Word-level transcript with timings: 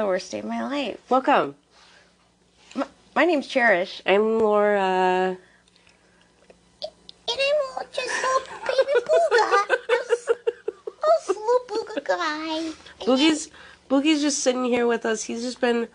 the 0.00 0.06
worst 0.06 0.30
day 0.30 0.38
of 0.38 0.46
my 0.46 0.62
life. 0.62 0.98
Welcome. 1.10 1.54
My, 2.74 2.86
my 3.14 3.26
name's 3.26 3.46
Cherish. 3.46 4.00
I'm 4.06 4.38
Laura. 4.38 5.36
And 6.82 7.38
I'm 7.78 7.86
just 7.92 8.08
a 8.08 8.40
baby 8.66 9.06
booga. 9.06 9.76
Just 9.88 10.30
a 11.28 11.32
little 11.32 11.60
booga 11.68 12.04
guy. 12.06 12.72
Boogie's 13.00 13.50
Boogie's 13.90 14.22
just 14.22 14.38
sitting 14.38 14.64
here 14.64 14.86
with 14.86 15.04
us. 15.04 15.22
He's 15.24 15.42
just 15.42 15.60
been 15.60 15.86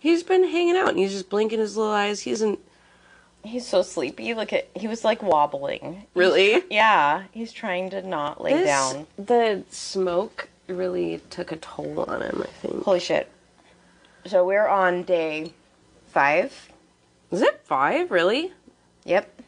he's 0.00 0.24
been 0.24 0.42
hanging 0.42 0.76
out 0.76 0.88
and 0.88 0.98
he's 0.98 1.12
just 1.12 1.30
blinking 1.30 1.60
his 1.60 1.76
little 1.76 1.92
eyes. 1.92 2.22
He 2.22 2.32
isn't 2.32 2.58
He's 3.44 3.64
so 3.64 3.82
sleepy. 3.82 4.34
Look 4.34 4.52
at 4.52 4.68
he 4.74 4.88
was 4.88 5.04
like 5.04 5.22
wobbling. 5.22 6.06
really 6.14 6.64
Yeah, 6.68 7.24
he's 7.30 7.52
trying 7.52 7.90
to 7.90 8.02
not 8.02 8.42
lay 8.42 8.54
This- 8.54 8.66
down. 8.66 9.06
The 9.16 9.62
smoke 9.70 10.48
really 10.68 11.20
took 11.30 11.52
a 11.52 11.56
toll 11.56 12.04
on 12.08 12.22
him, 12.22 12.42
I 12.42 12.46
think. 12.48 12.84
Holy 12.84 13.00
shit. 13.00 13.30
So 14.26 14.44
we're 14.44 14.66
on 14.66 15.02
day 15.02 15.52
five. 16.08 16.70
Is 17.30 17.42
it 17.42 17.60
five, 17.64 18.10
really? 18.10 18.52
Yep. 19.04 19.42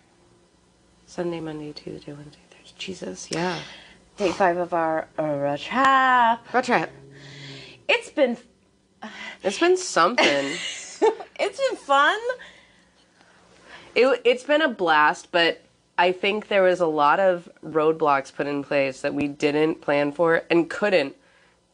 Sunday, 1.07 1.41
Monday, 1.41 1.73
Tuesday, 1.73 2.13
Wednesday, 2.13 2.39
Thursday. 2.51 2.75
Jesus, 2.79 3.31
yeah. 3.31 3.59
Day 4.17 4.33
five 4.33 4.57
of 4.57 4.75
our 4.75 5.09
uh, 5.19 5.57
trap. 5.57 6.53
Road 6.53 6.65
trip. 6.65 6.91
It's 7.89 8.11
been 8.11 8.37
It's 9.43 9.59
been 9.59 9.77
something. 9.77 10.27
it's 10.27 11.59
been 11.69 11.77
fun. 11.77 12.19
it, 13.95 14.21
it's 14.25 14.43
been 14.43 14.63
a 14.63 14.69
blast, 14.69 15.31
but 15.31 15.63
I 15.99 16.13
think 16.13 16.49
there 16.49 16.63
was 16.63 16.81
a 16.81 16.87
lot 16.87 17.21
of 17.21 17.49
roadblocks 17.65 18.35
put 18.35 18.47
in 18.47 18.63
place 18.63 19.01
that 19.01 19.15
we 19.15 19.29
didn't 19.29 19.81
plan 19.81 20.13
for 20.13 20.43
and 20.51 20.69
couldn't, 20.69 21.17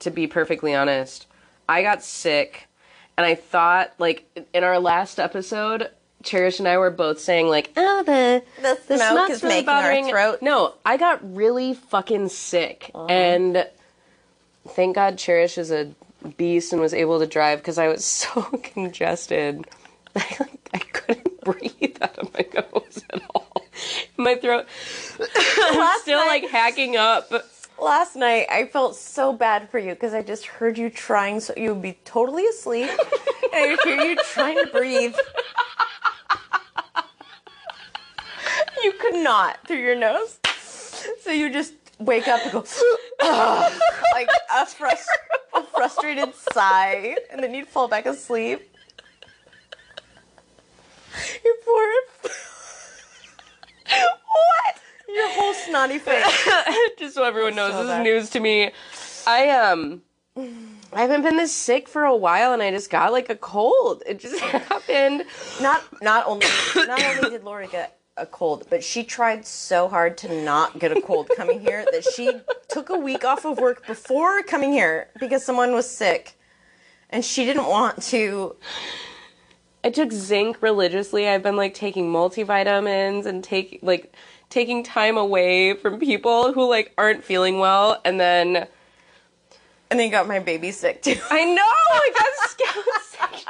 to 0.00 0.10
be 0.10 0.26
perfectly 0.26 0.74
honest. 0.74 1.26
I 1.68 1.82
got 1.82 2.04
sick, 2.04 2.68
and 3.16 3.26
I 3.26 3.34
thought, 3.34 3.92
like, 3.98 4.24
in 4.52 4.62
our 4.62 4.78
last 4.78 5.18
episode, 5.18 5.90
Cherish 6.22 6.60
and 6.60 6.68
I 6.68 6.78
were 6.78 6.90
both 6.90 7.18
saying, 7.18 7.48
like, 7.48 7.72
oh, 7.76 8.02
the, 8.04 8.42
The 8.60 8.96
smoke 8.96 9.10
smoke's 9.10 9.30
is 9.30 9.42
really 9.42 9.54
making 9.56 9.68
our 9.68 10.10
throat. 10.10 10.38
No, 10.42 10.74
I 10.84 10.96
got 10.96 11.34
really 11.34 11.74
fucking 11.74 12.28
sick, 12.28 12.90
uh-huh. 12.94 13.06
and 13.06 13.66
thank 14.68 14.94
God 14.94 15.18
Cherish 15.18 15.58
is 15.58 15.72
a 15.72 15.92
beast 16.36 16.72
and 16.72 16.80
was 16.80 16.94
able 16.94 17.18
to 17.18 17.26
drive 17.26 17.58
because 17.58 17.78
I 17.78 17.88
was 17.88 18.04
so 18.22 18.42
congested. 18.62 19.66
I, 20.14 20.20
like, 20.40 20.70
I 20.74 20.78
couldn't 20.78 21.40
breathe 21.40 21.96
out 22.00 22.18
of 22.18 22.32
my 22.34 22.46
nose 22.54 23.02
at 23.10 23.22
all. 23.34 23.61
My 24.16 24.34
throat 24.36 24.66
was 25.18 26.02
still 26.02 26.18
night- 26.18 26.42
like 26.42 26.50
hacking 26.50 26.96
up. 26.96 27.30
Last 27.80 28.14
night 28.16 28.46
I 28.50 28.66
felt 28.66 28.94
so 28.96 29.32
bad 29.32 29.68
for 29.70 29.78
you 29.78 29.90
because 29.94 30.14
I 30.14 30.22
just 30.22 30.46
heard 30.46 30.78
you 30.78 30.88
trying 30.90 31.40
so 31.40 31.52
you 31.56 31.72
would 31.74 31.82
be 31.82 31.98
totally 32.04 32.46
asleep 32.46 32.88
and 32.90 33.54
I 33.54 33.66
would 33.70 33.80
hear 33.80 34.00
you 34.02 34.16
trying 34.32 34.56
to 34.56 34.66
breathe. 34.70 35.14
You 38.84 38.92
could 39.00 39.14
not 39.16 39.66
through 39.66 39.78
your 39.80 39.96
nose. 39.96 40.38
So 41.22 41.30
you 41.30 41.50
just 41.52 41.74
wake 41.98 42.28
up 42.28 42.40
and 42.42 42.52
go 42.52 42.64
like 44.12 44.28
a, 44.52 44.64
frus- 44.66 45.06
a 45.54 45.62
frustrated 45.64 46.34
sigh 46.34 47.16
and 47.30 47.42
then 47.42 47.54
you'd 47.54 47.68
fall 47.68 47.88
back 47.88 48.06
asleep. 48.06 48.60
Your 51.44 51.54
poor 51.64 51.88
What? 53.84 54.80
Your 55.08 55.30
whole 55.30 55.54
snotty 55.72 55.98
face. 55.98 56.48
Just 56.98 57.14
so 57.14 57.24
everyone 57.24 57.54
knows, 57.54 57.72
this 57.72 57.96
is 57.96 58.04
news 58.04 58.30
to 58.30 58.40
me. 58.40 58.70
I 59.26 59.48
um 59.50 60.02
I 60.36 61.00
haven't 61.00 61.22
been 61.22 61.36
this 61.36 61.52
sick 61.52 61.88
for 61.88 62.04
a 62.04 62.14
while 62.14 62.52
and 62.52 62.62
I 62.62 62.70
just 62.70 62.90
got 62.90 63.12
like 63.12 63.30
a 63.30 63.36
cold. 63.36 64.02
It 64.06 64.18
just 64.18 64.38
happened. 64.40 65.24
not 65.60 65.82
not 66.02 66.26
only 66.26 66.46
not 66.74 67.02
only 67.02 67.30
did 67.30 67.44
Lori 67.44 67.68
get 67.68 67.98
a 68.16 68.26
cold, 68.26 68.66
but 68.68 68.84
she 68.84 69.04
tried 69.04 69.46
so 69.46 69.88
hard 69.88 70.18
to 70.18 70.42
not 70.44 70.78
get 70.78 70.94
a 70.94 71.00
cold 71.00 71.30
coming 71.36 71.60
here 71.60 71.86
that 71.92 72.04
she 72.04 72.30
took 72.68 72.90
a 72.90 72.98
week 72.98 73.24
off 73.24 73.44
of 73.46 73.58
work 73.58 73.86
before 73.86 74.42
coming 74.42 74.72
here 74.72 75.08
because 75.18 75.44
someone 75.44 75.72
was 75.72 75.88
sick. 75.88 76.38
And 77.08 77.24
she 77.24 77.44
didn't 77.44 77.66
want 77.66 78.02
to 78.04 78.56
I 79.84 79.90
took 79.90 80.12
zinc 80.12 80.62
religiously. 80.62 81.28
I've 81.28 81.42
been 81.42 81.56
like 81.56 81.74
taking 81.74 82.12
multivitamins 82.12 83.26
and 83.26 83.42
take 83.42 83.80
like 83.82 84.14
taking 84.52 84.84
time 84.84 85.16
away 85.16 85.72
from 85.74 85.98
people 85.98 86.52
who 86.52 86.68
like 86.68 86.92
aren't 86.98 87.24
feeling 87.24 87.58
well 87.58 87.98
and 88.04 88.20
then 88.20 88.68
and 89.90 89.98
then 89.98 90.10
got 90.10 90.28
my 90.28 90.38
baby 90.38 90.70
sick 90.70 91.02
too. 91.02 91.16
I 91.30 91.44
know 91.44 91.62
I 91.62 92.12
got 92.18 92.50
sick. 92.50 93.46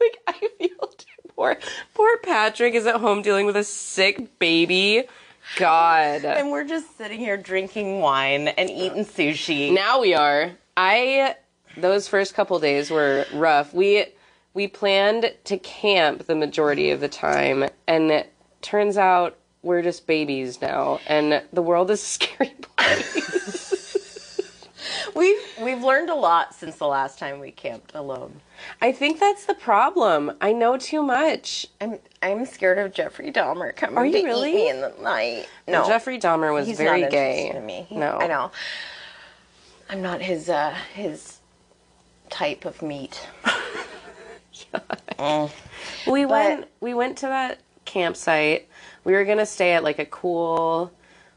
Like 0.00 0.18
I 0.26 0.32
feel 0.58 0.88
too 0.98 1.28
poor 1.34 1.56
poor 1.94 2.18
Patrick 2.18 2.74
is 2.74 2.86
at 2.86 2.96
home 2.96 3.22
dealing 3.22 3.46
with 3.46 3.56
a 3.56 3.64
sick 3.64 4.38
baby. 4.38 5.04
God. 5.56 6.24
And 6.24 6.50
we're 6.50 6.64
just 6.64 6.96
sitting 6.98 7.18
here 7.18 7.36
drinking 7.38 8.00
wine 8.00 8.48
and 8.48 8.68
eating 8.68 9.04
sushi. 9.04 9.72
Now 9.72 10.00
we 10.00 10.14
are. 10.14 10.52
I 10.76 11.36
those 11.78 12.06
first 12.06 12.34
couple 12.34 12.58
days 12.58 12.90
were 12.90 13.24
rough. 13.32 13.72
We 13.72 14.06
we 14.52 14.68
planned 14.68 15.32
to 15.44 15.58
camp 15.58 16.26
the 16.26 16.34
majority 16.34 16.90
of 16.90 17.00
the 17.00 17.08
time 17.08 17.64
and 17.86 18.10
it 18.10 18.32
turns 18.60 18.98
out 18.98 19.38
we're 19.64 19.82
just 19.82 20.06
babies 20.06 20.60
now 20.60 21.00
and 21.06 21.42
the 21.52 21.62
world 21.62 21.90
is 21.90 22.02
a 22.02 22.06
scary 22.06 22.54
place. 22.76 23.40
We've 25.14 25.40
we've 25.62 25.82
learned 25.82 26.10
a 26.10 26.14
lot 26.14 26.54
since 26.54 26.76
the 26.76 26.86
last 26.86 27.18
time 27.18 27.38
we 27.40 27.50
camped 27.50 27.94
alone. 27.94 28.40
I 28.82 28.90
think 28.92 29.20
that's 29.20 29.46
the 29.46 29.54
problem. 29.54 30.32
I 30.40 30.52
know 30.52 30.76
too 30.76 31.02
much. 31.02 31.66
I'm 31.80 31.98
I'm 32.22 32.44
scared 32.46 32.78
of 32.78 32.92
Jeffrey 32.92 33.30
Dahmer 33.30 33.74
coming 33.76 33.96
Are 33.96 34.04
you 34.06 34.12
to 34.12 34.18
eat 34.18 34.54
me 34.54 34.68
in 34.70 34.80
the 34.80 34.92
night. 35.02 35.48
No, 35.68 35.86
Jeffrey 35.86 36.18
Dahmer 36.18 36.52
was 36.52 36.66
he's 36.66 36.78
very 36.78 37.08
gay. 37.08 37.50
in 37.54 37.64
me. 37.64 37.86
He- 37.88 37.96
no. 37.96 38.18
I 38.18 38.26
know. 38.26 38.50
I'm 39.88 40.02
not 40.02 40.20
his 40.20 40.48
uh 40.48 40.74
his 40.94 41.38
type 42.30 42.64
of 42.64 42.82
meat. 42.82 43.26
Mm. 45.18 45.50
We 46.08 46.24
But- 46.24 46.30
went 46.30 46.68
we 46.80 46.94
went 46.94 47.18
to 47.18 47.26
that 47.26 47.60
campsite. 47.84 48.68
We 49.04 49.12
were 49.12 49.24
gonna 49.24 49.46
stay 49.46 49.72
at 49.72 49.84
like 49.84 49.98
a 49.98 50.06
cool 50.06 50.92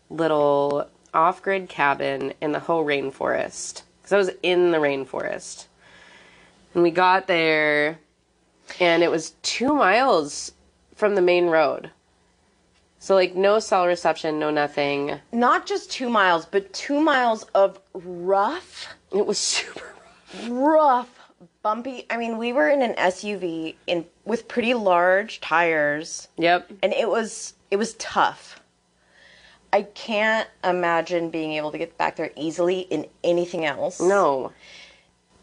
little 0.09 0.89
off 1.13 1.41
grid 1.41 1.69
cabin 1.69 2.33
in 2.41 2.51
the 2.51 2.59
whole 2.59 2.85
rainforest. 2.85 3.83
Because 4.01 4.13
I 4.13 4.17
was 4.17 4.31
in 4.41 4.71
the 4.71 4.77
rainforest. 4.77 5.67
And 6.73 6.83
we 6.83 6.91
got 6.91 7.27
there 7.27 7.99
and 8.79 9.03
it 9.03 9.11
was 9.11 9.31
two 9.41 9.73
miles 9.73 10.51
from 10.95 11.15
the 11.15 11.21
main 11.21 11.47
road. 11.47 11.91
So 12.99 13.15
like 13.15 13.35
no 13.35 13.59
cell 13.59 13.85
reception, 13.85 14.39
no 14.39 14.49
nothing. 14.49 15.19
Not 15.31 15.65
just 15.65 15.91
two 15.91 16.09
miles, 16.09 16.45
but 16.45 16.73
two 16.73 16.99
miles 16.99 17.43
of 17.55 17.79
rough, 17.93 18.93
It 19.11 19.25
was 19.25 19.37
super 19.37 19.95
rough, 20.47 21.09
bumpy. 21.67 22.05
I 22.09 22.15
mean, 22.15 22.37
we 22.37 22.53
were 22.53 22.69
in 22.69 22.81
an 22.81 22.93
SUV 22.95 23.75
in 23.87 24.05
with 24.23 24.47
pretty 24.47 24.73
large 24.73 25.41
tires, 25.41 26.29
Yep. 26.37 26.71
and 26.81 26.93
it 26.93 27.09
was 27.09 27.55
it 27.69 27.75
was 27.75 27.93
tough. 27.95 28.61
I 29.73 29.81
can't 29.81 30.47
imagine 30.63 31.29
being 31.29 31.51
able 31.53 31.71
to 31.73 31.77
get 31.77 31.97
back 31.97 32.15
there 32.15 32.31
easily 32.37 32.79
in 32.89 33.05
anything 33.21 33.65
else. 33.65 33.99
No. 33.99 34.53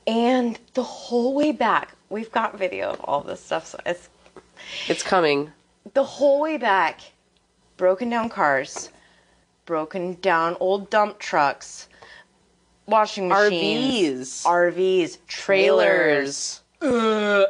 And 0.06 0.58
the 0.72 0.82
whole 0.82 1.34
way 1.34 1.52
back, 1.52 1.94
we've 2.08 2.32
got 2.32 2.56
video 2.58 2.90
of 2.92 3.00
all 3.02 3.20
this 3.20 3.40
stuff. 3.44 3.66
So 3.66 3.78
it's 3.84 4.08
It's 4.88 5.02
coming. 5.02 5.52
the 5.92 6.04
whole 6.04 6.40
way 6.40 6.56
back, 6.56 7.00
broken 7.76 8.08
down 8.08 8.30
cars, 8.30 8.88
broken 9.66 10.14
down 10.22 10.56
old 10.58 10.88
dump 10.88 11.18
trucks, 11.18 11.88
washing 12.86 13.28
machines, 13.28 14.44
RVs. 14.44 14.74
RVs, 14.74 15.18
trailers. 15.26 16.60
Trailers. 16.80 17.46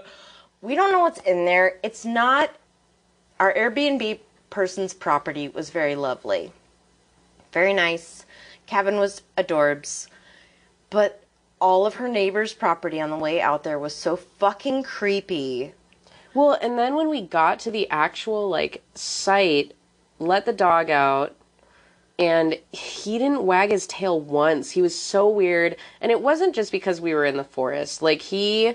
We 0.62 0.74
don't 0.74 0.92
know 0.92 1.00
what's 1.00 1.20
in 1.20 1.44
there. 1.44 1.78
It's 1.82 2.04
not 2.04 2.50
our 3.38 3.52
Airbnb 3.52 4.20
person's 4.50 4.94
property 4.94 5.48
was 5.48 5.70
very 5.70 5.96
lovely. 5.96 6.52
Very 7.52 7.74
nice. 7.74 8.24
Cabin 8.66 8.96
was 8.96 9.22
adorbs. 9.36 10.06
But 10.90 11.22
all 11.60 11.86
of 11.86 11.94
her 11.94 12.08
neighbor's 12.08 12.52
property 12.52 13.00
on 13.00 13.10
the 13.10 13.16
way 13.16 13.40
out 13.40 13.64
there 13.64 13.78
was 13.78 13.94
so 13.94 14.16
fucking 14.16 14.84
creepy. 14.84 15.74
Well, 16.32 16.58
and 16.60 16.78
then 16.78 16.94
when 16.94 17.08
we 17.08 17.20
got 17.20 17.58
to 17.60 17.70
the 17.70 17.88
actual 17.90 18.48
like 18.48 18.82
site, 18.94 19.74
let 20.18 20.46
the 20.46 20.52
dog 20.52 20.90
out, 20.90 21.34
and 22.18 22.58
he 22.72 23.18
didn't 23.18 23.44
wag 23.44 23.70
his 23.70 23.86
tail 23.86 24.20
once. 24.20 24.70
He 24.72 24.82
was 24.82 24.98
so 24.98 25.28
weird, 25.28 25.76
and 26.00 26.12
it 26.12 26.20
wasn't 26.20 26.54
just 26.54 26.70
because 26.72 27.00
we 27.00 27.14
were 27.14 27.24
in 27.24 27.36
the 27.36 27.44
forest. 27.44 28.02
Like 28.02 28.22
he, 28.22 28.74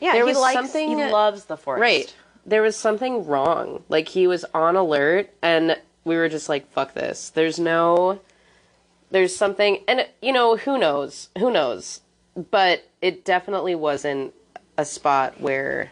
Yeah, 0.00 0.12
There 0.12 0.16
he 0.16 0.22
was 0.22 0.38
likes, 0.38 0.54
something- 0.54 0.88
he 0.90 0.94
loves 1.10 1.44
the 1.46 1.56
forest. 1.56 1.80
right? 1.80 2.14
There 2.46 2.62
was 2.62 2.76
something 2.76 3.26
wrong. 3.26 3.82
Like 3.88 4.08
he 4.08 4.26
was 4.26 4.44
on 4.54 4.74
alert, 4.76 5.28
and 5.42 5.76
we 6.04 6.16
were 6.16 6.28
just 6.30 6.48
like, 6.48 6.70
"Fuck 6.70 6.94
this." 6.94 7.28
There's 7.30 7.58
no, 7.58 8.20
there's 9.10 9.36
something, 9.36 9.82
and 9.86 10.06
you 10.22 10.32
know, 10.32 10.56
who 10.56 10.78
knows? 10.78 11.28
Who 11.38 11.50
knows? 11.50 12.00
but 12.52 12.84
it 13.02 13.24
definitely 13.24 13.74
wasn't 13.74 14.32
a 14.76 14.84
spot 14.84 15.40
where 15.40 15.90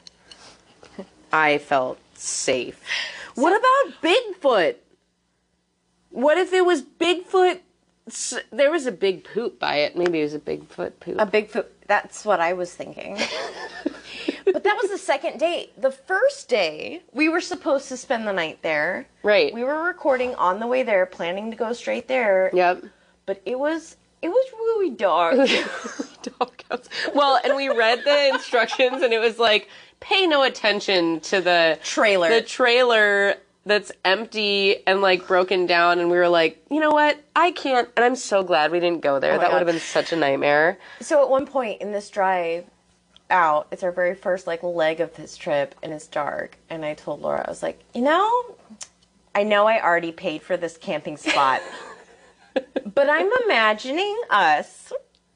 I 1.33 1.59
felt 1.59 1.99
safe. 2.15 2.81
What 3.35 3.51
about 3.59 4.01
Bigfoot? 4.01 4.77
What 6.17 6.39
if 6.39 6.55
it 6.55 6.65
was 6.65 6.81
Bigfoot? 6.81 7.61
There 8.51 8.71
was 8.71 8.87
a 8.87 8.93
big 8.93 9.23
poop 9.23 9.61
by 9.61 9.77
it. 9.77 9.99
Maybe 9.99 10.21
it 10.21 10.23
was 10.23 10.33
a 10.33 10.39
Bigfoot 10.39 10.93
poop. 10.99 11.17
A 11.19 11.27
Bigfoot. 11.27 11.67
That's 11.87 12.25
what 12.25 12.41
I 12.41 12.55
was 12.55 12.73
thinking. 12.73 13.19
but 14.47 14.65
that 14.65 14.79
was 14.81 14.91
the 14.91 14.97
second 14.97 15.37
day. 15.37 15.69
The 15.77 15.91
first 15.91 16.49
day, 16.49 17.03
we 17.13 17.29
were 17.29 17.43
supposed 17.43 17.91
to 17.91 17.99
spend 17.99 18.27
the 18.27 18.33
night 18.33 18.63
there. 18.63 19.07
right. 19.23 19.53
We 19.53 19.63
were 19.63 19.85
recording 19.85 20.35
on 20.37 20.59
the 20.59 20.67
way 20.67 20.83
there, 20.83 21.05
planning 21.05 21.51
to 21.51 21.57
go 21.57 21.75
straight 21.75 22.09
there. 22.09 22.51
Yep. 22.55 22.85
But 23.27 23.43
it 23.45 23.59
was 23.59 23.99
it 24.23 24.31
was 24.31 24.53
really 24.55 24.91
dark. 24.91 25.37
Doghouse. 26.23 26.89
Well, 27.15 27.39
and 27.45 27.55
we 27.55 27.69
read 27.69 28.01
the 28.07 28.31
instructions, 28.33 29.03
and 29.03 29.13
it 29.13 29.19
was 29.19 29.39
like, 29.39 29.69
pay 30.01 30.27
no 30.27 30.45
attention 30.45 31.21
to 31.21 31.43
the 31.43 31.79
Trailer. 31.83 32.31
the 32.31 32.41
trailer 32.41 33.37
that's 33.67 33.91
empty 34.05 34.87
and 34.87 35.03
like 35.03 35.27
broken 35.27 35.67
down. 35.67 35.99
And 35.99 36.11
we 36.11 36.17
were 36.17 36.29
like, 36.29 36.65
you 36.71 36.81
know 36.81 36.93
what? 36.93 37.21
I 37.35 37.51
can't. 37.51 37.89
And 37.97 38.05
I'm 38.05 38.17
so 38.17 38.43
glad 38.43 38.71
we 38.71 38.81
didn't 38.81 39.03
go 39.03 39.19
there. 39.19 39.35
Oh 39.35 39.39
that 39.39 39.51
would 39.51 39.59
have 39.59 39.67
been 39.67 39.81
such 39.81 40.13
a 40.13 40.17
nightmare. 40.17 40.79
so 41.01 41.23
at 41.23 41.29
one 41.29 41.47
point 41.47 41.83
in 41.83 41.93
this 41.93 42.09
drive 42.09 42.65
out, 43.29 43.67
it's 43.73 43.83
our 43.83 43.91
very 43.91 44.15
first 44.15 44.47
like 44.47 44.63
leg 44.63 45.01
of 45.01 45.15
this 45.17 45.37
trip, 45.37 45.75
and 45.83 45.93
it's 45.93 46.07
dark. 46.07 46.57
And 46.71 46.85
I 46.85 46.95
told 46.95 47.21
Laura, 47.21 47.45
I 47.45 47.51
was 47.51 47.63
like, 47.63 47.81
you 47.93 48.03
know, 48.03 48.57
I 49.35 49.43
know 49.43 49.67
I 49.67 49.83
already 49.83 50.13
paid 50.13 50.43
for 50.43 50.57
this 50.57 50.77
camping 50.77 51.17
spot, 51.17 51.61
but 52.55 53.11
I'm 53.11 53.31
imagining 53.45 54.17
us 54.31 54.93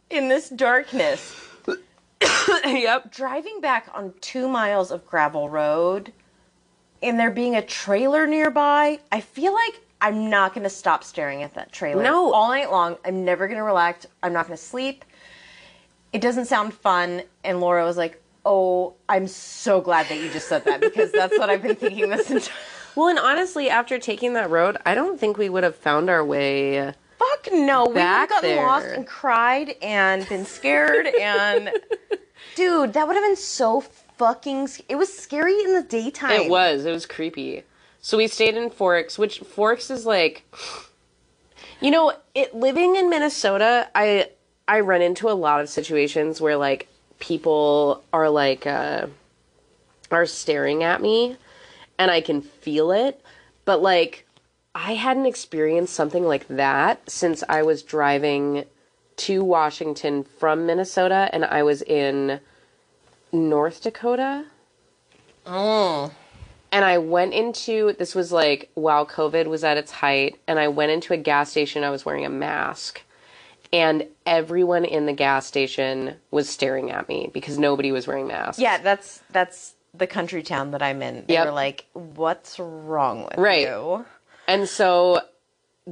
in 0.09 0.29
this 0.29 0.49
darkness 0.49 1.37
yep. 2.65 3.13
driving 3.13 3.61
back 3.61 3.89
on 3.93 4.15
two 4.21 4.49
miles 4.49 4.91
of 4.91 5.07
gravel 5.07 5.49
road 5.49 6.13
and 7.03 7.19
there 7.19 7.31
being 7.31 7.57
a 7.57 7.63
trailer 7.63 8.27
nearby, 8.27 9.01
I 9.11 9.21
feel 9.21 9.53
like 9.55 9.81
I'm 10.01 10.31
not 10.31 10.55
going 10.55 10.65
to 10.65 10.71
stop 10.71 11.05
staring 11.05 11.43
at 11.43 11.55
that 11.55 11.73
trailer. 11.73 12.03
No. 12.03 12.33
All 12.33 12.49
night 12.49 12.71
long. 12.71 12.97
I'm 13.05 13.25
never 13.25 13.47
going 13.47 13.59
to 13.59 13.65
relax. 13.65 14.07
I'm 14.23 14.33
not 14.33 14.47
going 14.47 14.57
to 14.57 14.63
sleep. 14.63 15.05
It 16.13 16.21
doesn't 16.21 16.47
sound 16.47 16.75
fun. 16.75 17.23
And 17.45 17.61
Laura 17.61 17.85
was 17.85 17.97
like, 17.97 18.21
Oh, 18.45 18.95
I'm 19.09 19.27
so 19.29 19.83
glad 19.83 20.09
that 20.09 20.19
you 20.19 20.31
just 20.31 20.49
said 20.49 20.65
that 20.65 20.81
because 20.81 21.13
that's 21.13 21.39
what 21.39 21.51
I've 21.51 21.61
been 21.63 21.77
thinking 21.77 22.09
this 22.09 22.31
entire 22.31 22.49
time." 22.49 22.57
Well, 22.97 23.09
and 23.09 23.21
honestly, 23.21 23.71
after 23.71 24.01
taking 24.01 24.33
that 24.33 24.51
road, 24.51 24.77
I 24.85 24.97
don't 24.97 25.19
think 25.19 25.39
we 25.39 25.49
would 25.49 25.63
have 25.63 25.77
found 25.77 26.11
our 26.11 26.25
way. 26.25 26.93
Fuck 27.19 27.49
no. 27.53 27.85
We 27.85 27.93
would 27.93 27.99
have 28.03 28.29
gotten 28.29 28.51
there. 28.51 28.67
lost 28.67 28.87
and 28.87 29.07
cried 29.07 29.77
and 29.81 30.29
been 30.29 30.45
scared 30.45 31.07
and 31.07 31.71
dude, 32.57 32.95
that 32.95 33.07
would 33.07 33.15
have 33.15 33.25
been 33.25 33.37
so 33.37 33.85
fucking 34.21 34.69
it 34.91 34.97
was 34.97 35.11
scary 35.13 35.59
in 35.65 35.73
the 35.73 35.83
daytime. 35.83 36.33
It 36.33 36.51
was. 36.51 36.85
It 36.85 36.93
was 36.93 37.07
creepy. 37.07 37.63
So 38.03 38.19
we 38.19 38.29
stayed 38.29 38.55
in 38.55 38.69
Forks, 38.69 39.19
which 39.19 39.39
Forks 39.39 39.91
is 39.91 40.05
like 40.05 40.45
you 41.81 41.91
know, 41.91 42.13
it 42.35 42.55
living 42.55 42.97
in 42.97 43.09
Minnesota, 43.09 43.89
I 43.95 44.29
I 44.69 44.81
run 44.81 45.01
into 45.01 45.31
a 45.31 45.33
lot 45.33 45.63
of 45.63 45.71
situations 45.71 46.39
where 46.39 46.57
like 46.57 46.87
people 47.19 48.05
are 48.13 48.29
like 48.29 48.67
uh 48.67 49.07
are 50.11 50.27
staring 50.27 50.83
at 50.83 51.01
me 51.01 51.37
and 51.99 52.11
I 52.11 52.21
can 52.21 52.43
feel 52.43 52.93
it, 52.93 53.25
but 53.65 53.81
like 53.81 54.27
I 54.75 54.93
hadn't 54.93 55.27
experienced 55.27 55.95
something 55.95 56.25
like 56.25 56.47
that 56.49 57.09
since 57.09 57.43
I 57.49 57.63
was 57.63 57.83
driving 57.83 58.67
to 59.17 59.43
Washington 59.43 60.25
from 60.25 60.67
Minnesota 60.67 61.31
and 61.33 61.47
I 61.47 61.63
was 61.63 61.81
in 61.81 62.41
North 63.33 63.83
Dakota 63.83 64.45
Oh. 65.47 66.13
and 66.73 66.85
I 66.85 66.99
went 66.99 67.33
into 67.35 67.95
this 67.99 68.15
was 68.15 68.31
like 68.33 68.71
while 68.75 69.07
COVID 69.07 69.47
was 69.47 69.65
at 69.65 69.77
its 69.77 69.91
height, 69.91 70.39
and 70.47 70.59
I 70.59 70.69
went 70.69 70.93
into 70.93 71.13
a 71.13 71.17
gas 71.17 71.51
station. 71.51 71.83
I 71.85 71.91
was 71.91 72.05
wearing 72.05 72.25
a 72.27 72.31
mask, 72.31 73.03
and 73.73 74.07
everyone 74.27 74.85
in 74.85 75.07
the 75.07 75.13
gas 75.13 75.47
station 75.47 76.17
was 76.31 76.49
staring 76.49 76.91
at 76.91 77.09
me 77.09 77.31
because 77.33 77.59
nobody 77.59 77.91
was 77.91 78.07
wearing 78.07 78.27
masks. 78.29 78.61
Yeah, 78.61 78.79
that's 78.79 79.23
that's 79.31 79.75
the 79.95 80.07
country 80.07 80.43
town 80.43 80.71
that 80.73 80.83
I'm 80.83 81.03
in. 81.03 81.25
They 81.27 81.35
Yep. 81.35 81.47
were 81.47 81.53
like, 81.53 81.87
"What's 81.95 82.59
wrong 82.59 83.25
with 83.25 83.39
Right. 83.39 83.63
you?" 83.63 84.05
and 84.47 84.69
so 84.69 85.21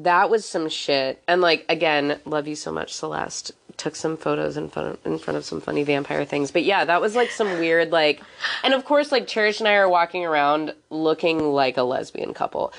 that 0.03 0.31
was 0.31 0.45
some 0.45 0.69
shit. 0.69 1.23
And 1.29 1.41
like 1.41 1.65
again, 1.69 2.21
love 2.25 2.47
you 2.49 2.57
so 2.57 2.73
much, 2.73 2.93
Celeste. 2.95 3.53
Took 3.77 3.95
some 3.95 4.17
photos 4.17 4.57
in 4.57 4.69
front 4.69 4.89
of, 4.89 5.07
in 5.07 5.19
front 5.19 5.37
of 5.39 5.45
some 5.45 5.61
funny 5.61 5.85
vampire 5.85 6.25
things, 6.25 6.51
but 6.51 6.65
yeah, 6.65 6.85
that 6.85 7.01
was 7.01 7.15
like 7.15 7.31
some 7.31 7.59
weird 7.61 7.93
like, 7.93 8.21
and 8.65 8.75
of 8.75 8.85
course 8.85 9.13
like 9.13 9.27
Cherish 9.29 9.61
and 9.61 9.69
I 9.69 9.75
are 9.75 9.89
walking 9.89 10.25
around 10.27 10.75
looking 10.91 11.53
like 11.53 11.77
a 11.77 11.85
lesbian 11.85 12.35
couple, 12.35 12.73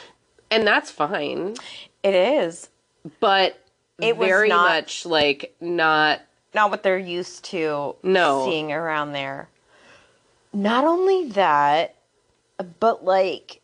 and 0.51 0.67
that's 0.67 0.91
fine. 0.91 1.55
It 2.03 2.15
is 2.15 2.69
but 3.21 3.57
It 4.01 4.17
was 4.17 4.27
very 4.27 4.49
not- 4.49 4.69
much 4.69 5.05
like 5.05 5.55
not 5.61 6.19
not 6.53 6.69
what 6.71 6.83
they're 6.83 6.97
used 6.97 7.45
to 7.45 7.95
No. 8.03 8.43
seeing 8.45 8.71
around 8.73 9.13
there. 9.13 9.47
Not 10.51 10.83
only 10.83 11.29
that, 11.29 11.95
but 12.79 13.05
like 13.05 13.61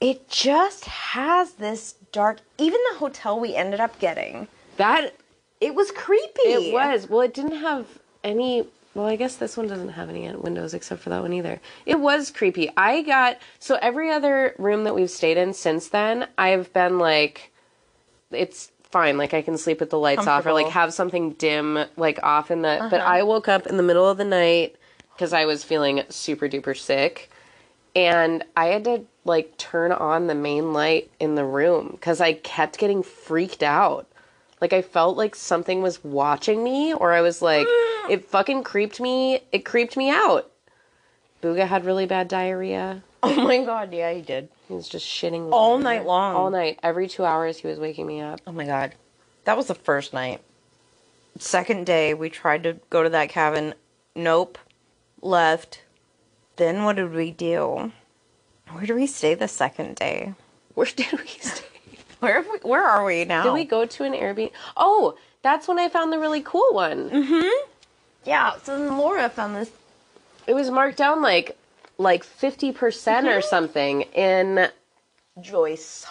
it 0.00 0.28
just 0.28 0.84
has 0.86 1.52
this 1.54 1.94
dark 2.14 2.38
even 2.56 2.80
the 2.92 2.98
hotel 2.98 3.38
we 3.38 3.54
ended 3.54 3.80
up 3.80 3.98
getting. 3.98 4.48
that 4.78 5.14
It 5.60 5.74
was 5.74 5.90
creepy. 5.90 6.42
it 6.42 6.72
was. 6.72 7.08
Well 7.10 7.20
it 7.20 7.34
didn't 7.34 7.60
have 7.60 7.86
any 8.22 8.66
well 8.94 9.06
i 9.06 9.16
guess 9.16 9.36
this 9.36 9.56
one 9.56 9.66
doesn't 9.66 9.90
have 9.90 10.08
any 10.08 10.30
windows 10.34 10.72
except 10.72 11.02
for 11.02 11.10
that 11.10 11.20
one 11.20 11.32
either. 11.34 11.60
It 11.84 12.00
was 12.00 12.30
creepy. 12.30 12.70
I 12.76 13.02
got 13.02 13.38
so 13.58 13.78
every 13.82 14.10
other 14.10 14.54
room 14.56 14.84
that 14.84 14.94
we've 14.94 15.10
stayed 15.10 15.36
in 15.36 15.52
since 15.52 15.88
then 15.88 16.28
i've 16.38 16.72
been 16.72 16.98
like 16.98 17.52
it's 18.30 18.70
fine. 18.90 19.18
Like 19.18 19.34
i 19.34 19.42
can 19.42 19.58
sleep 19.58 19.80
with 19.80 19.90
the 19.90 19.98
lights 19.98 20.28
off 20.28 20.46
or 20.46 20.52
like 20.52 20.68
have 20.68 20.94
something 20.94 21.32
dim 21.32 21.84
like 21.96 22.20
off 22.22 22.50
in 22.52 22.62
the 22.62 22.86
but 22.90 23.00
uh-huh. 23.00 23.18
i 23.18 23.22
woke 23.24 23.48
up 23.48 23.66
in 23.66 23.76
the 23.76 23.82
middle 23.82 24.08
of 24.08 24.16
the 24.16 24.24
night 24.24 24.76
because 25.12 25.32
i 25.32 25.44
was 25.44 25.64
feeling 25.64 26.04
super 26.08 26.48
duper 26.48 26.76
sick. 26.78 27.30
And 27.96 28.42
I 28.56 28.66
had 28.66 28.84
to 28.84 29.04
like 29.24 29.56
turn 29.56 29.92
on 29.92 30.26
the 30.26 30.34
main 30.34 30.72
light 30.72 31.10
in 31.18 31.34
the 31.34 31.44
room 31.44 31.88
because 31.92 32.20
I 32.20 32.34
kept 32.34 32.78
getting 32.78 33.02
freaked 33.02 33.62
out. 33.62 34.06
Like 34.60 34.72
I 34.72 34.82
felt 34.82 35.16
like 35.16 35.34
something 35.34 35.82
was 35.82 36.02
watching 36.04 36.62
me, 36.62 36.94
or 36.94 37.12
I 37.12 37.20
was 37.20 37.42
like, 37.42 37.66
it 38.10 38.24
fucking 38.28 38.62
creeped 38.64 39.00
me. 39.00 39.40
It 39.52 39.64
creeped 39.64 39.96
me 39.96 40.10
out. 40.10 40.50
Booga 41.42 41.66
had 41.66 41.84
really 41.84 42.06
bad 42.06 42.28
diarrhea. 42.28 43.02
Oh 43.26 43.42
my 43.42 43.64
god, 43.64 43.94
yeah, 43.94 44.12
he 44.12 44.20
did. 44.20 44.50
He 44.68 44.74
was 44.74 44.86
just 44.86 45.06
shitting 45.06 45.50
All 45.50 45.78
night 45.78 46.04
long. 46.04 46.34
All 46.34 46.50
night, 46.50 46.78
every 46.82 47.08
two 47.08 47.24
hours, 47.24 47.56
he 47.56 47.66
was 47.66 47.78
waking 47.78 48.06
me 48.06 48.20
up. 48.20 48.38
Oh 48.46 48.52
my 48.52 48.66
god. 48.66 48.94
That 49.44 49.56
was 49.56 49.68
the 49.68 49.74
first 49.74 50.12
night. 50.12 50.42
Second 51.38 51.86
day, 51.86 52.12
we 52.12 52.28
tried 52.28 52.64
to 52.64 52.74
go 52.90 53.02
to 53.02 53.08
that 53.08 53.30
cabin. 53.30 53.72
Nope. 54.14 54.58
Left. 55.22 55.82
Then 56.56 56.84
what 56.84 56.96
did 56.96 57.14
we 57.14 57.30
do? 57.30 57.92
Where 58.74 58.86
do 58.86 58.94
we 58.96 59.06
stay 59.06 59.34
the 59.34 59.46
second 59.48 59.94
day? 59.96 60.34
Where 60.74 60.86
did 60.86 61.12
we 61.12 61.26
stay? 61.40 61.64
Where 62.18 62.42
have 62.42 62.46
we, 62.46 62.58
where 62.68 62.82
are 62.82 63.04
we 63.04 63.24
now? 63.24 63.44
Did 63.44 63.52
we 63.52 63.64
go 63.64 63.86
to 63.86 64.04
an 64.04 64.12
Airbnb? 64.12 64.50
Oh, 64.76 65.16
that's 65.42 65.68
when 65.68 65.78
I 65.78 65.88
found 65.88 66.12
the 66.12 66.18
really 66.18 66.42
cool 66.42 66.68
one. 66.72 67.08
Mm-hmm. 67.10 67.68
Yeah, 68.24 68.56
so 68.62 68.78
then 68.78 68.98
Laura 68.98 69.28
found 69.28 69.54
this. 69.54 69.70
It 70.46 70.54
was 70.54 70.70
marked 70.70 70.98
down 70.98 71.22
like 71.22 71.56
like 71.98 72.24
fifty 72.24 72.72
percent 72.72 73.28
or 73.28 73.40
something 73.40 74.02
in 74.12 74.68
Joyce. 75.40 76.06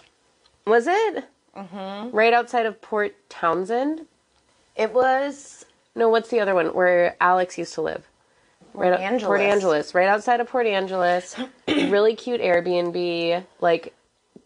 Was 0.65 0.87
it? 0.87 1.25
Mm-hmm. 1.57 2.15
Right 2.15 2.33
outside 2.33 2.65
of 2.65 2.81
Port 2.81 3.15
Townsend? 3.29 4.05
It 4.75 4.93
was 4.93 5.65
No, 5.95 6.09
what's 6.09 6.29
the 6.29 6.39
other 6.39 6.55
one 6.55 6.67
where 6.73 7.15
Alex 7.19 7.57
used 7.57 7.73
to 7.73 7.81
live? 7.81 8.07
Port 8.73 8.91
right, 8.91 8.99
Angeles. 8.99 9.27
Port 9.27 9.41
Angeles, 9.41 9.95
right 9.95 10.07
outside 10.07 10.39
of 10.39 10.47
Port 10.47 10.65
Angeles. 10.65 11.35
really 11.67 12.15
cute 12.15 12.41
Airbnb. 12.41 13.45
Like, 13.61 13.93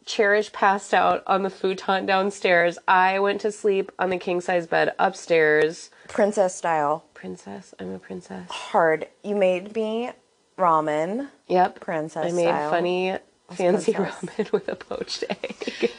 Cherish 0.06 0.52
passed 0.54 0.94
out 0.94 1.24
on 1.28 1.44
the 1.44 1.50
futon 1.50 2.06
downstairs. 2.06 2.78
I 2.88 3.20
went 3.20 3.42
to 3.42 3.52
sleep 3.52 3.92
on 4.00 4.10
the 4.10 4.18
king 4.18 4.40
size 4.42 4.66
bed 4.68 4.94
upstairs. 5.00 5.90
princess 6.08 6.56
style. 6.56 7.04
Princess, 7.14 7.74
I'm 7.80 7.94
a 7.94 8.00
princess. 8.00 8.50
Hard. 8.50 9.08
You 9.24 9.36
made 9.36 9.76
me 9.76 10.12
ramen. 10.58 11.30
Yep. 11.48 11.80
Princess 11.82 12.26
I 12.26 12.36
made 12.36 12.44
style. 12.46 12.70
funny, 12.70 13.18
fancy 13.52 13.94
princess. 13.94 14.24
ramen 14.38 14.52
with 14.52 14.68
a 14.70 14.76
poached 14.76 15.24
egg. 15.30 15.92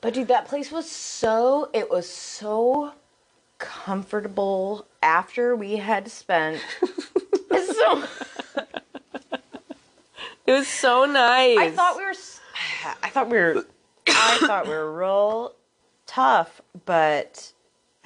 But 0.00 0.14
dude, 0.14 0.28
that 0.28 0.46
place 0.46 0.70
was 0.70 0.88
so 0.88 1.68
it 1.72 1.90
was 1.90 2.08
so 2.08 2.92
comfortable 3.58 4.86
after 5.02 5.56
we 5.56 5.76
had 5.76 6.08
spent 6.10 6.60
so 7.50 8.04
it 10.46 10.52
was 10.52 10.68
so 10.68 11.04
nice. 11.04 11.58
I 11.58 11.70
thought 11.70 11.96
we 11.96 12.04
were 12.04 12.14
I 13.02 13.08
thought 13.10 13.28
we 13.30 13.38
were 13.38 13.64
I 14.08 14.38
thought 14.46 14.64
we 14.66 14.72
were 14.72 14.92
real 14.92 15.52
tough, 16.06 16.60
but 16.84 17.52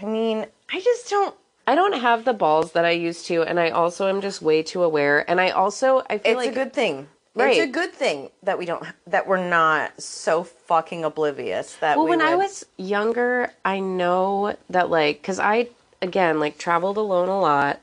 I 0.01 0.07
mean, 0.07 0.47
I 0.73 0.81
just 0.81 1.11
don't 1.11 1.35
I 1.67 1.75
don't 1.75 2.01
have 2.01 2.25
the 2.25 2.33
balls 2.33 2.73
that 2.73 2.85
I 2.85 2.91
used 2.91 3.27
to, 3.27 3.43
and 3.43 3.61
I 3.61 3.71
also 3.71 4.09
am 4.09 4.21
just 4.21 4.43
way 4.43 4.63
too 4.63 4.83
aware. 4.83 5.29
And 5.31 5.41
I 5.41 5.51
also 5.51 6.03
I 6.11 6.19
feel 6.19 6.33
It's 6.33 6.47
like 6.47 6.51
a 6.51 6.55
good 6.65 6.73
thing. 6.73 7.09
Right. 7.35 7.57
It's 7.57 7.69
a 7.69 7.73
good 7.73 7.93
thing 7.93 8.31
that 8.43 8.59
we 8.59 8.67
don't 8.67 8.85
that 9.07 9.29
we're 9.29 9.49
not 9.49 10.03
so 10.03 10.43
fucking 10.43 11.05
oblivious 11.05 11.77
that 11.77 11.97
Well, 11.97 12.07
we 12.07 12.11
when 12.11 12.23
I 12.23 12.35
was 12.35 12.67
younger, 12.77 13.53
I 13.65 13.79
know 13.79 14.57
that 14.69 14.91
like 14.91 15.23
cuz 15.23 15.39
I 15.39 15.69
again 16.03 16.41
like 16.41 16.59
traveled 16.59 16.97
alone 16.97 17.29
a 17.29 17.39
lot. 17.39 17.79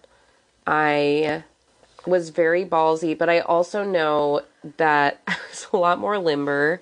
I 0.66 1.44
was 2.08 2.30
very 2.30 2.66
ballsy, 2.66 3.18
but 3.18 3.30
I 3.30 3.40
also 3.40 3.84
know 3.84 4.42
that 4.78 5.22
I 5.28 5.36
was 5.50 5.68
a 5.74 5.78
lot 5.78 6.00
more 6.00 6.18
limber 6.18 6.82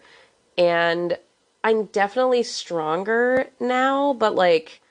and 0.58 1.18
I'm 1.64 1.86
definitely 1.86 2.44
stronger 2.44 3.48
now, 3.60 4.14
but 4.14 4.36
like 4.36 4.82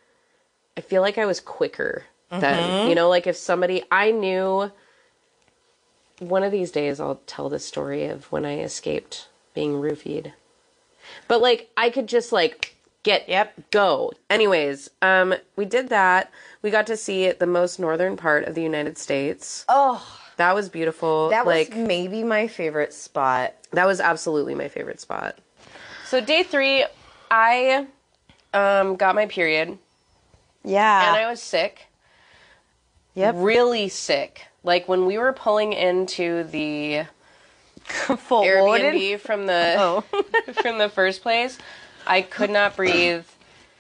I 0.77 0.81
feel 0.81 1.03
like 1.03 1.19
I 1.19 1.27
was 1.27 1.41
quicker 1.41 2.05
then. 2.31 2.89
You 2.89 2.95
know, 2.97 3.09
like 3.09 3.27
if 3.29 3.37
somebody 3.37 3.85
I 3.93 4.11
knew 4.11 4.73
one 6.19 6.43
of 6.43 6.53
these 6.53 6.71
days 6.73 7.01
I'll 7.01 7.21
tell 7.27 7.49
the 7.49 7.59
story 7.59 8.07
of 8.07 8.31
when 8.33 8.45
I 8.45 8.59
escaped 8.61 9.29
being 9.55 9.75
roofied. 9.75 10.33
But 11.29 11.41
like 11.41 11.71
I 11.77 11.91
could 11.91 12.09
just 12.09 12.33
like 12.33 12.75
get 13.05 13.29
Yep. 13.29 13.71
go. 13.71 14.13
Anyways, 14.29 14.91
um 15.01 15.35
we 15.55 15.65
did 15.65 15.91
that. 15.91 16.33
We 16.61 16.71
got 16.71 16.87
to 16.89 16.97
see 16.97 17.31
the 17.31 17.47
most 17.47 17.79
northern 17.79 18.17
part 18.17 18.45
of 18.45 18.55
the 18.55 18.63
United 18.63 18.99
States. 18.99 19.65
Oh, 19.69 20.21
That 20.37 20.55
was 20.55 20.69
beautiful. 20.69 21.29
that 21.31 21.47
like 21.47 21.71
was 21.71 21.79
maybe 21.79 22.23
my 22.25 22.49
favorite 22.49 22.93
spot. 22.93 23.55
that 23.73 23.87
was 23.87 24.01
absolutely 24.01 24.55
my 24.55 24.69
favorite 24.69 25.01
spot. 25.01 25.39
So 26.07 26.21
day 26.21 26.43
3 26.43 26.85
I 27.31 27.87
um 28.53 28.97
got 28.97 29.15
my 29.15 29.27
period 29.27 29.79
Yeah. 30.65 31.09
and 31.09 31.17
I 31.17 31.29
was 31.31 31.41
sick. 31.43 31.87
yep. 33.15 33.35
Really 33.39 33.89
sick. 33.89 34.47
Like 34.63 34.89
when 34.89 35.07
we 35.07 35.19
were 35.19 35.33
pulling 35.33 35.73
into 35.73 36.45
the 36.45 37.05
Full 37.85 38.43
Airbnb 38.45 39.21
from 39.21 39.47
the 39.47 39.75
Oh. 39.79 40.01
from 40.63 40.79
the 40.79 40.89
first 40.89 41.23
place, 41.23 41.59
I 42.07 42.23
could 42.23 42.51
not 42.51 42.77
breathe 42.77 43.25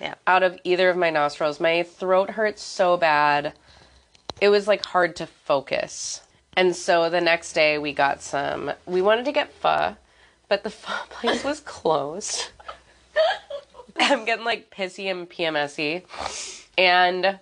Yeah. 0.00 0.14
out 0.26 0.42
of 0.42 0.58
either 0.64 0.90
of 0.90 0.96
my 0.96 1.10
nostrils. 1.10 1.58
My 1.58 1.82
throat 1.84 2.30
hurt 2.30 2.58
so 2.58 2.96
bad. 2.96 3.54
It 4.40 4.48
was 4.50 4.68
like 4.68 4.84
hard 4.84 5.16
to 5.16 5.26
focus. 5.26 6.20
And 6.56 6.74
so 6.74 7.10
the 7.10 7.20
next 7.20 7.52
day 7.52 7.78
we 7.78 7.92
got 7.92 8.22
some 8.22 8.72
we 8.86 9.02
wanted 9.02 9.24
to 9.26 9.32
get 9.32 9.52
pho, 9.52 9.96
but 10.48 10.64
the 10.64 10.70
pho 10.70 10.92
place 11.10 11.44
was 11.44 11.60
closed. 11.60 12.48
I'm 13.96 14.24
getting 14.24 14.44
like 14.44 14.70
pissy 14.70 15.10
and 15.10 15.28
PMSy. 15.28 16.02
And 16.76 17.38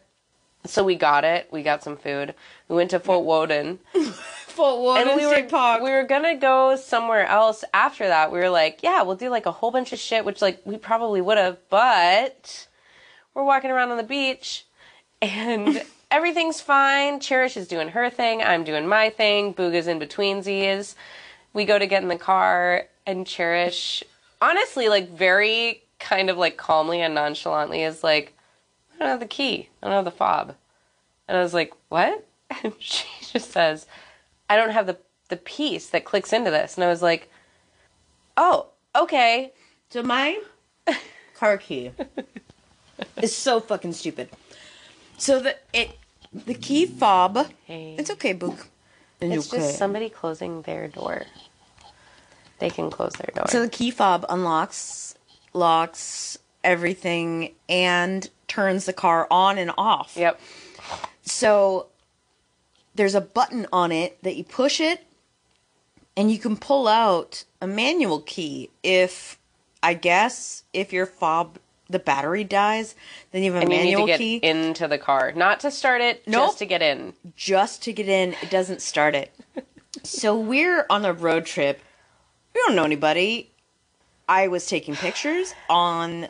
so 0.66 0.84
we 0.84 0.94
got 0.94 1.24
it. 1.24 1.48
We 1.50 1.62
got 1.62 1.82
some 1.82 1.96
food. 1.96 2.34
We 2.68 2.76
went 2.76 2.90
to 2.90 3.00
Fort 3.00 3.24
Worden 3.24 3.78
Full 4.52 4.94
and 4.94 5.16
we 5.16 5.26
were 5.26 5.80
we 5.82 5.90
were 5.90 6.04
gonna 6.04 6.36
go 6.36 6.76
somewhere 6.76 7.24
else 7.26 7.64
after 7.72 8.06
that. 8.06 8.30
We 8.30 8.38
were 8.38 8.50
like, 8.50 8.80
yeah, 8.82 9.02
we'll 9.02 9.16
do 9.16 9.30
like 9.30 9.46
a 9.46 9.50
whole 9.50 9.70
bunch 9.70 9.94
of 9.94 9.98
shit, 9.98 10.26
which 10.26 10.42
like 10.42 10.60
we 10.66 10.76
probably 10.76 11.22
would 11.22 11.38
have, 11.38 11.56
but 11.70 12.68
we're 13.32 13.44
walking 13.44 13.70
around 13.70 13.92
on 13.92 13.96
the 13.96 14.02
beach 14.02 14.66
and 15.22 15.82
everything's 16.12 16.60
fine. 16.60 17.18
Cherish 17.18 17.56
is 17.56 17.66
doing 17.66 17.88
her 17.88 18.10
thing, 18.10 18.42
I'm 18.42 18.62
doing 18.62 18.86
my 18.86 19.10
thing, 19.10 19.54
Booga's 19.54 19.88
in 19.88 19.98
between 19.98 20.42
Z's. 20.42 20.94
We 21.54 21.64
go 21.64 21.78
to 21.78 21.86
get 21.86 22.02
in 22.02 22.08
the 22.08 22.16
car 22.16 22.86
and 23.06 23.26
Cherish 23.26 24.04
honestly 24.40 24.88
like 24.88 25.10
very 25.10 25.82
kind 25.98 26.28
of 26.28 26.36
like 26.36 26.56
calmly 26.56 27.00
and 27.00 27.14
nonchalantly 27.14 27.82
is 27.82 28.04
like, 28.04 28.34
I 28.94 28.98
don't 28.98 29.08
have 29.08 29.20
the 29.20 29.26
key. 29.26 29.68
I 29.82 29.86
don't 29.86 29.96
have 29.96 30.04
the 30.04 30.10
fob. 30.10 30.54
And 31.26 31.36
I 31.36 31.42
was 31.42 31.54
like, 31.54 31.72
what? 31.88 32.24
And 32.62 32.74
she 32.78 33.06
just 33.22 33.50
says, 33.50 33.86
I 34.50 34.56
don't 34.56 34.70
have 34.70 34.86
the 34.86 34.98
the 35.30 35.38
piece 35.38 35.88
that 35.88 36.04
clicks 36.04 36.34
into 36.34 36.50
this. 36.50 36.74
And 36.74 36.84
I 36.84 36.88
was 36.88 37.00
like, 37.00 37.30
oh, 38.36 38.66
okay. 38.94 39.50
So 39.88 40.02
my 40.02 40.38
car 41.34 41.56
key 41.56 41.92
is 43.22 43.34
so 43.34 43.58
fucking 43.58 43.94
stupid. 43.94 44.28
So 45.16 45.40
the 45.40 45.56
it 45.72 45.96
the 46.32 46.54
key 46.54 46.86
fob. 46.86 47.48
Hey. 47.64 47.96
It's 47.98 48.10
okay, 48.10 48.32
Book. 48.32 48.68
It's 49.20 49.48
just 49.48 49.78
somebody 49.78 50.08
closing 50.08 50.62
their 50.62 50.88
door. 50.88 51.22
They 52.58 52.70
can 52.70 52.90
close 52.90 53.12
their 53.12 53.30
door. 53.34 53.46
So 53.48 53.62
the 53.62 53.68
key 53.68 53.90
fob 53.90 54.24
unlocks, 54.28 55.14
locks 55.52 56.38
everything, 56.64 57.54
and 57.68 58.28
turns 58.48 58.86
the 58.86 58.92
car 58.92 59.26
on 59.30 59.58
and 59.58 59.72
off. 59.78 60.16
yep. 60.16 60.40
So 61.24 61.86
there's 62.94 63.14
a 63.14 63.20
button 63.20 63.66
on 63.72 63.92
it 63.92 64.22
that 64.22 64.36
you 64.36 64.44
push 64.44 64.80
it, 64.80 65.06
and 66.16 66.30
you 66.30 66.38
can 66.38 66.56
pull 66.56 66.88
out 66.88 67.44
a 67.60 67.66
manual 67.66 68.20
key. 68.20 68.70
If 68.82 69.38
I 69.82 69.94
guess 69.94 70.64
if 70.72 70.92
your 70.92 71.06
fob 71.06 71.58
the 71.92 71.98
battery 71.98 72.44
dies, 72.44 72.94
then 73.30 73.42
you 73.42 73.52
have 73.52 73.60
a 73.62 73.64
And 73.64 73.70
manual 73.70 74.06
to 74.06 74.12
get 74.12 74.18
key 74.18 74.36
into 74.36 74.88
the 74.88 74.98
car. 74.98 75.32
Not 75.32 75.60
to 75.60 75.70
start 75.70 76.00
it, 76.00 76.26
Nope. 76.26 76.48
just 76.48 76.58
to 76.58 76.66
get 76.66 76.82
in. 76.82 77.12
just 77.36 77.82
to 77.84 77.92
get 77.92 78.08
in. 78.08 78.34
It 78.42 78.50
doesn't 78.50 78.82
start 78.82 79.14
it. 79.14 79.32
so 80.02 80.38
we're 80.38 80.86
on 80.90 81.04
a 81.04 81.12
road 81.12 81.46
trip. 81.46 81.80
We 82.54 82.60
don't 82.66 82.74
know 82.74 82.84
anybody. 82.84 83.50
I 84.28 84.48
was 84.48 84.66
taking 84.66 84.94
pictures 84.96 85.54
on 85.68 86.28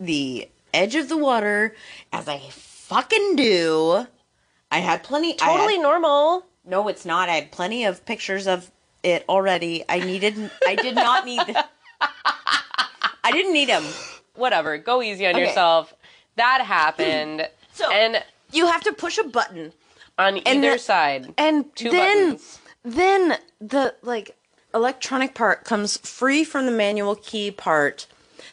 the 0.00 0.48
edge 0.74 0.94
of 0.94 1.08
the 1.08 1.16
water, 1.16 1.74
as 2.12 2.28
I 2.28 2.38
fucking 2.50 3.36
do. 3.36 4.06
I 4.70 4.78
had 4.80 5.02
plenty. 5.02 5.40
I 5.40 5.44
had- 5.44 5.56
Totally 5.58 5.78
normal. 5.78 6.44
No, 6.64 6.88
it's 6.88 7.04
not. 7.06 7.28
I 7.28 7.34
had 7.36 7.52
plenty 7.52 7.84
of 7.84 8.04
pictures 8.04 8.46
of 8.48 8.70
it 9.02 9.24
already. 9.28 9.84
I 9.88 10.00
needed. 10.00 10.50
I 10.66 10.74
did 10.74 10.96
not 10.96 11.24
need. 11.24 11.40
I 12.00 13.30
didn't 13.32 13.52
need 13.52 13.68
them. 13.68 13.84
Whatever. 14.36 14.78
Go 14.78 15.02
easy 15.02 15.26
on 15.26 15.34
Okay. 15.34 15.46
yourself. 15.46 15.94
That 16.36 16.62
happened. 16.62 17.48
So 17.76 17.92
and 17.92 18.24
you 18.52 18.66
have 18.68 18.82
to 18.84 18.92
push 18.94 19.18
a 19.18 19.24
button, 19.24 19.74
on 20.16 20.38
either 20.48 20.72
the- 20.72 20.78
side. 20.78 21.34
and 21.36 21.76
Two 21.76 21.90
then 21.90 22.30
buttons. 22.30 22.58
then 22.82 23.36
the 23.60 23.94
like 24.00 24.34
electronic 24.74 25.34
part 25.34 25.64
comes 25.64 25.98
free 25.98 26.42
from 26.42 26.64
the 26.64 26.72
manual 26.72 27.16
key 27.16 27.50
part. 27.50 28.06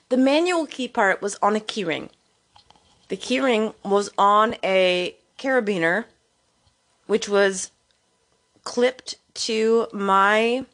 The 0.09 0.17
manual 0.17 0.65
key 0.65 0.89
part 0.89 1.21
was 1.21 1.37
on 1.41 1.55
a 1.55 1.61
keyring. 1.61 2.09
The 3.07 3.15
keyring 3.15 3.73
was 3.85 4.09
on 4.17 4.55
a 4.61 5.15
carabiner, 5.39 6.03
which 7.07 7.29
was 7.29 7.71
clipped 8.65 9.15
to 9.35 9.87
my 9.93 10.65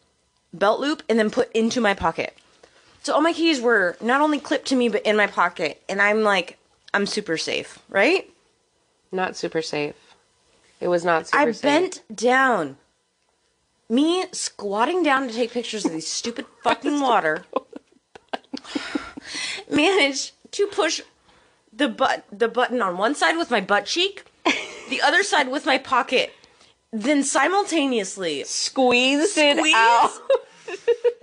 belt 0.54 0.80
loop 0.80 1.04
and 1.08 1.20
then 1.20 1.30
put 1.30 1.52
into 1.52 1.80
my 1.82 1.94
pocket. 1.94 2.36
So 3.04 3.14
all 3.14 3.22
my 3.22 3.34
keys 3.34 3.62
were 3.62 3.98
not 4.02 4.22
only 4.22 4.40
clipped 4.40 4.68
to 4.68 4.76
me 4.76 4.90
but 4.90 5.02
in 5.04 5.16
my 5.16 5.28
pocket, 5.28 5.82
and 5.88 6.02
I'm 6.02 6.24
like, 6.24 6.58
I'm 6.94 7.06
super 7.06 7.38
safe, 7.38 7.80
right? 7.90 8.30
Not 9.12 9.36
super 9.36 9.62
safe. 9.62 9.96
It 10.80 10.88
was 10.88 11.04
not 11.04 11.28
super 11.28 11.38
safe. 11.38 11.48
I 11.48 11.52
safe. 11.52 11.62
bent 11.62 12.04
down. 12.16 12.78
Me 13.90 14.26
squatting 14.32 15.02
down 15.02 15.28
to 15.28 15.34
take 15.34 15.52
pictures 15.52 15.86
of 15.86 15.92
these 15.92 16.08
stupid 16.08 16.46
fucking 16.64 17.00
water. 17.00 17.44
managed 19.70 20.34
to 20.52 20.68
push 20.68 21.02
the 21.72 21.88
but 21.88 22.26
the 22.32 22.48
button 22.48 22.82
on 22.82 22.98
one 22.98 23.16
side 23.16 23.38
with 23.38 23.52
my 23.52 23.62
butt 23.62 23.86
cheek, 23.86 24.26
the 24.90 25.02
other 25.02 25.24
side 25.24 25.50
with 25.50 25.66
my 25.66 25.78
pocket. 25.78 26.34
Then 26.92 27.24
simultaneously 27.24 28.44
squeezed 28.46 29.38
it 29.38 29.58
squeeze 29.58 29.76
out. 29.76 30.12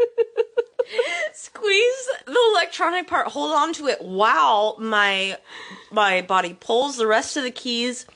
squeeze 1.33 2.09
the 2.27 2.39
electronic 2.53 3.07
part, 3.07 3.29
hold 3.29 3.53
on 3.53 3.73
to 3.75 3.87
it 3.87 4.01
while 4.03 4.77
my 4.79 5.37
my 5.91 6.23
body 6.23 6.57
pulls 6.59 6.97
the 6.97 7.07
rest 7.07 7.37
of 7.37 7.45
the 7.45 7.51
keys 7.51 8.07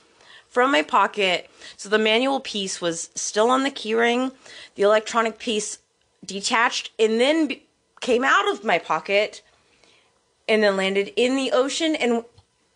from 0.47 0.71
my 0.71 0.81
pocket. 0.81 1.49
So 1.77 1.89
the 1.89 1.97
manual 1.97 2.39
piece 2.39 2.81
was 2.81 3.09
still 3.15 3.49
on 3.49 3.63
the 3.63 3.71
keyring, 3.71 4.31
the 4.75 4.83
electronic 4.83 5.39
piece 5.39 5.79
detached 6.25 6.91
and 6.99 7.19
then 7.19 7.51
came 8.01 8.23
out 8.23 8.49
of 8.49 8.63
my 8.63 8.77
pocket 8.77 9.41
and 10.47 10.61
then 10.61 10.75
landed 10.77 11.13
in 11.15 11.35
the 11.35 11.51
ocean 11.51 11.95
and 11.95 12.25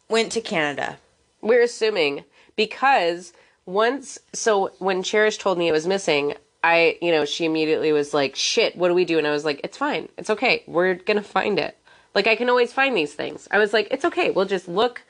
went 0.09 0.31
to 0.31 0.41
Canada. 0.41 0.97
We're 1.41 1.63
assuming 1.63 2.23
because 2.55 3.33
once 3.65 4.17
so 4.33 4.71
when 4.79 5.03
Cherish 5.03 5.37
told 5.37 5.57
me 5.57 5.67
it 5.67 5.73
was 5.73 5.87
missing, 5.87 6.35
I 6.65 6.97
you 6.99 7.11
know, 7.11 7.25
she 7.25 7.45
immediately 7.45 7.91
was 7.91 8.11
like, 8.11 8.35
"Shit, 8.35 8.75
what 8.75 8.87
do 8.87 8.95
we 8.95 9.05
do?" 9.05 9.19
And 9.19 9.27
I 9.27 9.31
was 9.31 9.45
like, 9.45 9.61
"It's 9.63 9.77
fine. 9.77 10.09
It's 10.17 10.31
okay. 10.31 10.63
We're 10.65 10.95
going 10.95 11.17
to 11.17 11.23
find 11.23 11.59
it." 11.59 11.77
Like 12.15 12.25
I 12.25 12.35
can 12.35 12.49
always 12.49 12.73
find 12.73 12.97
these 12.97 13.13
things. 13.13 13.47
I 13.51 13.59
was 13.59 13.71
like, 13.71 13.87
"It's 13.91 14.03
okay. 14.05 14.31
We'll 14.31 14.45
just 14.45 14.67
look 14.67 15.03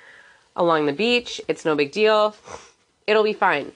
along 0.57 0.85
the 0.85 0.93
beach. 0.93 1.39
It's 1.47 1.63
no 1.63 1.73
big 1.73 1.93
deal. 1.93 2.35
It'll 3.07 3.23
be 3.23 3.33
fine." 3.33 3.71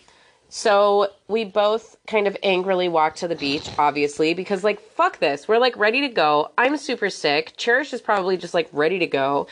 So 0.50 1.10
we 1.30 1.46
both 1.46 1.96
kind 2.06 2.28
of 2.28 2.36
angrily 2.44 2.90
walked 2.90 3.20
to 3.20 3.30
the 3.30 3.36
beach, 3.36 3.70
obviously, 3.78 4.34
because 4.34 4.62
like 4.64 4.82
fuck 4.82 5.20
this. 5.20 5.48
We're 5.48 5.60
like 5.60 5.78
ready 5.78 6.02
to 6.02 6.10
go. 6.10 6.52
I'm 6.58 6.76
super 6.76 7.10
sick. 7.10 7.54
Cherish 7.56 7.94
is 7.94 8.02
probably 8.02 8.36
just 8.36 8.54
like 8.54 8.68
ready 8.74 9.00
to 9.00 9.08
go. 9.08 9.48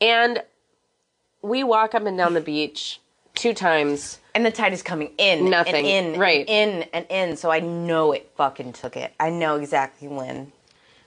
And 0.00 0.40
we 1.42 1.64
walk 1.64 1.96
up 1.96 2.06
and 2.06 2.16
down 2.16 2.34
the 2.34 2.40
beach 2.40 3.00
two 3.34 3.54
times. 3.54 4.18
And 4.34 4.46
the 4.46 4.50
tide 4.50 4.72
is 4.72 4.82
coming 4.82 5.12
in. 5.18 5.50
Nothing. 5.50 5.86
And 5.86 6.14
in. 6.14 6.20
Right. 6.20 6.48
And 6.48 6.82
in 6.82 6.88
and 6.92 7.06
in. 7.10 7.36
So 7.36 7.50
I 7.50 7.60
know 7.60 8.12
it 8.12 8.30
fucking 8.36 8.72
took 8.72 8.96
it. 8.96 9.12
I 9.20 9.30
know 9.30 9.56
exactly 9.56 10.08
when. 10.08 10.52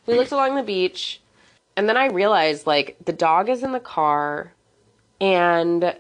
We 0.05 0.15
looked 0.15 0.31
along 0.31 0.55
the 0.55 0.63
beach, 0.63 1.19
and 1.75 1.89
then 1.89 1.97
I 1.97 2.07
realized 2.07 2.67
like 2.67 2.95
the 3.03 3.13
dog 3.13 3.49
is 3.49 3.63
in 3.63 3.71
the 3.71 3.79
car, 3.79 4.53
and 5.19 5.95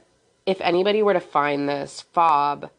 if 0.45 0.61
anybody 0.61 1.01
were 1.01 1.13
to 1.13 1.19
find 1.19 1.67
this 1.67 2.01
fob, 2.13 2.69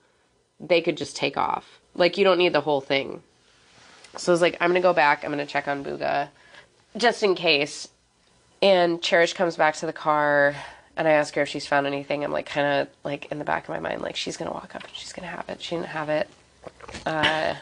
they 0.61 0.81
could 0.81 0.97
just 0.97 1.17
take 1.17 1.37
off. 1.37 1.81
Like 1.95 2.17
you 2.17 2.25
don't 2.25 2.39
need 2.39 2.53
the 2.53 2.61
whole 2.61 2.81
thing. 2.81 3.23
So 4.17 4.33
I 4.33 4.35
was 4.35 4.41
like, 4.41 4.57
I'm 4.61 4.71
gonna 4.71 4.81
go 4.81 4.93
back. 4.93 5.25
I'm 5.25 5.31
gonna 5.31 5.47
check 5.47 5.67
on 5.67 5.85
Booga, 5.85 6.29
just 6.97 7.23
in 7.23 7.35
case. 7.35 7.89
And 8.63 9.03
Cherish 9.03 9.35
comes 9.35 9.57
back 9.57 9.75
to 9.77 9.87
the 9.87 9.93
car, 9.93 10.55
and 10.97 11.07
I 11.07 11.13
ask 11.13 11.35
her 11.35 11.43
if 11.43 11.49
she's 11.49 11.67
found 11.67 11.87
anything. 11.87 12.25
I'm 12.25 12.33
like, 12.33 12.47
kind 12.47 12.67
of 12.67 12.89
like 13.05 13.31
in 13.31 13.39
the 13.39 13.45
back 13.45 13.65
of 13.65 13.71
my 13.71 13.81
mind, 13.81 14.03
like 14.03 14.17
she's 14.17 14.37
gonna 14.37 14.53
walk 14.53 14.75
up 14.75 14.85
and 14.85 14.95
she's 14.95 15.13
gonna 15.13 15.29
have 15.29 15.49
it. 15.49 15.61
She 15.61 15.77
didn't 15.77 15.89
have 15.89 16.09
it. 16.09 16.29
Uh, 17.05 17.55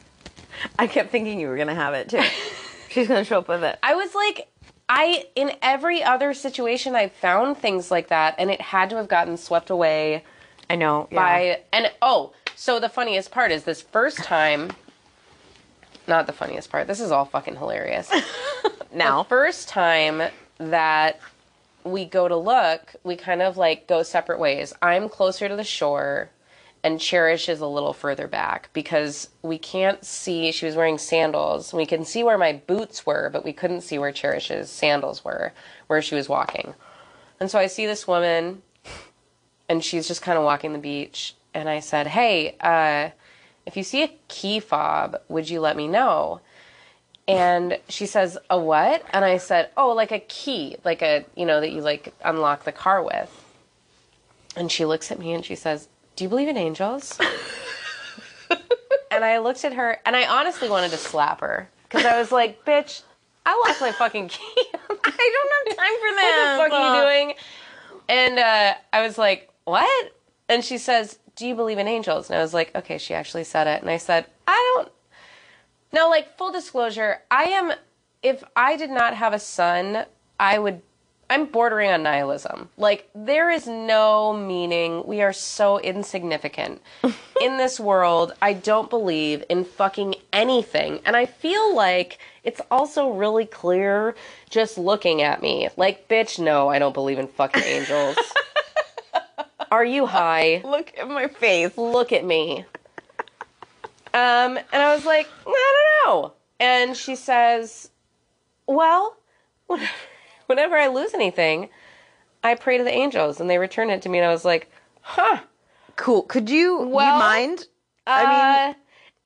I 0.78 0.86
kept 0.86 1.10
thinking 1.10 1.38
you 1.38 1.48
were 1.48 1.56
gonna 1.56 1.74
have 1.74 1.94
it 1.94 2.08
too. 2.08 2.22
She's 2.88 3.08
gonna 3.08 3.24
show 3.24 3.40
up 3.40 3.48
with 3.48 3.62
it. 3.62 3.78
I 3.82 3.94
was 3.94 4.14
like, 4.14 4.48
I 4.88 5.26
in 5.34 5.52
every 5.60 6.02
other 6.02 6.32
situation 6.32 6.94
I've 6.94 7.12
found 7.12 7.58
things 7.58 7.90
like 7.90 8.08
that, 8.08 8.36
and 8.38 8.50
it 8.50 8.60
had 8.60 8.88
to 8.90 8.96
have 8.96 9.08
gotten 9.08 9.36
swept 9.36 9.68
away 9.68 10.24
I 10.68 10.76
know. 10.76 11.08
Yeah. 11.10 11.16
by 11.16 11.60
and 11.72 11.92
oh, 12.02 12.32
so 12.54 12.80
the 12.80 12.88
funniest 12.88 13.30
part 13.30 13.52
is 13.52 13.64
this 13.64 13.82
first 13.82 14.18
time. 14.18 14.70
Not 16.08 16.26
the 16.26 16.32
funniest 16.32 16.70
part. 16.70 16.86
This 16.86 17.00
is 17.00 17.10
all 17.10 17.24
fucking 17.24 17.56
hilarious. 17.56 18.10
now. 18.94 19.22
The 19.22 19.28
first 19.28 19.68
time 19.68 20.22
that 20.58 21.20
we 21.86 22.04
go 22.04 22.28
to 22.28 22.36
look, 22.36 22.96
we 23.04 23.16
kind 23.16 23.40
of 23.40 23.56
like 23.56 23.86
go 23.86 24.02
separate 24.02 24.38
ways. 24.38 24.72
I'm 24.82 25.08
closer 25.08 25.48
to 25.48 25.56
the 25.56 25.64
shore 25.64 26.30
and 26.82 27.00
Cherish 27.00 27.48
is 27.48 27.60
a 27.60 27.66
little 27.66 27.92
further 27.92 28.28
back 28.28 28.70
because 28.72 29.30
we 29.42 29.58
can't 29.58 30.04
see 30.04 30.52
she 30.52 30.66
was 30.66 30.76
wearing 30.76 30.98
sandals. 30.98 31.72
We 31.72 31.86
can 31.86 32.04
see 32.04 32.22
where 32.22 32.38
my 32.38 32.52
boots 32.52 33.04
were, 33.06 33.30
but 33.32 33.44
we 33.44 33.52
couldn't 33.52 33.80
see 33.80 33.98
where 33.98 34.12
Cherish's 34.12 34.70
sandals 34.70 35.24
were, 35.24 35.52
where 35.86 36.02
she 36.02 36.14
was 36.14 36.28
walking. 36.28 36.74
And 37.40 37.50
so 37.50 37.58
I 37.58 37.66
see 37.66 37.86
this 37.86 38.06
woman 38.06 38.62
and 39.68 39.82
she's 39.82 40.06
just 40.06 40.22
kind 40.22 40.38
of 40.38 40.44
walking 40.44 40.72
the 40.72 40.78
beach 40.78 41.34
and 41.54 41.68
I 41.68 41.80
said, 41.80 42.08
"Hey, 42.08 42.56
uh 42.60 43.10
if 43.64 43.76
you 43.76 43.82
see 43.82 44.04
a 44.04 44.14
key 44.28 44.60
fob, 44.60 45.20
would 45.28 45.50
you 45.50 45.60
let 45.60 45.76
me 45.76 45.88
know?" 45.88 46.40
And 47.28 47.78
she 47.88 48.06
says, 48.06 48.38
"A 48.50 48.58
what?" 48.58 49.02
And 49.10 49.24
I 49.24 49.38
said, 49.38 49.70
"Oh, 49.76 49.90
like 49.92 50.12
a 50.12 50.20
key, 50.20 50.76
like 50.84 51.02
a, 51.02 51.24
you 51.34 51.44
know, 51.44 51.60
that 51.60 51.72
you 51.72 51.80
like 51.80 52.14
unlock 52.24 52.64
the 52.64 52.72
car 52.72 53.02
with." 53.02 53.30
And 54.56 54.70
she 54.70 54.84
looks 54.84 55.10
at 55.10 55.18
me 55.18 55.32
and 55.32 55.44
she 55.44 55.54
says, 55.56 55.88
"Do 56.14 56.24
you 56.24 56.30
believe 56.30 56.48
in 56.48 56.56
angels?" 56.56 57.18
and 59.10 59.24
I 59.24 59.38
looked 59.38 59.64
at 59.64 59.72
her 59.74 59.98
and 60.06 60.14
I 60.14 60.26
honestly 60.26 60.68
wanted 60.70 60.90
to 60.92 60.96
slap 60.98 61.40
her 61.40 61.68
cuz 61.90 62.04
I 62.04 62.18
was 62.18 62.30
like, 62.30 62.64
"Bitch, 62.64 63.02
I 63.44 63.60
lost 63.66 63.80
my 63.80 63.92
fucking 63.92 64.28
key." 64.28 64.54
I 65.18 65.66
don't 65.68 65.68
have 65.68 65.76
time 65.76 65.96
for 65.98 66.14
that. 66.16 66.56
what 66.58 66.68
the 66.68 66.70
fuck 66.70 66.80
are 66.80 66.96
you 66.96 67.02
doing? 67.02 67.34
And 68.08 68.38
uh, 68.38 68.74
I 68.92 69.02
was 69.02 69.18
like, 69.18 69.50
what? 69.64 70.12
And 70.48 70.64
she 70.64 70.78
says, 70.78 71.18
do 71.34 71.46
you 71.46 71.54
believe 71.54 71.78
in 71.78 71.88
angels? 71.88 72.30
And 72.30 72.38
I 72.38 72.42
was 72.42 72.54
like, 72.54 72.74
okay, 72.74 72.98
she 72.98 73.14
actually 73.14 73.44
said 73.44 73.66
it. 73.66 73.82
And 73.82 73.90
I 73.90 73.96
said, 73.96 74.26
I 74.46 74.74
don't. 74.76 74.92
Now, 75.92 76.10
like, 76.10 76.36
full 76.36 76.52
disclosure, 76.52 77.22
I 77.30 77.44
am, 77.44 77.72
if 78.22 78.42
I 78.54 78.76
did 78.76 78.90
not 78.90 79.14
have 79.14 79.32
a 79.32 79.38
son, 79.38 80.04
I 80.38 80.58
would, 80.58 80.82
I'm 81.30 81.46
bordering 81.46 81.90
on 81.90 82.02
nihilism. 82.02 82.68
Like, 82.76 83.08
there 83.14 83.50
is 83.50 83.66
no 83.66 84.32
meaning. 84.32 85.06
We 85.06 85.22
are 85.22 85.32
so 85.32 85.78
insignificant 85.78 86.82
in 87.40 87.56
this 87.56 87.80
world. 87.80 88.32
I 88.42 88.52
don't 88.52 88.90
believe 88.90 89.44
in 89.48 89.64
fucking 89.64 90.16
anything. 90.32 91.00
And 91.04 91.16
I 91.16 91.26
feel 91.26 91.74
like 91.74 92.18
it's 92.44 92.60
also 92.70 93.10
really 93.10 93.46
clear 93.46 94.14
just 94.50 94.78
looking 94.78 95.22
at 95.22 95.42
me. 95.42 95.68
Like, 95.76 96.08
bitch, 96.08 96.38
no, 96.38 96.68
I 96.68 96.78
don't 96.78 96.94
believe 96.94 97.18
in 97.18 97.28
fucking 97.28 97.62
angels. 97.66 98.16
Are 99.70 99.84
you 99.84 100.06
high? 100.06 100.62
Look 100.64 100.92
at 100.96 101.08
my 101.08 101.26
face. 101.26 101.76
Look 101.76 102.12
at 102.12 102.24
me. 102.24 102.64
Um, 104.16 104.56
and 104.72 104.82
I 104.82 104.94
was 104.94 105.04
like, 105.04 105.28
I 105.46 105.72
don't 106.04 106.14
know. 106.14 106.32
And 106.58 106.96
she 106.96 107.16
says, 107.16 107.90
Well, 108.66 109.16
whenever 110.46 110.76
I 110.76 110.86
lose 110.88 111.12
anything, 111.12 111.68
I 112.42 112.54
pray 112.54 112.78
to 112.78 112.84
the 112.84 112.90
angels 112.92 113.40
and 113.40 113.50
they 113.50 113.58
return 113.58 113.90
it 113.90 114.00
to 114.02 114.08
me. 114.08 114.18
And 114.18 114.26
I 114.26 114.32
was 114.32 114.44
like, 114.44 114.70
Huh. 115.02 115.40
Cool. 115.96 116.22
Could 116.22 116.48
you, 116.48 116.80
you 116.80 116.88
Well, 116.88 117.18
mind? 117.18 117.66
I 118.06 118.24
mean- 118.26 118.66
mean, 118.66 118.76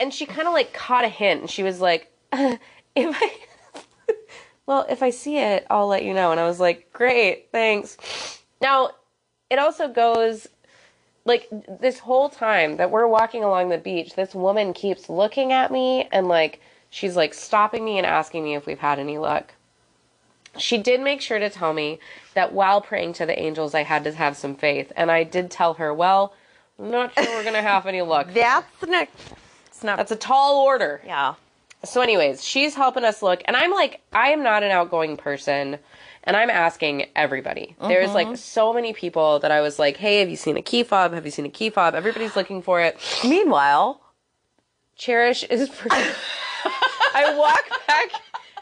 and 0.00 0.12
she 0.14 0.26
kind 0.26 0.48
of 0.48 0.54
like 0.54 0.72
caught 0.72 1.04
a 1.04 1.08
hint, 1.08 1.42
and 1.42 1.50
she 1.50 1.62
was 1.62 1.80
like, 1.80 2.10
"If 2.32 2.58
I, 2.96 3.32
well, 4.66 4.86
if 4.88 5.02
I 5.02 5.10
see 5.10 5.36
it, 5.38 5.66
I'll 5.68 5.86
let 5.88 6.04
you 6.04 6.14
know." 6.14 6.30
And 6.32 6.40
I 6.40 6.46
was 6.46 6.58
like, 6.58 6.90
"Great, 6.92 7.48
thanks." 7.52 7.98
Now, 8.62 8.92
it 9.50 9.58
also 9.58 9.88
goes 9.88 10.46
like 11.24 11.48
this 11.80 11.98
whole 11.98 12.28
time 12.28 12.76
that 12.78 12.90
we're 12.90 13.06
walking 13.06 13.44
along 13.44 13.68
the 13.68 13.78
beach, 13.78 14.14
this 14.14 14.34
woman 14.34 14.72
keeps 14.72 15.08
looking 15.08 15.52
at 15.52 15.70
me 15.70 16.08
and 16.12 16.28
like 16.28 16.60
she's 16.88 17.16
like 17.16 17.34
stopping 17.34 17.84
me 17.84 17.98
and 17.98 18.06
asking 18.06 18.44
me 18.44 18.54
if 18.54 18.66
we've 18.66 18.78
had 18.78 18.98
any 18.98 19.18
luck. 19.18 19.54
She 20.58 20.78
did 20.78 21.00
make 21.00 21.20
sure 21.20 21.38
to 21.38 21.48
tell 21.48 21.72
me 21.72 22.00
that 22.34 22.52
while 22.52 22.80
praying 22.80 23.12
to 23.14 23.26
the 23.26 23.38
angels, 23.38 23.74
I 23.74 23.84
had 23.84 24.02
to 24.04 24.12
have 24.12 24.36
some 24.36 24.56
faith, 24.56 24.92
and 24.96 25.10
I 25.10 25.22
did 25.22 25.48
tell 25.48 25.74
her, 25.74 25.94
"Well, 25.94 26.34
I'm 26.78 26.90
not 26.90 27.14
sure 27.14 27.24
we're 27.24 27.44
gonna 27.44 27.62
have 27.62 27.86
any 27.86 28.02
luck." 28.02 28.28
That's 28.34 28.66
not. 28.82 29.08
It's 29.66 29.84
not. 29.84 29.96
That's 29.96 30.10
a 30.10 30.16
tall 30.16 30.60
order. 30.60 31.00
yeah. 31.06 31.34
So, 31.84 32.02
anyways, 32.02 32.44
she's 32.44 32.74
helping 32.74 33.04
us 33.04 33.22
look, 33.22 33.40
and 33.46 33.56
I'm 33.56 33.70
like, 33.70 34.02
I 34.12 34.30
am 34.30 34.42
not 34.42 34.62
an 34.62 34.70
outgoing 34.70 35.16
person, 35.16 35.78
and 36.30 36.36
I'm 36.36 36.48
asking 36.48 37.06
everybody. 37.16 37.74
There's 37.80 38.14
like 38.14 38.28
mm-hmm. 38.28 38.36
so 38.36 38.72
many 38.72 38.92
people 38.92 39.40
that 39.40 39.50
I 39.50 39.62
was 39.62 39.80
like, 39.80 39.96
hey, 39.96 40.20
have 40.20 40.30
you 40.30 40.36
seen 40.36 40.56
a 40.56 40.62
key 40.62 40.84
fob? 40.84 41.12
Have 41.12 41.24
you 41.24 41.32
seen 41.32 41.44
a 41.44 41.50
key 41.50 41.70
fob? 41.70 41.96
Everybody's 41.96 42.36
looking 42.36 42.62
for 42.62 42.80
it. 42.80 42.96
Meanwhile, 43.24 44.00
Cherish 44.94 45.42
is. 45.42 45.68
I 45.90 47.34
walk 47.36 47.64
back, 47.88 48.12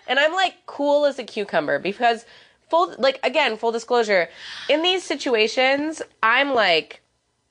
and 0.07 0.19
I'm 0.19 0.33
like 0.33 0.55
cool 0.65 1.05
as 1.05 1.19
a 1.19 1.25
cucumber 1.25 1.79
because 1.79 2.25
full 2.71 2.95
like 2.97 3.21
again 3.23 3.59
full 3.59 3.71
disclosure, 3.71 4.31
in 4.71 4.81
these 4.81 5.05
situations 5.05 6.01
I'm 6.23 6.55
like 6.55 7.03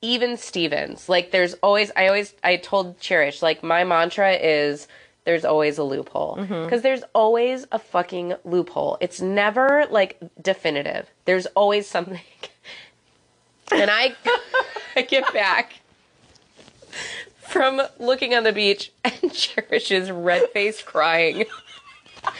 even 0.02 0.36
Stevens. 0.36 1.08
Like 1.08 1.30
there's 1.30 1.54
always 1.62 1.92
I 1.94 2.08
always 2.08 2.34
I 2.42 2.56
told 2.56 2.98
Cherish 2.98 3.40
like 3.40 3.62
my 3.62 3.84
mantra 3.84 4.32
is 4.32 4.88
there's 5.28 5.44
always 5.44 5.76
a 5.76 5.84
loophole 5.84 6.38
mm-hmm. 6.40 6.64
because 6.64 6.80
there's 6.80 7.02
always 7.14 7.66
a 7.70 7.78
fucking 7.78 8.32
loophole. 8.46 8.96
It's 8.98 9.20
never 9.20 9.84
like 9.90 10.18
definitive. 10.40 11.10
There's 11.26 11.44
always 11.48 11.86
something. 11.86 12.22
and 13.70 13.90
I 13.90 14.14
I 14.96 15.02
get 15.02 15.30
back 15.34 15.80
from 17.46 17.82
looking 18.00 18.34
on 18.34 18.44
the 18.44 18.54
beach 18.54 18.90
and 19.04 19.30
Cherish 19.34 19.90
is 19.90 20.10
red 20.10 20.48
faced 20.54 20.86
crying. 20.86 21.44
I 22.24 22.30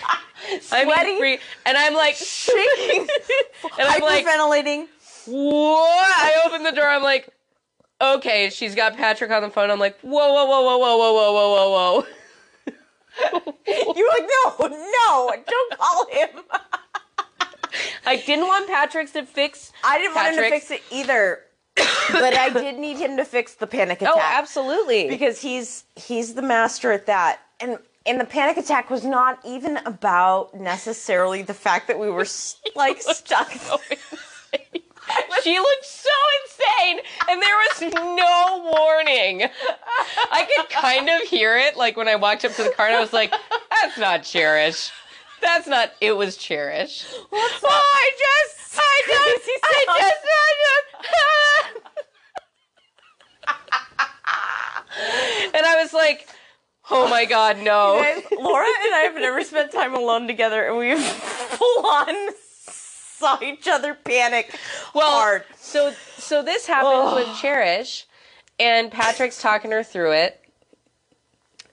mean, 0.51 0.61
Sweaty? 0.63 1.19
free- 1.19 1.39
and 1.67 1.77
I'm 1.77 1.93
like 1.93 2.15
shaking, 2.15 3.07
and 3.79 3.87
I'm 3.87 4.01
like, 4.01 4.25
hyperventilating. 4.25 4.87
what? 5.27 6.15
I 6.17 6.43
open 6.47 6.63
the 6.63 6.73
door. 6.73 6.89
I'm 6.89 7.03
like, 7.03 7.29
okay. 8.01 8.49
She's 8.49 8.75
got 8.75 8.97
Patrick 8.97 9.31
on 9.31 9.43
the 9.43 9.51
phone. 9.51 9.71
I'm 9.71 9.79
like, 9.79 10.01
whoa, 10.01 10.33
whoa, 10.33 10.47
whoa, 10.47 10.63
whoa, 10.63 10.79
whoa, 10.79 10.97
whoa, 10.97 11.13
whoa, 11.13 11.33
whoa, 11.33 11.71
whoa, 11.71 12.01
whoa, 12.01 12.07
You're 13.67 14.09
like, 14.09 14.29
no, 14.45 14.69
no, 14.69 15.33
don't 15.47 15.79
call 15.79 16.07
him. 16.11 16.29
I 18.07 18.17
didn't 18.17 18.47
want 18.47 18.69
Patrick 18.69 19.13
to 19.13 19.25
fix. 19.25 19.73
I 19.85 19.99
didn't 19.99 20.15
want 20.15 20.35
him 20.35 20.43
to 20.45 20.51
fix 20.51 20.71
it 20.71 20.83
either, 20.91 21.41
but 21.77 22.37
I 22.37 22.49
did 22.49 22.79
need 22.79 22.97
him 22.97 23.17
to 23.19 23.25
fix 23.25 23.55
the 23.55 23.67
panic 23.67 23.99
oh, 24.01 24.07
attack. 24.07 24.17
Oh, 24.17 24.39
absolutely. 24.39 25.09
because 25.09 25.41
he's 25.41 25.85
he's 25.97 26.35
the 26.35 26.43
master 26.43 26.93
at 26.93 27.07
that 27.07 27.41
and 27.61 27.79
and 28.07 28.21
the 28.21 28.25
panic 28.25 28.57
attack 28.57 28.91
was 28.91 29.05
not 29.05 29.39
even 29.45 29.77
about 29.79 30.55
necessarily 30.55 31.43
the 31.43 31.55
fact 31.55 31.89
that 31.89 31.99
we 31.99 32.11
were 32.11 32.27
like 32.75 33.03
stuck 33.03 33.53
she 35.43 35.59
looked 35.59 35.85
so 35.85 36.11
insane, 36.43 37.01
and 37.29 37.43
there 37.43 37.57
was 37.57 37.81
no 37.95 38.71
warning. 38.73 39.45
I 40.31 40.47
could 40.57 40.71
kind 40.71 41.09
of 41.09 41.23
hear 41.23 41.57
it, 41.57 41.77
like 41.77 41.97
when 41.97 42.09
I 42.09 42.17
walked 42.17 42.45
up 42.45 42.53
to 42.55 42.63
the 42.63 42.71
car, 42.71 42.87
and 42.87 42.97
I 42.97 43.01
was 43.01 43.13
like, 43.13 43.33
"That's 43.71 43.99
not 43.99 44.23
Cherish. 44.23 44.91
That's 45.41 45.67
not. 45.67 45.93
It 46.01 46.13
was 46.13 46.37
Cherish." 46.37 47.05
oh, 47.15 47.27
I 47.33 48.11
just, 48.19 48.79
I 48.79 49.03
just, 49.07 49.51
I 49.65 49.85
just, 49.87 50.25
I 50.25 50.55
just. 50.69 51.09
and 55.55 55.67
I 55.67 55.83
was 55.83 55.93
like, 55.93 56.29
"Oh 56.91 57.09
my 57.09 57.25
god, 57.25 57.59
no!" 57.59 58.01
Guys, 58.03 58.25
Laura 58.39 58.67
and 58.67 58.95
I 58.95 59.01
have 59.11 59.15
never 59.15 59.43
spent 59.45 59.73
time 59.73 59.95
alone 59.95 60.27
together 60.27 60.67
and 60.67 60.77
we've 60.77 60.99
full 61.03 61.87
on 61.87 62.33
saw 63.19 63.39
each 63.43 63.67
other 63.69 63.95
panic 63.95 64.55
Well, 64.95 65.11
hard. 65.11 65.45
so 65.57 65.93
so 66.17 66.43
this 66.43 66.67
happens 66.67 67.15
with 67.15 67.27
oh. 67.29 67.39
Cherish, 67.41 68.07
and 68.61 68.91
Patrick's 68.91 69.41
talking 69.41 69.71
her 69.71 69.83
through 69.83 70.13
it, 70.13 70.41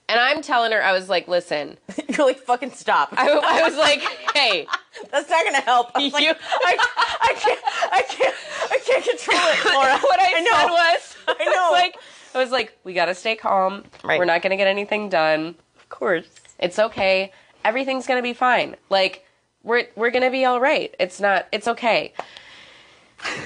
and 0.08 0.18
I'm 0.20 0.42
telling 0.42 0.72
her, 0.72 0.82
I 0.82 0.92
was 0.92 1.08
like, 1.08 1.28
listen, 1.28 1.78
You're 2.08 2.26
like, 2.26 2.38
fucking 2.38 2.70
stop. 2.72 3.08
I, 3.12 3.28
I 3.28 3.62
was 3.68 3.76
like, 3.76 4.00
hey, 4.34 4.66
That's 5.10 5.28
not 5.28 5.44
gonna 5.44 5.60
help. 5.60 5.90
I 5.94 5.98
was 6.04 6.12
like, 6.12 6.24
I, 6.40 7.18
I 7.20 7.34
can't, 7.38 7.60
I 7.92 8.02
can't, 8.08 8.34
I 8.70 8.78
can't 8.78 9.04
control 9.04 9.38
it, 9.42 9.74
Laura. 9.74 9.98
what 9.98 10.20
I, 10.20 10.32
I 10.36 10.40
know. 10.40 10.50
said 10.52 10.68
was, 10.70 11.16
I 11.40 11.44
know. 11.44 11.70
was 11.70 11.72
like, 11.72 11.96
I 12.34 12.38
was 12.38 12.50
like, 12.50 12.78
we 12.84 12.94
gotta 12.94 13.14
stay 13.14 13.36
calm. 13.36 13.84
Right. 14.02 14.18
We're 14.18 14.24
not 14.24 14.40
gonna 14.42 14.56
get 14.56 14.66
anything 14.68 15.08
done. 15.10 15.54
of 15.78 15.88
course. 15.90 16.26
It's 16.58 16.78
okay. 16.78 17.32
Everything's 17.64 18.06
gonna 18.06 18.22
be 18.22 18.32
fine. 18.32 18.76
Like 18.88 19.25
we're 19.66 19.86
we're 19.96 20.10
gonna 20.10 20.30
be 20.30 20.46
all 20.46 20.60
right. 20.60 20.94
It's 20.98 21.20
not. 21.20 21.46
It's 21.52 21.68
okay. 21.68 22.14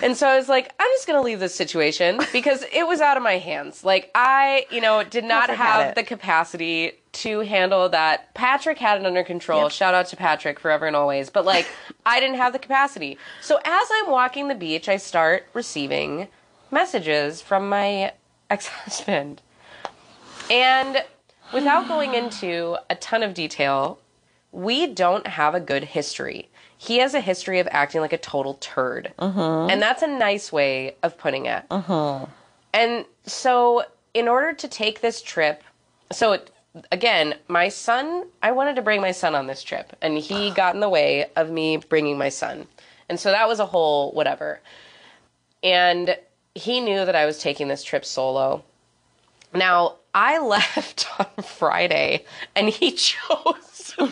And 0.02 0.16
so 0.16 0.26
I 0.28 0.36
was 0.36 0.48
like, 0.48 0.72
I'm 0.78 0.88
just 0.94 1.06
gonna 1.06 1.22
leave 1.22 1.40
this 1.40 1.54
situation 1.54 2.20
because 2.32 2.64
it 2.72 2.86
was 2.86 3.00
out 3.00 3.16
of 3.16 3.22
my 3.22 3.38
hands. 3.38 3.82
Like 3.82 4.10
I, 4.14 4.66
you 4.70 4.80
know, 4.80 5.02
did 5.02 5.24
not 5.24 5.48
Patrick 5.48 5.58
have 5.58 5.94
the 5.94 6.02
capacity 6.02 6.92
to 7.12 7.40
handle 7.40 7.88
that. 7.88 8.32
Patrick 8.34 8.78
had 8.78 9.00
it 9.00 9.06
under 9.06 9.24
control. 9.24 9.62
Yep. 9.62 9.72
Shout 9.72 9.94
out 9.94 10.06
to 10.08 10.16
Patrick 10.16 10.60
forever 10.60 10.86
and 10.86 10.94
always. 10.94 11.30
But 11.30 11.44
like, 11.44 11.66
I 12.06 12.20
didn't 12.20 12.36
have 12.36 12.52
the 12.52 12.58
capacity. 12.58 13.18
So 13.40 13.56
as 13.64 13.88
I'm 13.92 14.10
walking 14.10 14.48
the 14.48 14.54
beach, 14.54 14.88
I 14.88 14.96
start 14.98 15.46
receiving 15.54 16.28
messages 16.70 17.40
from 17.40 17.68
my 17.68 18.12
ex-husband. 18.48 19.42
And 20.50 21.02
without 21.52 21.88
going 21.88 22.14
into 22.14 22.76
a 22.90 22.94
ton 22.96 23.22
of 23.22 23.34
detail, 23.34 23.98
we 24.52 24.86
don't 24.86 25.26
have 25.26 25.54
a 25.54 25.60
good 25.60 25.84
history. 25.84 26.48
He 26.76 26.98
has 26.98 27.14
a 27.14 27.20
history 27.20 27.58
of 27.58 27.68
acting 27.70 28.00
like 28.00 28.12
a 28.12 28.18
total 28.18 28.54
turd. 28.54 29.12
Mm-hmm. 29.18 29.70
And 29.70 29.82
that's 29.82 30.02
a 30.02 30.06
nice 30.06 30.50
way 30.50 30.96
of 31.02 31.18
putting 31.18 31.46
it. 31.46 31.68
Mm-hmm. 31.70 32.30
And 32.72 33.04
so, 33.24 33.84
in 34.14 34.28
order 34.28 34.52
to 34.52 34.68
take 34.68 35.00
this 35.00 35.22
trip, 35.22 35.62
so 36.10 36.32
it, 36.32 36.50
again, 36.90 37.34
my 37.48 37.68
son, 37.68 38.26
I 38.42 38.52
wanted 38.52 38.76
to 38.76 38.82
bring 38.82 39.00
my 39.00 39.12
son 39.12 39.34
on 39.34 39.46
this 39.46 39.62
trip, 39.62 39.96
and 40.00 40.18
he 40.18 40.50
got 40.54 40.74
in 40.74 40.80
the 40.80 40.88
way 40.88 41.26
of 41.36 41.50
me 41.50 41.76
bringing 41.76 42.18
my 42.18 42.28
son. 42.28 42.66
And 43.08 43.18
so 43.18 43.30
that 43.30 43.48
was 43.48 43.60
a 43.60 43.66
whole 43.66 44.12
whatever. 44.12 44.60
And 45.62 46.16
he 46.54 46.80
knew 46.80 47.04
that 47.04 47.16
I 47.16 47.26
was 47.26 47.38
taking 47.38 47.68
this 47.68 47.84
trip 47.84 48.04
solo. 48.04 48.64
Now, 49.52 49.96
I 50.14 50.38
left 50.44 51.06
on 51.18 51.44
Friday, 51.44 52.24
and 52.54 52.68
he 52.68 52.92
chose 52.92 53.69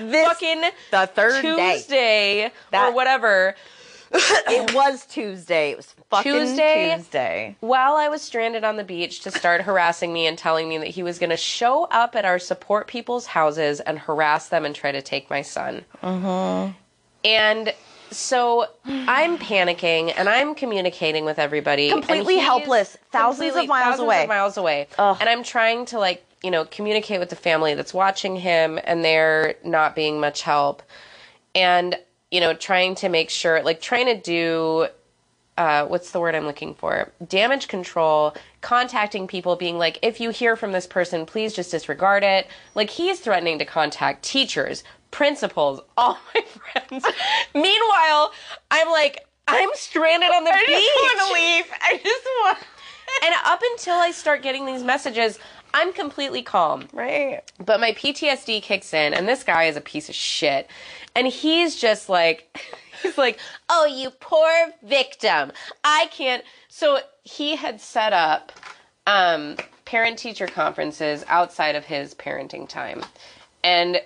This, 0.00 0.26
fucking 0.28 0.62
the 0.90 1.06
third 1.06 1.42
day. 1.42 1.74
Tuesday 1.76 2.52
That- 2.70 2.88
or 2.88 2.94
whatever. 2.94 3.54
It 4.10 4.72
was 4.74 5.04
Tuesday. 5.04 5.72
It 5.72 5.76
was 5.76 5.94
fucking 6.08 6.32
Tuesday? 6.32 6.94
Tuesday. 6.96 7.56
while 7.60 7.96
I 7.96 8.08
was 8.08 8.22
stranded 8.22 8.64
on 8.64 8.76
the 8.76 8.84
beach 8.84 9.20
to 9.20 9.30
start 9.30 9.60
harassing 9.62 10.12
me 10.14 10.26
and 10.26 10.38
telling 10.38 10.66
me 10.66 10.78
that 10.78 10.86
he 10.88 11.02
was 11.02 11.18
going 11.18 11.28
to 11.30 11.36
show 11.36 11.84
up 11.84 12.16
at 12.16 12.24
our 12.24 12.38
support 12.38 12.86
people's 12.86 13.26
houses 13.26 13.80
and 13.80 13.98
harass 13.98 14.48
them 14.48 14.64
and 14.64 14.74
try 14.74 14.92
to 14.92 15.02
take 15.02 15.28
my 15.28 15.42
son. 15.42 15.84
Mm-hmm. 16.02 16.72
And 17.24 17.74
so 18.10 18.66
I'm 18.86 19.36
panicking 19.36 20.14
and 20.16 20.26
I'm 20.28 20.54
communicating 20.54 21.26
with 21.26 21.38
everybody. 21.38 21.90
Completely 21.90 22.38
helpless, 22.38 22.96
thousands 23.12 23.56
of 23.56 23.66
miles 23.66 23.84
thousands 23.84 24.00
away. 24.04 24.22
Of 24.22 24.28
miles 24.28 24.56
away. 24.56 24.88
Ugh. 24.98 25.16
And 25.20 25.28
I'm 25.28 25.42
trying 25.42 25.84
to 25.86 25.98
like, 25.98 26.24
you 26.42 26.50
know, 26.50 26.64
communicate 26.64 27.20
with 27.20 27.30
the 27.30 27.36
family 27.36 27.74
that's 27.74 27.94
watching 27.94 28.36
him 28.36 28.78
and 28.84 29.04
they're 29.04 29.54
not 29.64 29.94
being 29.94 30.20
much 30.20 30.42
help. 30.42 30.82
And, 31.54 31.98
you 32.30 32.40
know, 32.40 32.54
trying 32.54 32.94
to 32.96 33.08
make 33.08 33.30
sure, 33.30 33.62
like, 33.62 33.80
trying 33.80 34.06
to 34.06 34.20
do 34.20 34.88
uh, 35.58 35.84
what's 35.86 36.12
the 36.12 36.20
word 36.20 36.36
I'm 36.36 36.46
looking 36.46 36.72
for? 36.72 37.10
Damage 37.26 37.66
control, 37.66 38.36
contacting 38.60 39.26
people, 39.26 39.56
being 39.56 39.76
like, 39.76 39.98
if 40.02 40.20
you 40.20 40.30
hear 40.30 40.54
from 40.54 40.70
this 40.70 40.86
person, 40.86 41.26
please 41.26 41.52
just 41.52 41.72
disregard 41.72 42.22
it. 42.22 42.46
Like, 42.76 42.90
he's 42.90 43.18
threatening 43.18 43.58
to 43.58 43.64
contact 43.64 44.24
teachers, 44.24 44.84
principals, 45.10 45.80
all 45.96 46.16
my 46.32 46.42
friends. 46.42 47.04
Meanwhile, 47.54 48.32
I'm 48.70 48.88
like, 48.90 49.26
I'm 49.48 49.70
stranded 49.74 50.30
on 50.30 50.44
the 50.44 50.52
I 50.52 50.64
beach. 50.64 50.76
just 50.76 50.96
want 50.96 51.28
to 51.28 51.34
leave. 51.34 51.64
I 51.82 52.00
just 52.04 52.24
want. 52.24 52.58
and 53.24 53.34
up 53.44 53.60
until 53.72 53.96
I 53.96 54.12
start 54.12 54.42
getting 54.42 54.64
these 54.64 54.84
messages, 54.84 55.40
I'm 55.78 55.92
completely 55.92 56.42
calm. 56.42 56.88
Right. 56.92 57.40
But 57.64 57.78
my 57.78 57.92
PTSD 57.92 58.60
kicks 58.62 58.92
in, 58.92 59.14
and 59.14 59.28
this 59.28 59.44
guy 59.44 59.64
is 59.64 59.76
a 59.76 59.80
piece 59.80 60.08
of 60.08 60.14
shit. 60.16 60.68
And 61.14 61.28
he's 61.28 61.76
just 61.76 62.08
like, 62.08 62.60
he's 63.02 63.16
like, 63.16 63.38
oh, 63.68 63.86
you 63.86 64.10
poor 64.10 64.50
victim. 64.82 65.52
I 65.84 66.08
can't. 66.10 66.42
So 66.68 66.98
he 67.22 67.54
had 67.54 67.80
set 67.80 68.12
up 68.12 68.50
um, 69.06 69.56
parent 69.84 70.18
teacher 70.18 70.48
conferences 70.48 71.24
outside 71.28 71.76
of 71.76 71.84
his 71.84 72.12
parenting 72.12 72.68
time. 72.68 73.04
And 73.62 74.00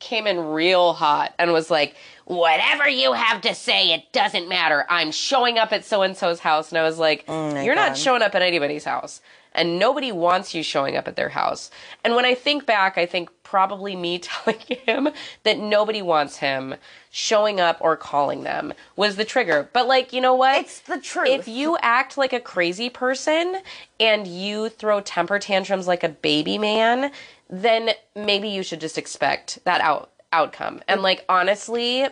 came 0.00 0.26
in 0.26 0.38
real 0.38 0.92
hot 0.92 1.34
and 1.38 1.52
was 1.52 1.70
like, 1.70 1.96
whatever 2.26 2.88
you 2.88 3.14
have 3.14 3.40
to 3.40 3.54
say, 3.54 3.92
it 3.92 4.12
doesn't 4.12 4.48
matter. 4.48 4.84
I'm 4.88 5.10
showing 5.10 5.58
up 5.58 5.72
at 5.72 5.84
so 5.84 6.02
and 6.02 6.16
so's 6.16 6.38
house. 6.38 6.70
And 6.70 6.78
I 6.78 6.82
was 6.82 6.98
like, 6.98 7.26
my 7.26 7.62
you're 7.62 7.74
God. 7.74 7.88
not 7.88 7.96
showing 7.96 8.22
up 8.22 8.34
at 8.34 8.42
anybody's 8.42 8.84
house. 8.84 9.20
And 9.58 9.78
nobody 9.78 10.12
wants 10.12 10.54
you 10.54 10.62
showing 10.62 10.96
up 10.96 11.08
at 11.08 11.16
their 11.16 11.30
house. 11.30 11.70
And 12.04 12.14
when 12.14 12.24
I 12.24 12.34
think 12.34 12.64
back, 12.64 12.96
I 12.96 13.06
think 13.06 13.28
probably 13.42 13.96
me 13.96 14.18
telling 14.22 14.60
him 14.60 15.08
that 15.42 15.58
nobody 15.58 16.00
wants 16.00 16.36
him 16.36 16.76
showing 17.10 17.58
up 17.58 17.78
or 17.80 17.96
calling 17.96 18.44
them 18.44 18.72
was 18.94 19.16
the 19.16 19.24
trigger. 19.24 19.68
But 19.72 19.88
like, 19.88 20.12
you 20.12 20.20
know 20.20 20.34
what? 20.34 20.60
It's 20.60 20.80
the 20.80 21.00
truth. 21.00 21.28
If 21.28 21.48
you 21.48 21.76
act 21.82 22.16
like 22.16 22.32
a 22.32 22.40
crazy 22.40 22.88
person 22.88 23.56
and 23.98 24.26
you 24.26 24.68
throw 24.68 25.00
temper 25.00 25.38
tantrums 25.38 25.86
like 25.86 26.04
a 26.04 26.08
baby 26.08 26.58
man, 26.58 27.10
then 27.50 27.90
maybe 28.14 28.48
you 28.48 28.62
should 28.62 28.80
just 28.80 28.98
expect 28.98 29.58
that 29.64 29.80
out 29.80 30.10
outcome. 30.32 30.82
And 30.86 31.02
like 31.02 31.24
honestly, 31.28 32.06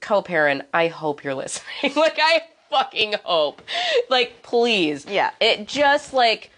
co-parent, 0.00 0.62
I 0.72 0.88
hope 0.88 1.24
you're 1.24 1.34
listening. 1.34 1.92
like 1.96 2.18
I 2.22 2.42
fucking 2.70 3.14
hope. 3.24 3.62
Like 4.08 4.42
please. 4.42 5.04
Yeah. 5.06 5.30
It 5.40 5.66
just 5.66 6.12
like 6.12 6.50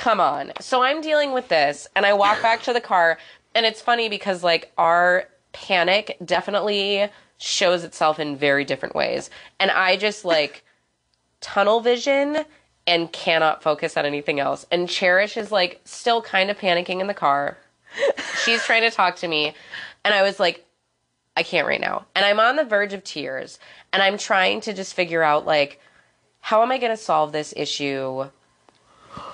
come 0.00 0.18
on. 0.18 0.50
So 0.60 0.82
I'm 0.82 1.02
dealing 1.02 1.32
with 1.32 1.48
this 1.48 1.86
and 1.94 2.06
I 2.06 2.14
walk 2.14 2.40
back 2.40 2.62
to 2.62 2.72
the 2.72 2.80
car 2.80 3.18
and 3.54 3.66
it's 3.66 3.82
funny 3.82 4.08
because 4.08 4.42
like 4.42 4.72
our 4.78 5.28
panic 5.52 6.16
definitely 6.24 7.10
shows 7.36 7.84
itself 7.84 8.18
in 8.18 8.34
very 8.34 8.64
different 8.64 8.94
ways. 8.94 9.28
And 9.58 9.70
I 9.70 9.98
just 9.98 10.24
like 10.24 10.64
tunnel 11.42 11.80
vision 11.80 12.46
and 12.86 13.12
cannot 13.12 13.62
focus 13.62 13.98
on 13.98 14.06
anything 14.06 14.40
else. 14.40 14.64
And 14.70 14.88
Cherish 14.88 15.36
is 15.36 15.52
like 15.52 15.82
still 15.84 16.22
kind 16.22 16.50
of 16.50 16.58
panicking 16.58 17.00
in 17.02 17.06
the 17.06 17.12
car. 17.12 17.58
She's 18.42 18.64
trying 18.64 18.82
to 18.82 18.90
talk 18.90 19.16
to 19.16 19.28
me. 19.28 19.52
And 20.02 20.14
I 20.14 20.22
was 20.22 20.40
like, 20.40 20.64
I 21.36 21.42
can't 21.42 21.66
right 21.66 21.80
now. 21.80 22.06
And 22.14 22.24
I'm 22.24 22.40
on 22.40 22.56
the 22.56 22.64
verge 22.64 22.94
of 22.94 23.04
tears. 23.04 23.58
And 23.92 24.02
I'm 24.02 24.16
trying 24.16 24.62
to 24.62 24.72
just 24.72 24.94
figure 24.94 25.22
out 25.22 25.44
like, 25.44 25.78
how 26.40 26.62
am 26.62 26.72
I 26.72 26.78
going 26.78 26.90
to 26.90 26.96
solve 26.96 27.32
this 27.32 27.52
issue 27.54 28.30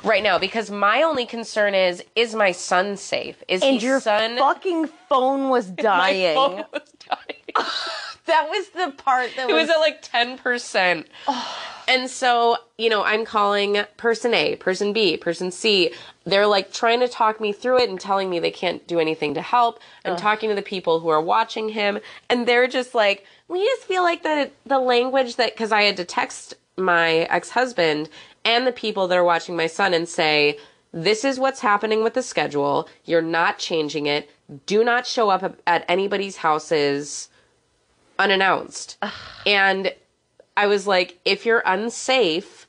right 0.03 0.23
now? 0.23 0.39
Because 0.39 0.71
my 0.71 1.03
only 1.03 1.27
concern 1.27 1.75
is, 1.75 2.03
is 2.15 2.35
my 2.35 2.53
son 2.53 2.97
safe? 2.97 3.43
Is 3.49 3.63
and 3.63 3.83
your 3.83 4.01
son 4.01 4.37
fucking 4.39 4.89
phone 5.09 5.49
was 5.49 5.67
dying. 5.67 6.35
My 6.37 6.49
phone 6.49 6.65
was 6.73 6.93
dying. 7.09 7.67
That 8.27 8.49
was 8.49 8.69
the 8.71 8.91
part 8.91 9.31
that 9.37 9.49
it 9.49 9.53
was. 9.53 9.69
was 9.69 9.71
at 9.71 9.79
like 9.79 10.03
10%. 10.03 11.07
And 11.89 12.11
so, 12.11 12.57
you 12.79 12.91
know, 12.91 13.05
I'm 13.05 13.25
calling 13.25 13.85
person 13.97 14.35
A, 14.35 14.57
person 14.57 14.93
B, 14.93 15.17
person 15.17 15.53
C. 15.53 15.93
They're 16.25 16.49
like 16.49 16.73
trying 16.73 16.99
to 16.99 17.07
talk 17.07 17.41
me 17.41 17.53
through 17.53 17.79
it 17.79 17.89
and 17.89 18.01
telling 18.01 18.29
me 18.29 18.41
they 18.41 18.51
can't 18.51 18.85
do 18.89 18.99
anything 18.99 19.35
to 19.35 19.41
help. 19.41 19.79
I'm 20.05 20.17
talking 20.17 20.49
to 20.49 20.57
the 20.57 20.63
people 20.63 20.99
who 20.99 21.11
are 21.11 21.21
watching 21.21 21.69
him 21.69 22.01
and 22.29 22.45
they're 22.45 22.67
just 22.67 22.93
like, 22.93 23.25
we 23.47 23.65
just 23.65 23.85
feel 23.85 24.03
like 24.03 24.25
the 24.25 24.51
the 24.67 24.81
language 24.81 25.37
that 25.37 25.57
cuz 25.57 25.71
I 25.71 25.83
had 25.83 25.97
to 25.99 26.05
text 26.05 26.55
my 26.77 27.19
ex-husband 27.31 28.09
and 28.47 28.67
the 28.67 28.73
people 28.73 29.09
that 29.09 29.19
are 29.19 29.25
watching 29.25 29.57
my 29.57 29.67
son 29.67 29.93
and 29.93 30.09
say, 30.09 30.59
this 30.93 31.25
is 31.25 31.39
what's 31.39 31.61
happening 31.61 32.03
with 32.03 32.15
the 32.15 32.23
schedule. 32.23 32.89
You're 33.05 33.21
not 33.21 33.59
changing 33.59 34.07
it. 34.07 34.31
Do 34.65 34.83
not 34.85 35.07
show 35.07 35.29
up 35.29 35.59
at 35.67 35.85
anybody's 35.89 36.37
houses 36.39 37.29
unannounced. 38.19 38.97
and 39.47 39.93
I 40.57 40.67
was 40.67 40.87
like, 40.87 41.19
if 41.25 41.45
you're 41.45 41.63
unsafe 41.67 42.67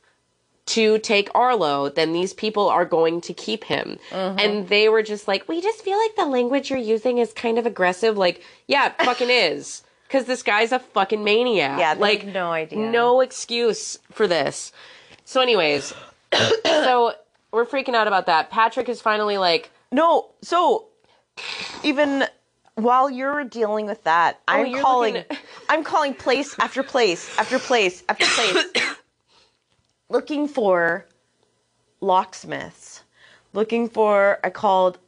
to 0.66 0.98
take 0.98 1.30
Arlo, 1.34 1.88
then 1.88 2.12
these 2.12 2.34
people 2.34 2.68
are 2.68 2.84
going 2.84 3.22
to 3.22 3.32
keep 3.32 3.64
him. 3.64 3.98
And 4.12 4.68
they 4.68 4.90
were 4.90 5.02
just 5.02 5.26
like, 5.26 5.48
we 5.48 5.62
just 5.62 5.82
feel 5.82 5.98
like 5.98 6.14
the 6.16 6.26
language 6.26 6.68
you're 6.68 6.78
using 6.78 7.16
is 7.16 7.32
kind 7.32 7.58
of 7.58 7.64
aggressive. 7.64 8.18
Like, 8.18 8.42
yeah, 8.66 8.88
it 8.88 9.02
fucking 9.02 9.30
is. 9.30 9.82
Because 10.06 10.24
this 10.26 10.42
guy's 10.42 10.72
a 10.72 10.78
fucking 10.78 11.22
maniac. 11.24 11.78
Yeah, 11.78 11.94
like 11.98 12.26
no 12.26 12.50
idea. 12.50 12.78
No 12.78 13.20
excuse 13.22 13.98
for 14.10 14.26
this. 14.26 14.72
So, 15.28 15.42
anyways, 15.42 15.92
so 16.64 17.12
we're 17.52 17.66
freaking 17.66 17.94
out 17.94 18.06
about 18.06 18.24
that. 18.26 18.48
Patrick 18.48 18.88
is 18.88 19.02
finally 19.02 19.36
like, 19.36 19.70
no, 19.92 20.30
so 20.40 20.86
even 21.82 22.24
while 22.76 23.10
you're 23.10 23.44
dealing 23.44 23.84
with 23.84 24.02
that, 24.04 24.40
oh, 24.48 24.52
I'm 24.54 24.60
Oh, 24.60 24.64
you're 24.70 24.80
calling. 24.80 25.14
looking 25.16 25.36
I'm 25.68 25.84
calling 25.84 26.14
place 26.14 26.56
after 26.58 26.82
place 26.82 27.38
after 27.38 27.58
place 27.58 28.02
after 28.08 28.24
place, 28.74 28.86
looking 30.08 30.48
for 30.48 31.04
locksmiths. 32.00 33.02
Looking 33.52 33.90
for. 33.90 34.38
I 34.42 34.48
called 34.48 34.98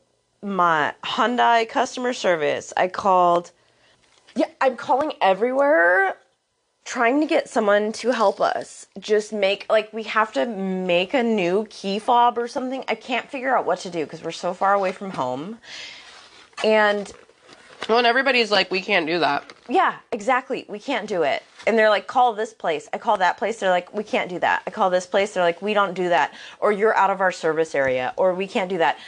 my 0.43 0.93
Hyundai 1.03 1.67
customer 1.67 2.13
service. 2.13 2.75
I 2.77 2.89
called. 2.89 3.53
Yeah, 4.37 4.49
I'm 4.61 4.77
calling 4.77 5.15
everywhere, 5.23 6.17
trying 6.91 7.21
to 7.21 7.27
get 7.27 7.49
someone 7.49 7.93
to 7.93 8.11
help 8.11 8.41
us. 8.41 8.89
Just 8.99 9.33
make 9.33 9.65
like 9.71 9.93
we 9.93 10.03
have 10.03 10.33
to 10.33 10.45
make 10.45 11.15
a 11.15 11.23
new 11.23 11.65
key 11.71 12.01
fob 12.01 12.37
or 12.37 12.49
something. 12.49 12.83
I 12.89 12.97
can't 12.97 13.31
figure 13.31 13.57
out 13.57 13.65
what 13.65 13.79
to 13.81 13.91
do 13.91 14.03
because 14.05 14.25
we're 14.25 14.33
so 14.33 14.55
far 14.55 14.75
away 14.75 14.91
from 14.91 15.11
home. 15.11 15.59
And 16.65 17.13
Well, 17.89 17.99
and 17.99 18.09
everybody's 18.09 18.51
like, 18.51 18.73
we 18.73 18.81
can't 18.81 19.07
do 19.07 19.21
that. 19.21 19.45
yeah, 19.69 19.99
exactly. 20.11 20.67
We 20.69 20.81
can't 20.81 21.09
do 21.09 21.23
it. 21.23 21.45
And 21.65 21.79
they're 21.79 21.91
like, 21.91 22.09
call 22.09 22.35
this 22.35 22.53
place. 22.53 22.89
I 22.93 22.99
call 22.99 23.19
that 23.19 23.37
place. 23.39 23.61
They're 23.61 23.71
like, 23.71 23.95
we 23.95 24.03
can't 24.03 24.29
do 24.29 24.41
that. 24.41 24.65
I 24.67 24.71
call 24.71 24.91
this 24.91 25.07
place. 25.07 25.33
They're 25.33 25.45
like, 25.45 25.63
we 25.63 25.75
don't 25.75 25.95
do 25.95 26.09
that. 26.09 26.35
Or 26.59 26.73
you're 26.73 26.97
out 26.97 27.11
of 27.11 27.21
our 27.21 27.31
service 27.31 27.73
area. 27.73 28.15
Or 28.17 28.35
we 28.35 28.49
can't 28.49 28.69
do 28.69 28.79
that. 28.79 28.99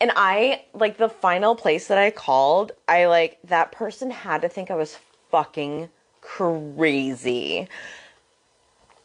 And 0.00 0.12
I, 0.14 0.62
like, 0.74 0.96
the 0.96 1.08
final 1.08 1.56
place 1.56 1.88
that 1.88 1.98
I 1.98 2.10
called, 2.10 2.70
I 2.86 3.06
like, 3.06 3.38
that 3.44 3.72
person 3.72 4.12
had 4.12 4.42
to 4.42 4.48
think 4.48 4.70
I 4.70 4.76
was 4.76 4.96
fucking 5.30 5.88
crazy. 6.22 7.68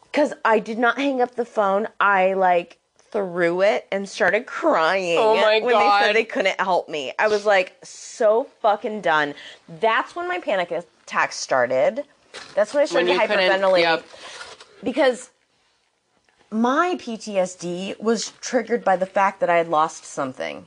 Because 0.04 0.32
I 0.44 0.58
did 0.58 0.78
not 0.78 0.96
hang 0.96 1.20
up 1.20 1.34
the 1.34 1.44
phone. 1.44 1.86
I, 2.00 2.32
like, 2.32 2.78
threw 3.10 3.60
it 3.62 3.86
and 3.92 4.08
started 4.08 4.46
crying 4.46 5.18
Oh 5.18 5.36
my 5.36 5.60
when 5.60 5.72
God. 5.72 6.00
they 6.00 6.06
said 6.06 6.16
they 6.16 6.24
couldn't 6.24 6.60
help 6.60 6.88
me. 6.88 7.12
I 7.18 7.28
was 7.28 7.46
like 7.46 7.76
so 7.82 8.44
fucking 8.60 9.00
done. 9.02 9.34
That's 9.80 10.14
when 10.16 10.28
my 10.28 10.38
panic 10.40 10.70
attack 10.70 11.32
started. 11.32 12.04
That's 12.54 12.74
when 12.74 12.82
I 12.82 12.86
started 12.86 13.18
couldn't. 13.18 13.38
hyperventilating 13.38 13.80
Yep. 13.80 14.04
because 14.82 15.30
my 16.50 16.96
PTSD 16.98 17.98
was 18.00 18.32
triggered 18.40 18.84
by 18.84 18.96
the 18.96 19.06
fact 19.06 19.40
that 19.40 19.48
I 19.50 19.56
had 19.56 19.68
lost 19.68 20.04
something. 20.04 20.66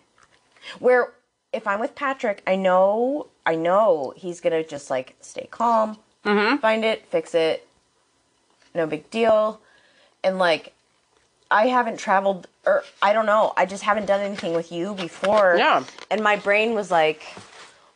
Where 0.80 1.14
if 1.54 1.68
I'm 1.68 1.80
with 1.80 1.96
Patrick, 1.96 2.42
I 2.48 2.56
know 2.56 3.28
I 3.46 3.56
know 3.56 4.14
he's 4.16 4.42
gonna 4.42 4.64
just 4.64 4.90
like 4.90 5.16
stay 5.22 5.48
calm, 5.52 5.98
Mm-hmm. 6.26 6.58
find 6.58 6.86
it, 6.86 7.06
fix 7.08 7.34
it, 7.34 7.68
no 8.76 8.86
big 8.86 9.10
deal, 9.10 9.60
and 10.24 10.38
like 10.38 10.74
I 11.50 11.68
haven't 11.68 11.98
traveled 11.98 12.48
or 12.66 12.84
I 13.02 13.12
don't 13.14 13.26
know, 13.26 13.54
I 13.58 13.66
just 13.66 13.84
haven't 13.84 14.06
done 14.06 14.20
anything 14.22 14.54
with 14.54 14.72
you 14.72 14.94
before. 14.94 15.56
Yeah. 15.58 15.84
and 16.10 16.22
my 16.24 16.36
brain 16.36 16.74
was 16.74 16.92
like. 16.92 17.24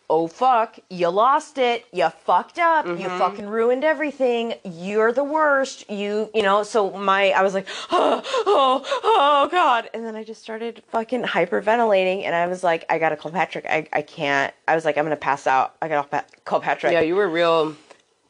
Oh 0.08 0.28
fuck, 0.28 0.78
you 0.88 1.10
lost 1.10 1.58
it. 1.58 1.84
You 1.92 2.08
fucked 2.10 2.60
up. 2.60 2.86
You 2.86 2.94
Mm-hmm. 2.94 3.18
fucking 3.18 3.48
ruined 3.48 3.84
everything. 3.84 4.54
You're 4.64 5.12
the 5.12 5.24
worst. 5.24 5.90
You, 5.90 6.30
you 6.32 6.44
know, 6.44 6.62
so 6.62 6.92
my 6.92 7.32
I 7.32 7.42
was 7.42 7.56
like, 7.56 7.66
"Oh, 7.90 8.22
oh, 8.46 8.84
oh 9.04 9.50
god." 9.52 9.90
And 9.96 10.06
then 10.06 10.16
I 10.16 10.24
just 10.24 10.44
started 10.44 10.84
fucking 10.90 11.24
hyperventilating 11.24 12.24
and 12.24 12.36
I 12.36 12.46
was 12.46 12.64
like, 12.64 12.86
I 12.88 13.00
got 13.00 13.10
to 13.10 13.16
call 13.18 13.32
Patrick. 13.32 13.66
I 13.66 13.88
I 13.92 14.04
can't. 14.04 14.54
I 14.68 14.76
was 14.76 14.86
like, 14.86 14.96
I'm 15.00 15.06
to 15.10 15.16
pass 15.16 15.48
out. 15.48 15.74
I 15.82 15.88
got 15.88 16.12
to 16.12 16.24
call 16.46 16.60
Patrick. 16.60 16.94
Yeah, 16.94 17.02
you 17.02 17.16
were 17.16 17.28
real. 17.28 17.76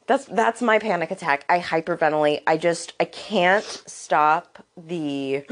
That's 0.06 0.24
that's 0.26 0.62
my 0.62 0.78
panic 0.78 1.10
attack. 1.10 1.44
I 1.48 1.58
hyperventilate. 1.58 2.42
I 2.46 2.56
just 2.56 2.92
I 3.00 3.04
can't 3.06 3.64
stop 3.64 4.64
the 4.76 5.44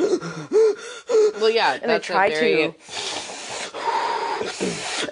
Well, 1.40 1.50
yeah. 1.50 1.78
and 1.82 1.90
I 1.90 1.98
try 1.98 2.28
very- 2.30 2.72
to 2.72 2.74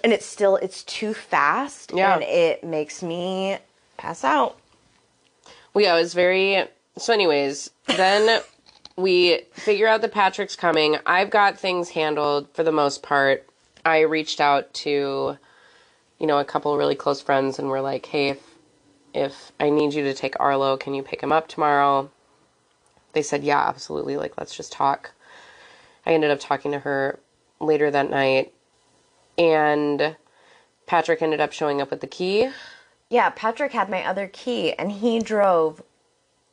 and 0.05 0.13
it's 0.13 0.27
still 0.27 0.57
it's 0.57 0.83
too 0.85 1.15
fast 1.15 1.93
Yeah. 1.95 2.15
and 2.15 2.23
it 2.23 2.63
makes 2.65 3.03
me 3.03 3.59
pass 3.97 4.25
out. 4.25 4.59
Well, 5.75 5.85
yeah, 5.85 5.95
it 5.97 6.01
was 6.01 6.15
very. 6.15 6.65
So, 6.99 7.13
anyways, 7.15 7.71
then 7.87 8.43
we 8.97 9.41
figure 9.55 9.87
out 9.89 10.03
that 10.03 10.13
Patrick's 10.13 10.55
coming. 10.57 10.99
I've 11.07 11.31
got 11.31 11.59
things 11.59 11.91
handled 11.91 12.49
for 12.53 12.63
the 12.63 12.73
most 12.73 13.03
part. 13.03 13.49
I 13.85 14.01
reached 14.01 14.41
out 14.41 14.73
to, 14.75 15.39
you 16.19 16.27
know, 16.27 16.39
a 16.39 16.45
couple 16.45 16.77
really 16.77 16.95
close 16.95 17.23
friends, 17.23 17.59
and 17.59 17.69
we're 17.69 17.81
like, 17.81 18.05
"Hey, 18.05 18.29
if 18.31 18.39
if 19.15 19.53
I 19.61 19.71
need 19.71 19.95
you 19.95 20.03
to 20.05 20.15
take 20.15 20.35
Arlo, 20.41 20.77
can 20.77 20.95
you 20.95 21.03
pick 21.03 21.23
him 21.23 21.33
up 21.33 21.49
tomorrow?" 21.49 22.11
They 23.13 23.23
said, 23.23 23.45
"Yeah, 23.45 23.61
absolutely. 23.69 24.17
Like, 24.17 24.35
let's 24.39 24.55
just 24.57 24.73
talk." 24.73 25.13
I 26.07 26.13
ended 26.15 26.31
up 26.31 26.41
talking 26.41 26.73
to 26.73 26.81
her 26.81 27.19
later 27.61 27.91
that 27.91 28.11
night, 28.11 28.53
and 29.39 30.17
Patrick 30.87 31.23
ended 31.23 31.41
up 31.41 31.53
showing 31.53 31.81
up 31.81 31.91
with 31.91 32.01
the 32.01 32.07
key. 32.07 32.51
Yeah, 33.09 33.31
Patrick 33.31 33.73
had 33.73 33.89
my 33.89 34.05
other 34.05 34.27
key 34.27 34.73
and 34.73 34.91
he 34.91 35.21
drove 35.21 35.83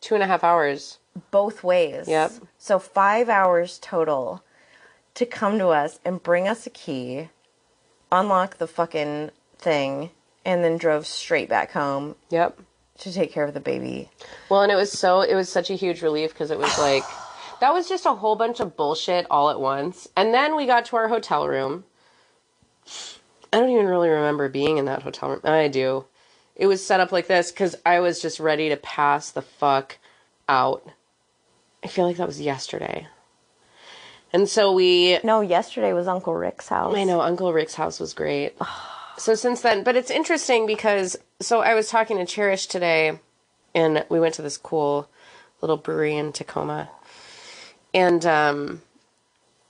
Two 0.01 0.13
and 0.13 0.23
a 0.23 0.27
half 0.27 0.43
hours. 0.43 0.99
both 1.31 1.63
ways. 1.63 2.07
Yep. 2.07 2.31
So 2.57 2.79
5 2.79 3.27
hours 3.29 3.79
total 3.81 4.43
to 5.15 5.25
come 5.25 5.57
to 5.57 5.69
us 5.69 5.99
and 6.05 6.21
bring 6.23 6.47
us 6.47 6.65
a 6.67 6.69
key, 6.69 7.29
unlock 8.11 8.57
the 8.57 8.67
fucking 8.67 9.31
thing 9.57 10.11
and 10.49 10.63
then 10.63 10.77
drove 10.77 11.05
straight 11.05 11.47
back 11.47 11.71
home 11.71 12.15
Yep. 12.31 12.59
to 12.99 13.13
take 13.13 13.31
care 13.31 13.43
of 13.45 13.53
the 13.53 13.59
baby. 13.59 14.09
Well, 14.49 14.63
and 14.63 14.71
it 14.71 14.75
was 14.75 14.91
so 14.91 15.21
it 15.21 15.35
was 15.35 15.47
such 15.47 15.69
a 15.69 15.75
huge 15.75 16.01
relief 16.01 16.31
because 16.33 16.49
it 16.49 16.57
was 16.57 16.75
like 16.79 17.03
that 17.61 17.71
was 17.73 17.87
just 17.87 18.05
a 18.07 18.13
whole 18.15 18.35
bunch 18.35 18.59
of 18.59 18.75
bullshit 18.75 19.27
all 19.29 19.49
at 19.51 19.59
once. 19.59 20.07
And 20.17 20.33
then 20.33 20.55
we 20.55 20.65
got 20.65 20.85
to 20.85 20.95
our 20.95 21.07
hotel 21.07 21.47
room. 21.47 21.83
I 23.53 23.59
don't 23.59 23.69
even 23.69 23.85
really 23.85 24.09
remember 24.09 24.49
being 24.49 24.77
in 24.77 24.85
that 24.85 25.03
hotel 25.03 25.29
room. 25.29 25.41
I 25.43 25.67
do. 25.67 26.05
It 26.55 26.65
was 26.67 26.83
set 26.85 26.99
up 26.99 27.11
like 27.11 27.27
this 27.27 27.51
because 27.51 27.75
I 27.85 27.99
was 27.99 28.19
just 28.21 28.39
ready 28.39 28.69
to 28.69 28.75
pass 28.77 29.29
the 29.31 29.41
fuck 29.41 29.97
out. 30.47 30.83
I 31.83 31.87
feel 31.87 32.05
like 32.07 32.17
that 32.17 32.27
was 32.27 32.41
yesterday. 32.41 33.07
And 34.33 34.47
so 34.49 34.71
we 34.71 35.19
No, 35.23 35.41
yesterday 35.41 35.93
was 35.93 36.07
Uncle 36.07 36.33
Rick's 36.35 36.67
house. 36.69 36.95
I 36.95 37.03
know 37.03 37.21
Uncle 37.21 37.53
Rick's 37.53 37.75
house 37.75 37.99
was 37.99 38.13
great. 38.15 38.55
Oh, 38.61 38.95
So 39.19 39.35
since 39.35 39.61
then, 39.61 39.83
but 39.83 39.95
it's 39.97 40.09
interesting 40.09 40.65
because 40.65 41.17
so 41.41 41.59
I 41.59 41.73
was 41.73 41.89
talking 41.89 42.17
to 42.17 42.25
Cherish 42.25 42.67
today, 42.67 43.19
and 43.75 44.05
we 44.09 44.19
went 44.19 44.33
to 44.35 44.41
this 44.41 44.57
cool 44.57 45.09
little 45.61 45.77
brewery 45.77 46.15
in 46.15 46.31
Tacoma, 46.31 46.89
and 47.93 48.25
um, 48.25 48.81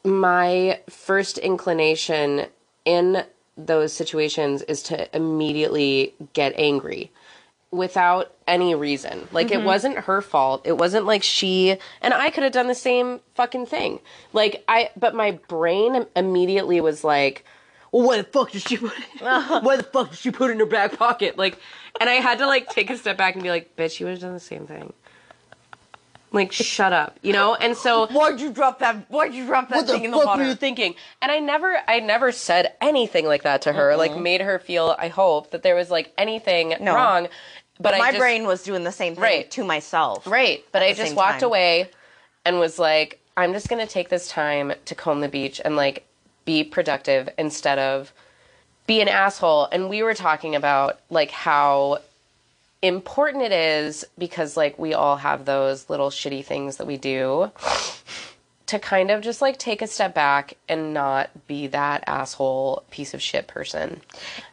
my 0.03 0.79
first 0.87 1.39
inclination 1.39 2.45
in 2.85 3.23
those 3.57 3.91
situations 3.91 4.61
is 4.63 4.83
to 4.83 5.15
immediately 5.15 6.13
get 6.33 6.53
angry 6.55 7.11
without 7.71 8.33
any 8.47 8.73
reason. 8.73 9.27
Like 9.31 9.51
it 9.51 9.63
wasn't 9.63 9.97
her 9.97 10.21
fault. 10.21 10.61
It 10.65 10.77
wasn't 10.77 11.05
like 11.05 11.23
she 11.23 11.77
and 12.01 12.13
I 12.13 12.29
could 12.29 12.43
have 12.43 12.53
done 12.53 12.67
the 12.67 12.75
same 12.75 13.19
fucking 13.35 13.65
thing. 13.67 13.99
Like 14.31 14.63
I 14.67 14.89
but 14.95 15.13
my 15.13 15.31
brain 15.31 16.05
immediately 16.15 16.81
was 16.81 17.03
like, 17.03 17.45
well, 17.91 18.07
why 18.07 18.17
the 18.17 18.23
fuck 18.23 18.51
did 18.51 18.61
she 18.61 18.77
put 18.77 18.91
it? 19.15 19.21
why 19.21 19.77
the 19.77 19.83
fuck 19.83 20.09
did 20.11 20.19
she 20.19 20.31
put 20.31 20.51
in 20.51 20.59
her 20.59 20.65
back 20.65 20.97
pocket? 20.97 21.37
Like 21.37 21.59
and 21.99 22.09
I 22.09 22.13
had 22.15 22.37
to 22.39 22.47
like 22.47 22.69
take 22.69 22.89
a 22.89 22.97
step 22.97 23.17
back 23.17 23.33
and 23.35 23.43
be 23.43 23.49
like, 23.49 23.75
bitch, 23.75 23.99
you 23.99 24.05
would 24.05 24.13
have 24.13 24.21
done 24.21 24.33
the 24.33 24.39
same 24.39 24.65
thing. 24.67 24.93
Like 26.31 26.51
shut 26.51 26.93
up, 26.93 27.17
you 27.23 27.33
know? 27.33 27.55
And 27.55 27.75
so 27.75 28.05
Why'd 28.05 28.39
you 28.39 28.51
drop 28.51 28.79
that? 28.79 29.09
Why'd 29.09 29.33
you 29.33 29.47
drop 29.47 29.69
that 29.69 29.77
what 29.77 29.87
the 29.87 29.93
thing 29.93 30.03
in 30.05 30.11
the 30.11 30.17
fuck 30.17 30.27
water? 30.27 30.43
were 30.43 30.49
you 30.49 30.53
thinking? 30.55 30.93
And 31.23 31.31
I 31.31 31.39
never, 31.39 31.75
I 31.87 32.01
never 32.01 32.31
said 32.31 32.73
anything 32.81 33.25
like 33.25 33.41
that 33.43 33.63
to 33.63 33.73
her. 33.73 33.95
Like 33.95 34.15
made 34.15 34.41
her 34.41 34.59
feel. 34.59 34.95
I 34.99 35.07
hope 35.07 35.49
that 35.51 35.63
there 35.63 35.73
was 35.75 35.89
like 35.89 36.13
anything 36.19 36.75
No. 36.79 36.93
wrong. 36.93 37.29
But 37.79 37.95
I 37.95 37.97
My 37.97 38.11
just, 38.11 38.19
brain 38.19 38.45
was 38.45 38.61
doing 38.61 38.83
the 38.83 38.91
same 38.91 39.15
thing 39.15 39.23
Right. 39.23 39.51
to 39.51 39.63
myself. 39.63 40.27
right. 40.27 40.63
But 40.71 40.83
I 40.83 40.93
just 40.93 41.15
walked 41.15 41.39
time. 41.39 41.47
away 41.47 41.89
and 42.45 42.59
was 42.59 42.77
like, 42.77 43.19
I'm 43.35 43.51
just 43.53 43.67
gonna 43.67 43.87
take 43.87 44.09
this 44.09 44.27
time 44.27 44.73
to 44.85 44.93
comb 44.95 45.21
the 45.21 45.29
beach 45.29 45.59
and 45.65 45.75
like 45.75 46.05
be 46.49 46.63
productive 46.63 47.29
instead 47.37 47.77
of 47.77 48.11
be 48.87 49.01
an 49.01 49.07
asshole. 49.07 49.67
And 49.71 49.87
we 49.87 50.01
were 50.01 50.15
talking 50.15 50.55
about 50.55 50.99
like 51.11 51.29
how 51.29 51.99
important 52.81 53.43
it 53.43 53.51
is 53.51 54.03
because 54.17 54.57
like 54.57 54.79
we 54.79 54.95
all 54.95 55.17
have 55.17 55.45
those 55.45 55.91
little 55.91 56.09
shitty 56.09 56.43
things 56.43 56.77
that 56.77 56.87
we 56.87 56.97
do 56.97 57.51
to 58.65 58.79
kind 58.79 59.11
of 59.11 59.21
just 59.21 59.43
like 59.43 59.59
take 59.59 59.83
a 59.83 59.87
step 59.87 60.15
back 60.15 60.55
and 60.67 60.91
not 60.91 61.29
be 61.45 61.67
that 61.67 62.03
asshole 62.07 62.83
piece 62.89 63.13
of 63.13 63.21
shit 63.21 63.45
person. 63.45 64.01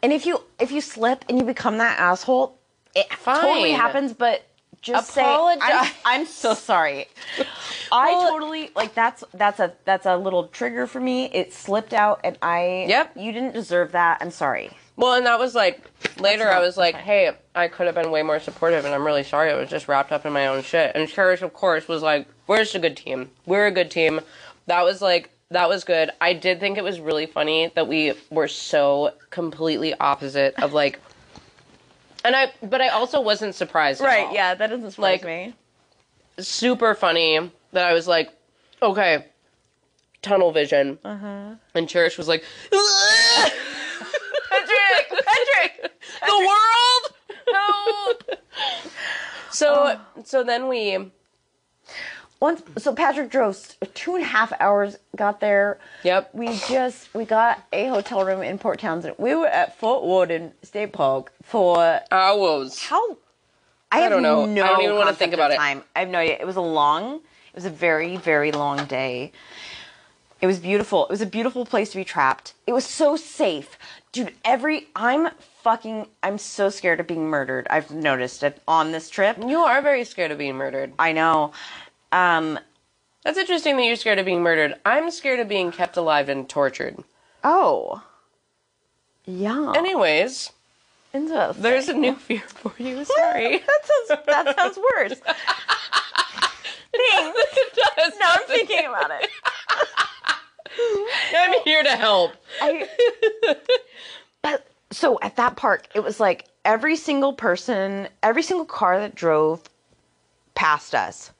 And 0.03 0.13
if 0.13 0.27
you 0.27 0.43
if 0.59 0.71
you 0.71 0.81
slip 0.81 1.25
and 1.27 1.39
you 1.39 1.43
become 1.43 1.79
that 1.79 1.97
asshole, 1.97 2.55
it 2.93 3.07
totally 3.09 3.71
happens. 3.71 4.13
But 4.13 4.46
just 4.81 5.17
Apologize. 5.17 5.63
say 5.67 5.73
I'm, 6.05 6.21
I'm 6.21 6.25
so 6.25 6.53
sorry. 6.53 7.07
I 7.91 8.11
Well- 8.11 8.31
totally 8.31 8.71
like 8.75 8.93
that's 8.93 9.23
that's 9.33 9.59
a 9.59 9.73
that's 9.85 10.05
a 10.05 10.15
little 10.17 10.47
trigger 10.47 10.87
for 10.87 10.99
me. 10.99 11.25
It 11.25 11.53
slipped 11.53 11.93
out, 11.93 12.19
and 12.23 12.37
I 12.41 12.85
Yep. 12.87 13.13
You 13.17 13.31
didn't 13.31 13.53
deserve 13.53 13.91
that. 13.93 14.17
I'm 14.21 14.31
sorry. 14.31 14.71
Well, 14.95 15.13
and 15.13 15.25
that 15.27 15.37
was 15.39 15.53
like 15.53 15.81
later 16.19 16.45
That's 16.45 16.55
I 16.55 16.59
was 16.59 16.75
like, 16.77 16.95
"Hey, 16.95 17.31
I 17.53 17.67
could 17.67 17.85
have 17.85 17.95
been 17.95 18.09
way 18.11 18.23
more 18.23 18.39
supportive 18.39 18.83
and 18.85 18.93
I'm 18.95 19.05
really 19.05 19.23
sorry. 19.23 19.51
I 19.51 19.55
was 19.55 19.69
just 19.69 19.87
wrapped 19.87 20.11
up 20.11 20.25
in 20.25 20.33
my 20.33 20.47
own 20.47 20.63
shit." 20.63 20.91
And 20.95 21.07
Cherish 21.07 21.41
of 21.41 21.53
course 21.53 21.87
was 21.87 22.01
like, 22.01 22.27
"We're 22.47 22.59
just 22.59 22.75
a 22.75 22.79
good 22.79 22.97
team. 22.97 23.29
We're 23.45 23.67
a 23.67 23.71
good 23.71 23.91
team." 23.91 24.21
That 24.65 24.83
was 24.83 25.01
like 25.01 25.29
that 25.51 25.69
was 25.69 25.83
good. 25.85 26.11
I 26.19 26.33
did 26.33 26.59
think 26.59 26.77
it 26.77 26.83
was 26.83 26.99
really 26.99 27.25
funny 27.25 27.71
that 27.75 27.87
we 27.87 28.13
were 28.31 28.47
so 28.49 29.13
completely 29.29 29.93
opposite 29.99 30.55
of 30.61 30.73
like 30.73 30.99
And 32.27 32.35
I, 32.35 32.51
but 32.61 32.81
I 32.81 32.89
also 32.89 33.21
wasn't 33.21 33.55
surprised. 33.55 34.01
at 34.01 34.25
all. 34.27 34.33
Yeah, 34.33 34.53
that 34.53 34.67
doesn't 34.67 34.91
surprise 34.91 35.21
Like- 35.21 35.25
me. 35.25 35.53
super 36.39 36.93
funny 36.93 37.51
that 37.71 37.87
I 37.89 37.93
was 37.93 38.07
like, 38.07 38.29
okay, 38.81 39.25
tunnel 40.21 40.51
vision. 40.51 40.99
Uh-huh. 41.05 41.55
And 41.73 41.87
Cherish 41.89 42.17
was 42.17 42.27
like, 42.27 42.43
Patrick, 44.49 45.09
Patrick. 45.09 45.93
the 46.25 46.37
world, 46.37 47.13
help. 47.53 48.23
So, 49.49 49.97
so 50.23 50.43
then 50.43 50.67
we, 50.67 51.09
Once, 52.39 52.61
so 52.77 52.93
Patrick 52.93 53.31
drove 53.31 53.57
two 53.95 54.13
and 54.15 54.23
a 54.23 54.27
half 54.27 54.53
hours. 54.59 54.97
Got 55.15 55.39
there. 55.39 55.79
yep, 56.03 56.29
We 56.33 56.55
just 56.67 57.13
we 57.13 57.25
got 57.25 57.63
a 57.73 57.87
hotel 57.87 58.23
room 58.23 58.43
in 58.43 58.59
Port 58.59 58.79
Townsend. 58.79 59.15
We 59.17 59.33
were 59.33 59.47
at 59.47 59.77
Fort 59.79 60.03
Worden 60.03 60.51
State 60.61 60.93
Park 60.93 61.31
for 61.41 62.01
hours. 62.11 62.79
how 62.83 63.17
I, 63.91 63.99
have 64.01 64.11
don't 64.11 64.21
know. 64.21 64.45
No 64.45 64.63
I 64.63 64.67
don't 64.67 64.83
even 64.83 64.95
wanna 64.97 65.13
think 65.13 65.33
of 65.33 65.39
about 65.39 65.51
it. 65.51 65.57
Time. 65.57 65.83
I 65.95 65.99
have 65.99 66.09
no 66.09 66.19
idea. 66.19 66.37
It 66.39 66.45
was 66.45 66.57
a 66.57 66.61
long. 66.61 67.15
It 67.15 67.55
was 67.55 67.65
a 67.65 67.71
very 67.71 68.17
very 68.17 68.51
long 68.51 68.85
day. 68.85 69.31
It 70.39 70.45
was 70.45 70.59
beautiful. 70.59 71.05
It 71.05 71.09
was 71.09 71.21
a 71.21 71.25
beautiful 71.25 71.65
place 71.65 71.89
to 71.91 71.97
be 71.97 72.03
trapped. 72.03 72.53
It 72.67 72.73
was 72.73 72.85
so 72.85 73.15
safe, 73.15 73.79
dude. 74.11 74.33
Every 74.45 74.87
I'm 74.95 75.29
fucking. 75.63 76.05
I'm 76.21 76.37
so 76.37 76.69
scared 76.69 76.99
of 76.99 77.07
being 77.07 77.27
murdered. 77.27 77.65
I've 77.71 77.89
noticed 77.89 78.43
it 78.43 78.61
on 78.67 78.91
this 78.91 79.09
trip. 79.09 79.37
You 79.43 79.61
are 79.61 79.81
very 79.81 80.03
scared 80.03 80.29
of 80.29 80.37
being 80.37 80.55
murdered. 80.55 80.93
I 80.99 81.13
know. 81.13 81.53
Um. 82.11 82.59
That's 83.23 83.37
interesting 83.37 83.75
that 83.75 83.83
you're 83.83 83.97
scared 83.97 84.19
of 84.19 84.25
being 84.25 84.41
murdered. 84.41 84.75
I'm 84.85 85.11
scared 85.11 85.41
of 85.41 85.49
being 85.49 85.73
kept 85.73 85.97
alive 85.97 86.29
and 86.29 86.47
tortured. 86.47 86.95
Oh. 87.43 88.01
Yeah. 89.25 89.73
Anyways, 89.75 90.51
Interesting. 91.13 91.61
there's 91.61 91.89
a 91.89 91.93
new 91.93 92.15
fear 92.15 92.39
for 92.47 92.71
you. 92.77 93.03
Sorry. 93.05 93.57
that 93.57 93.79
sounds 94.07 94.21
that 94.27 94.55
sounds 94.55 94.77
worse. 94.77 95.19
Thanks. 95.19 95.33
it 97.57 97.75
does. 97.97 98.13
No, 98.19 98.25
I'm 98.29 98.47
thinking 98.47 98.85
about 98.85 99.11
it. 99.11 99.29
I'm 101.35 101.59
here 101.65 101.83
to 101.83 101.95
help. 101.97 102.31
I, 102.61 102.87
but 104.41 104.65
so 104.91 105.19
at 105.21 105.35
that 105.35 105.57
park, 105.57 105.87
it 105.93 106.01
was 106.03 106.21
like 106.21 106.45
every 106.63 106.95
single 106.95 107.33
person, 107.33 108.07
every 108.23 108.43
single 108.43 108.65
car 108.65 108.99
that 108.99 109.15
drove 109.15 109.61
past 110.55 110.95
us, 110.95 111.31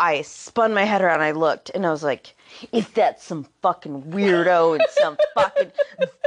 I 0.00 0.22
spun 0.22 0.72
my 0.72 0.84
head 0.84 1.02
around. 1.02 1.20
I 1.20 1.32
looked, 1.32 1.70
and 1.74 1.86
I 1.86 1.90
was 1.90 2.02
like, 2.02 2.34
"Is 2.72 2.88
that 2.90 3.20
some 3.20 3.46
fucking 3.60 4.04
weirdo 4.04 4.76
in 4.76 4.80
some 4.98 5.18
fucking 5.34 5.70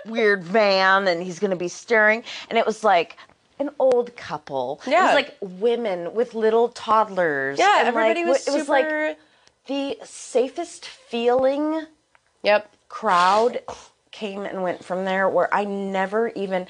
weird 0.06 0.44
van?" 0.44 1.08
And 1.08 1.24
he's 1.24 1.40
gonna 1.40 1.56
be 1.56 1.68
staring. 1.68 2.24
And 2.50 2.58
it 2.60 2.66
was 2.68 2.84
like 2.84 3.18
an 3.60 3.72
old 3.80 4.16
couple. 4.16 4.80
it 4.86 4.92
Yeah. 4.92 5.06
was 5.08 5.16
like 5.16 5.38
women 5.42 6.14
with 6.14 6.36
little 6.36 6.70
toddlers. 6.70 7.58
Yeah, 7.58 7.80
and, 7.80 7.96
like, 7.96 8.06
everybody 8.18 8.26
was 8.26 8.48
It 8.48 8.54
was 8.54 8.70
like 8.70 9.18
the 9.68 9.98
safest 10.04 10.86
feeling 10.86 11.86
yep. 12.44 12.70
crowd 12.90 13.62
came 14.12 14.44
and 14.46 14.62
went 14.62 14.84
from 14.86 15.06
there 15.06 15.28
where 15.28 15.52
I 15.54 15.64
never 15.66 16.28
even 16.30 16.68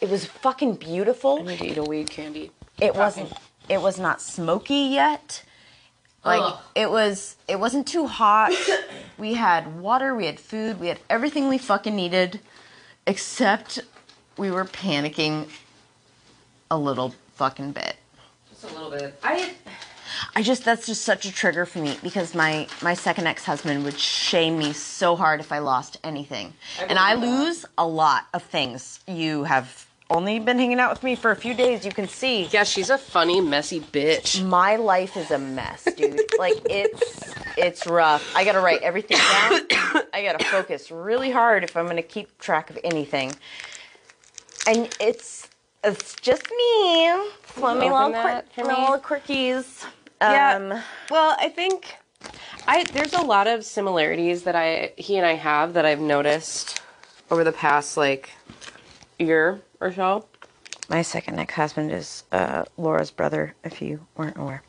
it 0.00 0.08
was 0.08 0.24
fucking 0.24 0.76
beautiful. 0.76 1.40
I 1.40 1.42
need 1.42 1.58
to 1.58 1.66
eat 1.66 1.78
a 1.78 1.82
weed 1.84 2.08
candy. 2.10 2.50
It 2.80 2.94
wasn't 2.94 3.32
it 3.68 3.82
was 3.82 3.98
not 3.98 4.22
smoky 4.22 4.74
yet. 4.74 5.42
Like 6.26 6.42
Ugh. 6.42 6.58
it 6.74 6.90
was 6.90 7.36
it 7.46 7.60
wasn't 7.60 7.86
too 7.86 8.06
hot. 8.06 8.52
we 9.18 9.34
had 9.34 9.78
water, 9.80 10.14
we 10.14 10.26
had 10.26 10.40
food, 10.40 10.80
we 10.80 10.88
had 10.88 10.98
everything 11.08 11.48
we 11.48 11.56
fucking 11.56 11.94
needed 11.94 12.40
except 13.06 13.78
we 14.36 14.50
were 14.50 14.64
panicking 14.64 15.48
a 16.70 16.76
little 16.76 17.14
fucking 17.34 17.70
bit. 17.70 17.96
Just 18.50 18.64
a 18.64 18.74
little 18.74 18.90
bit. 18.90 19.18
I 19.22 19.54
I 20.34 20.42
just 20.42 20.64
that's 20.64 20.86
just 20.86 21.02
such 21.02 21.24
a 21.26 21.32
trigger 21.32 21.64
for 21.64 21.78
me 21.78 21.96
because 22.02 22.34
my 22.34 22.66
my 22.82 22.94
second 22.94 23.28
ex 23.28 23.44
husband 23.44 23.84
would 23.84 23.98
shame 23.98 24.58
me 24.58 24.72
so 24.72 25.14
hard 25.14 25.38
if 25.38 25.52
I 25.52 25.60
lost 25.60 25.98
anything, 26.02 26.54
and 26.88 26.98
I 26.98 27.14
believe 27.14 27.30
that. 27.30 27.44
lose 27.44 27.64
a 27.78 27.86
lot 27.86 28.26
of 28.34 28.42
things. 28.42 28.98
You 29.06 29.44
have 29.44 29.85
only 30.10 30.38
been 30.38 30.58
hanging 30.58 30.78
out 30.78 30.90
with 30.90 31.02
me 31.02 31.16
for 31.16 31.30
a 31.30 31.36
few 31.36 31.54
days. 31.54 31.84
You 31.84 31.92
can 31.92 32.08
see 32.08 32.44
yeah, 32.46 32.64
she's 32.64 32.90
a 32.90 32.98
funny, 32.98 33.40
messy 33.40 33.80
bitch. 33.80 34.44
my 34.44 34.76
life 34.76 35.16
is 35.16 35.30
a 35.30 35.38
mess, 35.38 35.84
dude. 35.96 36.20
like 36.38 36.54
it's 36.70 37.34
it's 37.56 37.86
rough. 37.86 38.34
I 38.36 38.44
gotta 38.44 38.60
write 38.60 38.82
everything 38.82 39.18
down. 39.18 40.04
I 40.12 40.22
gotta 40.22 40.44
focus 40.44 40.90
really 40.90 41.30
hard 41.30 41.64
if 41.64 41.76
I'm 41.76 41.86
gonna 41.86 42.02
keep 42.02 42.38
track 42.38 42.70
of 42.70 42.78
anything. 42.84 43.32
And 44.68 44.94
it's 45.00 45.48
it's 45.82 46.14
just 46.16 46.50
me. 46.50 47.10
Let 47.58 47.78
me 47.78 47.90
little, 47.90 48.10
that 48.10 48.52
quir- 48.54 48.64
me? 48.66 48.74
little 48.74 48.98
quirkies. 48.98 49.84
Yeah. 50.20 50.56
Um, 50.56 50.82
Well, 51.10 51.36
I 51.38 51.48
think 51.48 51.96
I 52.66 52.84
there's 52.84 53.12
a 53.12 53.22
lot 53.22 53.46
of 53.46 53.64
similarities 53.64 54.42
that 54.44 54.54
I 54.56 54.92
he 54.96 55.16
and 55.16 55.26
I 55.26 55.34
have 55.34 55.74
that 55.74 55.84
I've 55.84 56.00
noticed 56.00 56.80
over 57.30 57.44
the 57.44 57.52
past 57.52 57.96
like 57.96 58.30
year 59.18 59.60
so. 59.92 60.26
My 60.88 61.02
second 61.02 61.38
ex 61.38 61.54
husband 61.54 61.92
is 61.92 62.24
uh, 62.32 62.64
Laura's 62.76 63.10
brother, 63.10 63.54
if 63.64 63.82
you 63.82 64.06
weren't 64.16 64.36
aware. 64.36 64.62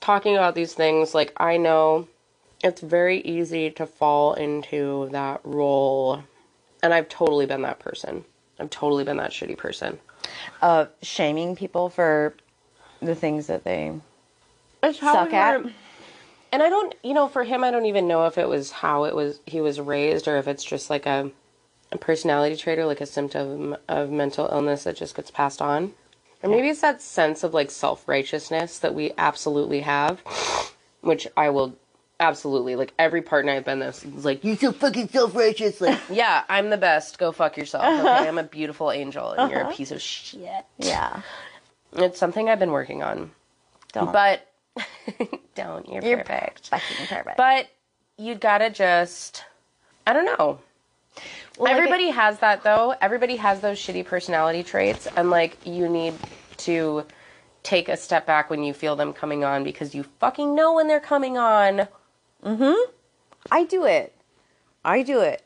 Talking 0.00 0.34
about 0.36 0.54
these 0.54 0.74
things, 0.74 1.14
like 1.14 1.32
I 1.36 1.56
know 1.56 2.08
it's 2.62 2.80
very 2.80 3.20
easy 3.20 3.70
to 3.72 3.86
fall 3.86 4.34
into 4.34 5.08
that 5.12 5.40
role, 5.44 6.22
and 6.82 6.92
I've 6.92 7.08
totally 7.08 7.46
been 7.46 7.62
that 7.62 7.78
person. 7.78 8.24
I've 8.58 8.70
totally 8.70 9.04
been 9.04 9.18
that 9.18 9.30
shitty 9.30 9.56
person. 9.56 9.98
Of 10.62 10.88
shaming 11.02 11.54
people 11.54 11.88
for 11.88 12.34
the 13.00 13.14
things 13.14 13.46
that 13.46 13.64
they. 13.64 13.92
Suck 14.92 15.30
we 15.30 15.36
at. 15.36 15.66
And 16.52 16.62
I 16.62 16.68
don't, 16.70 16.94
you 17.02 17.12
know, 17.12 17.28
for 17.28 17.44
him, 17.44 17.64
I 17.64 17.70
don't 17.70 17.86
even 17.86 18.08
know 18.08 18.26
if 18.26 18.38
it 18.38 18.48
was 18.48 18.70
how 18.70 19.04
it 19.04 19.14
was 19.14 19.40
he 19.46 19.60
was 19.60 19.80
raised 19.80 20.28
or 20.28 20.36
if 20.36 20.48
it's 20.48 20.64
just 20.64 20.90
like 20.90 21.04
a, 21.06 21.30
a 21.96 21.98
personality 21.98 22.56
trait 22.56 22.78
or 22.78 22.86
like 22.86 23.00
a 23.00 23.06
symptom 23.06 23.76
of 23.88 24.10
mental 24.10 24.48
illness 24.50 24.84
that 24.84 24.96
just 24.96 25.16
gets 25.16 25.30
passed 25.30 25.60
on. 25.60 25.92
Or 26.42 26.50
maybe 26.50 26.68
it's 26.68 26.82
that 26.82 27.02
sense 27.02 27.42
of 27.42 27.54
like 27.54 27.70
self 27.70 28.06
righteousness 28.06 28.78
that 28.78 28.94
we 28.94 29.12
absolutely 29.18 29.80
have, 29.80 30.20
which 31.00 31.26
I 31.36 31.50
will 31.50 31.76
absolutely 32.20 32.76
like 32.76 32.94
every 32.98 33.20
partner 33.20 33.52
I've 33.52 33.64
been 33.64 33.78
this 33.78 34.04
is 34.04 34.24
like, 34.24 34.44
You're 34.44 34.56
so 34.56 34.72
fucking 34.72 35.08
self 35.08 35.34
righteous. 35.34 35.80
Like, 35.80 35.98
yeah, 36.10 36.44
I'm 36.48 36.70
the 36.70 36.76
best. 36.76 37.18
Go 37.18 37.32
fuck 37.32 37.56
yourself. 37.56 37.84
Okay, 37.84 38.00
uh-huh. 38.00 38.28
I'm 38.28 38.38
a 38.38 38.44
beautiful 38.44 38.92
angel 38.92 39.32
and 39.32 39.50
you're 39.50 39.60
a 39.60 39.64
uh-huh. 39.64 39.76
piece 39.76 39.90
of 39.90 40.00
shit. 40.00 40.64
yeah. 40.78 41.22
It's 41.92 42.18
something 42.18 42.50
I've 42.50 42.58
been 42.58 42.72
working 42.72 43.02
on, 43.02 43.30
Don't. 43.92 44.12
but 44.12 44.52
don't. 45.54 45.88
You're, 45.88 46.04
You're 46.04 46.18
perfect. 46.18 46.68
fucking 46.68 47.06
perfect. 47.06 47.36
But 47.38 47.68
you 48.18 48.34
gotta 48.34 48.68
just, 48.68 49.44
I 50.06 50.12
don't 50.12 50.26
know. 50.26 50.58
Well, 51.56 51.72
like 51.72 51.76
Everybody 51.76 52.10
has 52.10 52.38
that 52.40 52.62
though. 52.62 52.94
Everybody 53.00 53.36
has 53.36 53.60
those 53.60 53.78
shitty 53.78 54.04
personality 54.04 54.62
traits, 54.62 55.06
and 55.16 55.30
like 55.30 55.56
you 55.64 55.88
need 55.88 56.14
to 56.58 57.06
take 57.62 57.88
a 57.88 57.96
step 57.96 58.26
back 58.26 58.48
when 58.50 58.62
you 58.62 58.72
feel 58.72 58.94
them 58.96 59.12
coming 59.12 59.42
on 59.44 59.64
because 59.64 59.94
you 59.94 60.04
fucking 60.20 60.54
know 60.54 60.74
when 60.74 60.86
they're 60.86 61.00
coming 61.00 61.36
on. 61.36 61.88
Mm-hmm. 62.44 62.90
I 63.50 63.64
do 63.64 63.84
it. 63.84 64.14
I 64.84 65.02
do 65.02 65.20
it. 65.20 65.42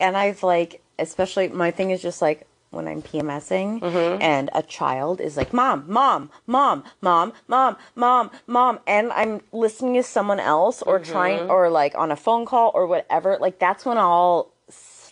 And 0.00 0.16
I've 0.16 0.42
like, 0.42 0.82
especially 0.98 1.48
my 1.48 1.70
thing 1.70 1.90
is 1.90 2.00
just 2.00 2.22
like 2.22 2.46
when 2.70 2.88
I'm 2.88 3.02
PMSing 3.02 3.82
and 4.20 4.48
a 4.54 4.62
child 4.62 5.20
is 5.20 5.36
like, 5.36 5.52
Mom, 5.52 5.84
Mom, 5.88 6.30
Mom, 6.46 6.84
Mom, 7.02 7.32
Mom, 7.46 7.76
Mom, 7.94 8.30
Mom. 8.46 8.78
And 8.86 9.12
I'm 9.12 9.42
listening 9.52 9.94
to 9.94 10.02
someone 10.02 10.40
else 10.40 10.80
or 10.82 10.98
trying, 10.98 11.50
or 11.50 11.68
like 11.68 11.94
on 11.96 12.10
a 12.10 12.16
phone 12.16 12.46
call 12.46 12.70
or 12.74 12.86
whatever. 12.86 13.36
Like 13.38 13.58
that's 13.58 13.84
when 13.84 13.98
I'll 13.98 14.51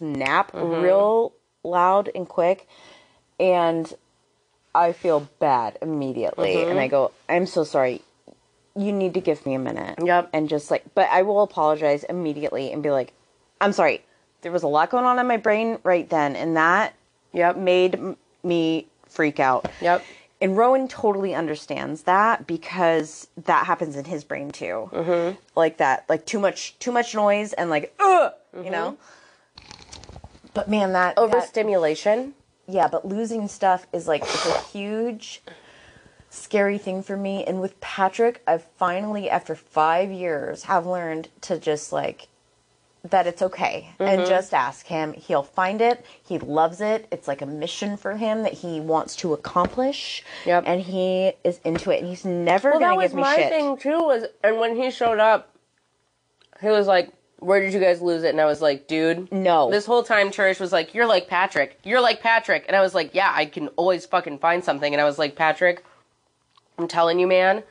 snap 0.00 0.52
mm-hmm. 0.52 0.82
real 0.82 1.32
loud 1.62 2.10
and 2.14 2.28
quick. 2.28 2.66
And 3.38 3.92
I 4.74 4.92
feel 4.92 5.28
bad 5.38 5.78
immediately. 5.82 6.62
And 6.62 6.70
mm-hmm. 6.70 6.78
I 6.78 6.88
go, 6.88 7.12
I'm 7.28 7.46
so 7.46 7.64
sorry. 7.64 8.02
You 8.76 8.92
need 8.92 9.14
to 9.14 9.20
give 9.20 9.44
me 9.44 9.54
a 9.54 9.58
minute. 9.58 9.98
Yep. 10.02 10.30
And 10.32 10.48
just 10.48 10.70
like, 10.70 10.84
but 10.94 11.08
I 11.10 11.22
will 11.22 11.42
apologize 11.42 12.04
immediately 12.04 12.72
and 12.72 12.82
be 12.82 12.90
like, 12.90 13.12
I'm 13.60 13.72
sorry. 13.72 14.02
There 14.42 14.52
was 14.52 14.62
a 14.62 14.68
lot 14.68 14.90
going 14.90 15.04
on 15.04 15.18
in 15.18 15.26
my 15.26 15.36
brain 15.36 15.78
right 15.84 16.08
then. 16.08 16.34
And 16.34 16.56
that 16.56 16.94
Yep. 17.32 17.56
made 17.58 17.94
m- 17.94 18.16
me 18.42 18.86
freak 19.06 19.38
out. 19.38 19.70
Yep. 19.80 20.02
And 20.40 20.56
Rowan 20.56 20.88
totally 20.88 21.34
understands 21.34 22.04
that 22.04 22.46
because 22.46 23.28
that 23.44 23.66
happens 23.66 23.96
in 23.96 24.06
his 24.06 24.24
brain 24.24 24.50
too. 24.50 24.88
Mm-hmm. 24.92 25.36
Like 25.54 25.76
that, 25.78 26.08
like 26.08 26.24
too 26.24 26.38
much, 26.38 26.78
too 26.78 26.92
much 26.92 27.14
noise 27.14 27.52
and 27.52 27.68
like, 27.68 27.94
ugh, 28.00 28.32
you 28.54 28.60
mm-hmm. 28.60 28.70
know. 28.72 28.96
But 30.54 30.68
man, 30.68 30.92
that 30.92 31.16
that- 31.16 31.22
Overstimulation. 31.22 32.34
yeah, 32.66 32.88
but 32.88 33.06
losing 33.06 33.48
stuff 33.48 33.86
is 33.92 34.06
like 34.08 34.22
it's 34.22 34.46
a 34.46 34.60
huge 34.62 35.42
scary 36.30 36.78
thing 36.78 37.02
for 37.02 37.16
me. 37.16 37.44
And 37.44 37.60
with 37.60 37.80
Patrick, 37.80 38.42
I've 38.46 38.64
finally, 38.76 39.28
after 39.28 39.54
five 39.54 40.10
years, 40.10 40.64
have 40.64 40.86
learned 40.86 41.28
to 41.42 41.58
just 41.58 41.92
like 41.92 42.28
that 43.02 43.26
it's 43.26 43.40
okay 43.40 43.90
and 43.98 44.20
mm-hmm. 44.20 44.28
just 44.28 44.52
ask 44.52 44.86
him. 44.86 45.14
He'll 45.14 45.42
find 45.42 45.80
it. 45.80 46.04
He 46.22 46.38
loves 46.38 46.80
it. 46.80 47.06
It's 47.10 47.26
like 47.26 47.40
a 47.40 47.46
mission 47.46 47.96
for 47.96 48.16
him 48.16 48.42
that 48.42 48.52
he 48.52 48.78
wants 48.78 49.16
to 49.16 49.32
accomplish. 49.32 50.22
Yep. 50.44 50.64
And 50.66 50.82
he 50.82 51.32
is 51.42 51.60
into 51.64 51.90
it 51.90 52.00
and 52.00 52.08
he's 52.08 52.24
never 52.24 52.70
Well, 52.70 52.80
that 52.80 52.86
going 52.96 52.98
to 52.98 53.02
was 53.04 53.10
give 53.12 53.16
me 53.16 53.22
my 53.22 53.36
shit. 53.36 53.48
thing 53.50 53.76
too. 53.78 53.98
Was 54.04 54.24
and 54.44 54.58
when 54.58 54.76
he 54.76 54.90
showed 54.90 55.18
up, 55.18 55.54
he 56.60 56.68
was 56.68 56.86
like, 56.86 57.10
"Where 57.40 57.60
did 57.60 57.72
you 57.74 57.80
guys 57.80 58.00
lose 58.00 58.22
it?" 58.22 58.28
And 58.30 58.40
I 58.40 58.44
was 58.46 58.60
like, 58.62 58.86
"Dude, 58.86 59.30
No. 59.32 59.70
This 59.70 59.86
whole 59.86 60.02
time, 60.02 60.30
Cherish 60.30 60.60
was 60.60 60.72
like, 60.72 60.94
"You're 60.94 61.06
like 61.06 61.26
Patrick. 61.28 61.78
You're 61.82 62.00
like 62.00 62.20
Patrick," 62.20 62.64
and 62.68 62.76
I 62.76 62.80
was 62.80 62.94
like, 62.94 63.14
"Yeah, 63.14 63.32
I 63.34 63.46
can 63.46 63.68
always 63.76 64.06
fucking 64.06 64.38
find 64.38 64.62
something." 64.64 64.92
And 64.92 65.00
I 65.00 65.04
was 65.04 65.18
like, 65.18 65.34
"Patrick, 65.36 65.84
I'm 66.78 66.88
telling 66.88 67.18
you, 67.18 67.26
man, 67.26 67.62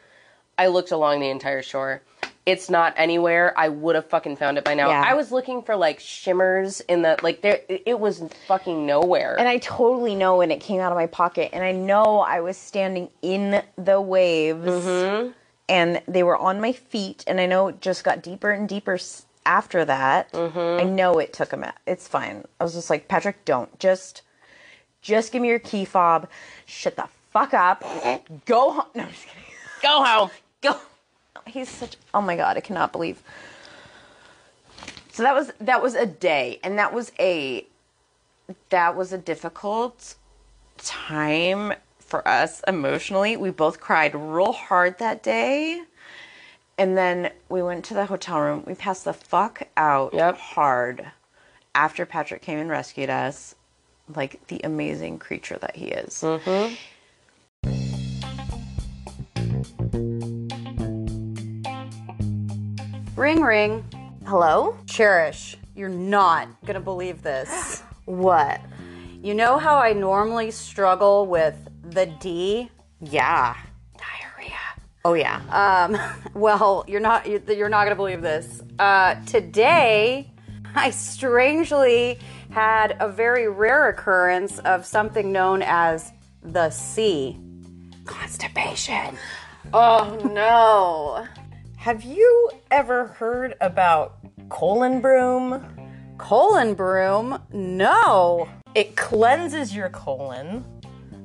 I 0.58 0.68
looked 0.68 0.92
along 0.92 1.20
the 1.22 1.30
entire 1.30 1.62
shore." 1.62 2.02
It's 2.46 2.68
not 2.70 2.96
anywhere. 2.98 3.54
I 3.56 3.70
would 3.70 3.94
have 3.94 4.08
fucking 4.10 4.38
found 4.38 4.58
it 4.58 4.64
by 4.64 4.74
now. 4.74 4.90
Yeah. 4.90 5.04
I 5.06 5.14
was 5.14 5.32
looking 5.32 5.62
for 5.62 5.76
like 5.76 6.00
shimmers 6.00 6.80
in 6.82 7.04
the 7.04 7.20
like 7.22 7.42
there. 7.42 7.60
It 7.70 8.00
was 8.00 8.24
fucking 8.48 8.88
nowhere. 8.88 9.36
And 9.38 9.48
I 9.48 9.60
totally 9.60 10.16
know 10.16 10.38
when 10.38 10.50
it 10.50 10.60
came 10.60 10.82
out 10.82 10.92
of 10.92 10.98
my 10.98 11.06
pocket. 11.06 11.50
And 11.54 11.64
I 11.64 11.74
know 11.74 12.22
I 12.22 12.40
was 12.42 12.58
standing 12.58 13.10
in 13.22 13.62
the 13.78 14.02
waves 14.02 14.66
Mm-hmm. 14.68 15.32
and 15.68 16.02
they 16.08 16.24
were 16.24 16.38
on 16.38 16.60
my 16.60 16.72
feet. 16.72 17.24
And 17.28 17.40
I 17.40 17.46
know 17.46 17.68
it 17.68 17.82
just 17.82 18.04
got 18.04 18.24
deeper 18.24 18.50
and 18.50 18.68
deeper 18.68 18.98
after 19.50 19.84
that. 19.84 20.32
Mm-hmm. 20.32 20.80
I 20.80 20.84
know 20.84 21.18
it 21.18 21.34
took 21.34 21.52
a 21.52 21.58
minute. 21.58 21.76
It's 21.88 22.08
fine. 22.08 22.45
I 22.60 22.64
was 22.64 22.76
just 22.76 22.89
like, 22.89 23.08
Patrick, 23.08 23.43
don't. 23.45 23.78
Just, 23.80 24.22
just 25.02 25.32
give 25.32 25.41
me 25.41 25.47
your 25.50 25.60
key 25.60 25.86
fob. 25.86 26.30
Shut 26.68 26.95
the 26.95 27.08
fuck 27.32 27.54
up. 27.56 27.82
Go 28.45 28.72
home. 28.72 28.86
No, 28.93 29.04
I'm 29.04 29.10
just 29.10 29.26
kidding. 29.26 29.43
Go 29.82 30.04
home. 30.04 30.30
Go. 30.62 30.80
He's 31.47 31.68
such. 31.68 31.97
Oh 32.14 32.22
my 32.22 32.36
god, 32.36 32.58
I 32.58 32.60
cannot 32.60 32.91
believe. 32.91 33.24
So 35.12 35.24
that 35.24 35.34
was 35.34 35.52
that 35.60 35.82
was 35.82 35.95
a 35.95 36.06
day, 36.06 36.60
and 36.64 36.78
that 36.78 36.93
was 36.93 37.12
a 37.20 37.66
that 38.70 38.95
was 38.95 39.12
a 39.12 39.18
difficult 39.18 40.16
time 40.78 41.74
for 42.00 42.28
us 42.28 42.62
emotionally. 42.68 43.36
We 43.36 43.50
both 43.50 43.80
cried 43.80 44.14
real 44.14 44.54
hard 44.54 45.00
that 45.00 45.24
day. 45.24 45.82
And 46.80 46.98
then 46.98 47.32
we 47.50 47.62
went 47.62 47.84
to 47.86 47.94
the 47.94 48.06
hotel 48.06 48.40
room. 48.40 48.64
We 48.66 48.74
passed 48.74 49.04
the 49.04 49.12
fuck 49.12 49.64
out 49.76 50.14
Yep. 50.14 50.38
hard 50.38 51.12
after 51.76 52.06
Patrick 52.06 52.42
came 52.42 52.58
and 52.58 52.70
rescued 52.70 53.10
us, 53.10 53.54
like 54.16 54.48
the 54.48 54.62
amazing 54.64 55.20
creature 55.20 55.58
that 55.58 55.76
he 55.76 55.88
is. 55.88 56.24
Mm-hmm. 56.24 56.76
Ring 63.18 63.42
ring. 63.42 63.84
Hello? 64.26 64.78
Cherish, 64.86 65.58
you're 65.76 65.90
not 65.90 66.48
gonna 66.66 66.80
believe 66.80 67.22
this. 67.22 67.84
What? 68.06 68.60
You 69.22 69.36
know 69.36 69.60
how 69.60 69.76
I 69.76 69.94
normally 69.94 70.50
struggle 70.50 71.28
with 71.28 71.56
the 71.84 72.08
D? 72.08 72.72
Yeah. 73.02 73.56
Oh 75.06 75.14
yeah. 75.14 75.41
Um, 75.50 75.97
well, 76.34 76.84
you're 76.88 77.00
not 77.00 77.28
you're 77.28 77.41
you're 77.52 77.70
not 77.70 77.84
gonna 77.86 77.95
believe 77.95 78.22
this. 78.22 78.62
Uh, 78.78 79.16
today, 79.26 80.30
I 80.76 80.91
strangely 80.91 82.20
had 82.52 82.97
a 83.00 83.08
very 83.08 83.47
rare 83.47 83.89
occurrence 83.89 84.60
of 84.60 84.86
something 84.86 85.32
known 85.32 85.62
as 85.62 86.12
the 86.41 86.70
C. 86.70 87.38
Constipation. 88.06 89.18
Oh 89.74 90.20
no. 90.34 91.28
Have 91.78 92.04
you 92.04 92.52
ever 92.72 93.08
heard 93.08 93.56
about 93.62 94.18
colon 94.50 95.00
broom? 95.00 95.64
Colon 96.18 96.74
broom? 96.74 97.41
No. 97.54 98.50
It 98.76 98.95
cleanses 98.95 99.74
your 99.76 99.89
colon 99.89 100.66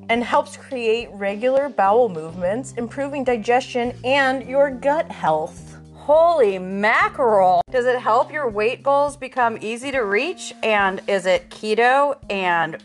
and 0.08 0.24
helps 0.24 0.56
create 0.56 1.08
regular 1.12 1.68
bowel 1.68 2.08
movements, 2.08 2.72
improving 2.72 3.24
digestion 3.24 3.94
and 4.04 4.46
your 4.48 4.70
gut 4.70 5.10
health. 5.10 5.76
Holy 5.94 6.58
mackerel. 6.58 7.62
Does 7.70 7.86
it 7.86 7.98
help 7.98 8.30
your 8.30 8.48
weight 8.48 8.82
goals 8.82 9.16
become 9.16 9.58
easy 9.60 9.90
to 9.90 10.00
reach? 10.00 10.52
And 10.62 11.00
is 11.06 11.26
it 11.26 11.48
keto 11.48 12.18
and 12.28 12.82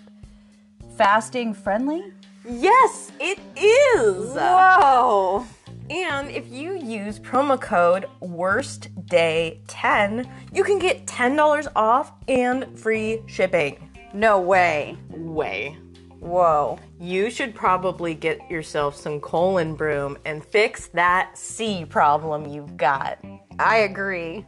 fasting 0.95 1.53
friendly? 1.53 2.13
Yes, 2.49 3.11
it 3.19 3.39
is. 3.57 4.33
Whoa. 4.33 5.45
And 5.89 6.29
if 6.29 6.49
you 6.51 6.77
use 6.77 7.19
promo 7.19 7.59
code 7.59 8.05
WORSTDAY10, 8.21 10.29
you 10.53 10.63
can 10.63 10.79
get 10.79 11.05
$10 11.05 11.67
off 11.75 12.13
and 12.27 12.79
free 12.79 13.21
shipping. 13.27 13.89
No 14.13 14.39
way. 14.39 14.97
Way. 15.09 15.77
Whoa. 16.19 16.79
You 16.99 17.29
should 17.29 17.55
probably 17.55 18.13
get 18.13 18.51
yourself 18.51 18.95
some 18.95 19.21
colon 19.21 19.75
broom 19.75 20.17
and 20.25 20.43
fix 20.43 20.87
that 20.87 21.37
C 21.37 21.85
problem 21.85 22.45
you've 22.45 22.75
got. 22.77 23.19
I 23.57 23.77
agree. 23.77 24.45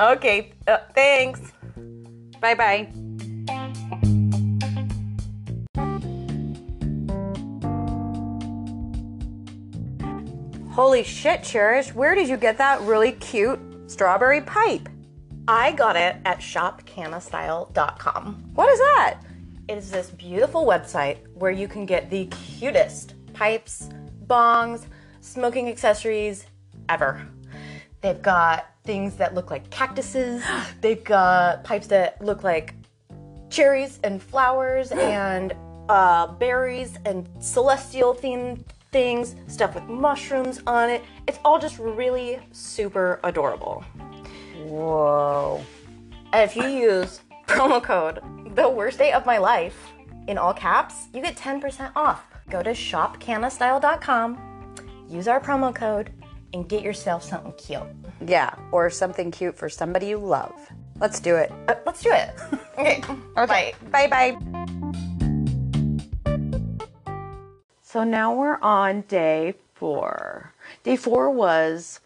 Okay, 0.00 0.52
uh, 0.66 0.78
thanks. 0.94 1.40
Bye 2.40 2.54
bye. 2.54 2.88
Holy 10.72 11.04
shit, 11.04 11.44
Cherish. 11.44 11.94
Where 11.94 12.16
did 12.16 12.28
you 12.28 12.36
get 12.36 12.58
that 12.58 12.80
really 12.80 13.12
cute 13.12 13.60
strawberry 13.86 14.40
pipe? 14.40 14.88
I 15.46 15.70
got 15.70 15.94
it 15.94 16.16
at 16.24 16.40
shopcanastyle.com. 16.40 18.50
What 18.54 18.68
is 18.68 18.80
that? 18.80 19.20
It 19.66 19.78
is 19.78 19.90
this 19.90 20.10
beautiful 20.10 20.66
website 20.66 21.16
where 21.32 21.50
you 21.50 21.68
can 21.68 21.86
get 21.86 22.10
the 22.10 22.26
cutest 22.26 23.14
pipes, 23.32 23.88
bongs, 24.26 24.84
smoking 25.22 25.70
accessories 25.70 26.44
ever. 26.90 27.26
They've 28.02 28.20
got 28.20 28.66
things 28.84 29.16
that 29.16 29.34
look 29.34 29.50
like 29.50 29.70
cactuses. 29.70 30.44
They've 30.82 31.02
got 31.02 31.64
pipes 31.64 31.86
that 31.86 32.22
look 32.22 32.42
like 32.42 32.74
cherries 33.48 34.00
and 34.04 34.22
flowers 34.22 34.92
and 34.92 35.54
uh, 35.88 36.26
berries 36.26 36.98
and 37.06 37.26
celestial 37.38 38.14
themed 38.14 38.64
things, 38.92 39.34
stuff 39.46 39.74
with 39.74 39.84
mushrooms 39.84 40.60
on 40.66 40.90
it. 40.90 41.02
It's 41.26 41.38
all 41.42 41.58
just 41.58 41.78
really 41.78 42.38
super 42.52 43.18
adorable. 43.24 43.82
Whoa. 44.66 45.64
And 46.34 46.42
if 46.50 46.54
you 46.54 46.66
use 46.66 47.20
promo 47.46 47.82
code 47.82 48.20
the 48.54 48.68
worst 48.68 48.98
day 48.98 49.12
of 49.12 49.26
my 49.26 49.38
life 49.38 49.92
in 50.26 50.38
all 50.38 50.54
caps, 50.54 51.08
you 51.12 51.20
get 51.20 51.36
10% 51.36 51.92
off. 51.96 52.24
Go 52.50 52.62
to 52.62 52.70
shopcanastyle.com, 52.70 54.74
use 55.08 55.28
our 55.28 55.40
promo 55.40 55.74
code, 55.74 56.10
and 56.52 56.68
get 56.68 56.82
yourself 56.82 57.24
something 57.24 57.52
cute. 57.52 57.82
Yeah, 58.24 58.54
or 58.70 58.90
something 58.90 59.30
cute 59.30 59.56
for 59.56 59.68
somebody 59.68 60.06
you 60.06 60.18
love. 60.18 60.54
Let's 61.00 61.20
do 61.20 61.36
it. 61.36 61.52
Uh, 61.68 61.74
let's 61.84 62.02
do 62.02 62.12
it. 62.12 62.34
okay. 62.78 63.02
Bye. 63.34 63.74
Bye 63.90 64.06
bye. 64.06 64.36
So 67.82 68.04
now 68.04 68.34
we're 68.34 68.60
on 68.60 69.02
day 69.02 69.54
four. 69.74 70.52
Day 70.84 70.96
four 70.96 71.30
was 71.30 72.00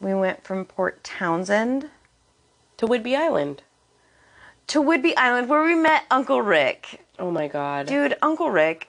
we 0.00 0.14
went 0.14 0.44
from 0.44 0.64
Port 0.64 1.04
Townsend 1.04 1.90
to 2.76 2.86
Whidbey 2.86 3.16
Island. 3.16 3.62
To 4.68 4.82
Whidbey 4.82 5.14
Island 5.16 5.48
where 5.48 5.62
we 5.62 5.74
met 5.74 6.04
Uncle 6.10 6.42
Rick. 6.42 7.00
Oh 7.18 7.30
my 7.30 7.48
god. 7.48 7.86
Dude, 7.86 8.16
Uncle 8.22 8.50
Rick. 8.50 8.88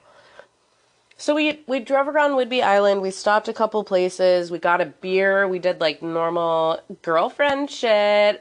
So 1.16 1.34
we 1.34 1.60
we 1.66 1.80
drove 1.80 2.08
around 2.08 2.32
Whidbey 2.32 2.62
Island. 2.62 3.00
We 3.00 3.10
stopped 3.10 3.48
a 3.48 3.52
couple 3.52 3.84
places. 3.84 4.50
We 4.50 4.58
got 4.58 4.80
a 4.80 4.86
beer. 4.86 5.46
We 5.46 5.58
did 5.58 5.80
like 5.80 6.02
normal 6.02 6.80
girlfriend 7.02 7.70
shit. 7.70 8.40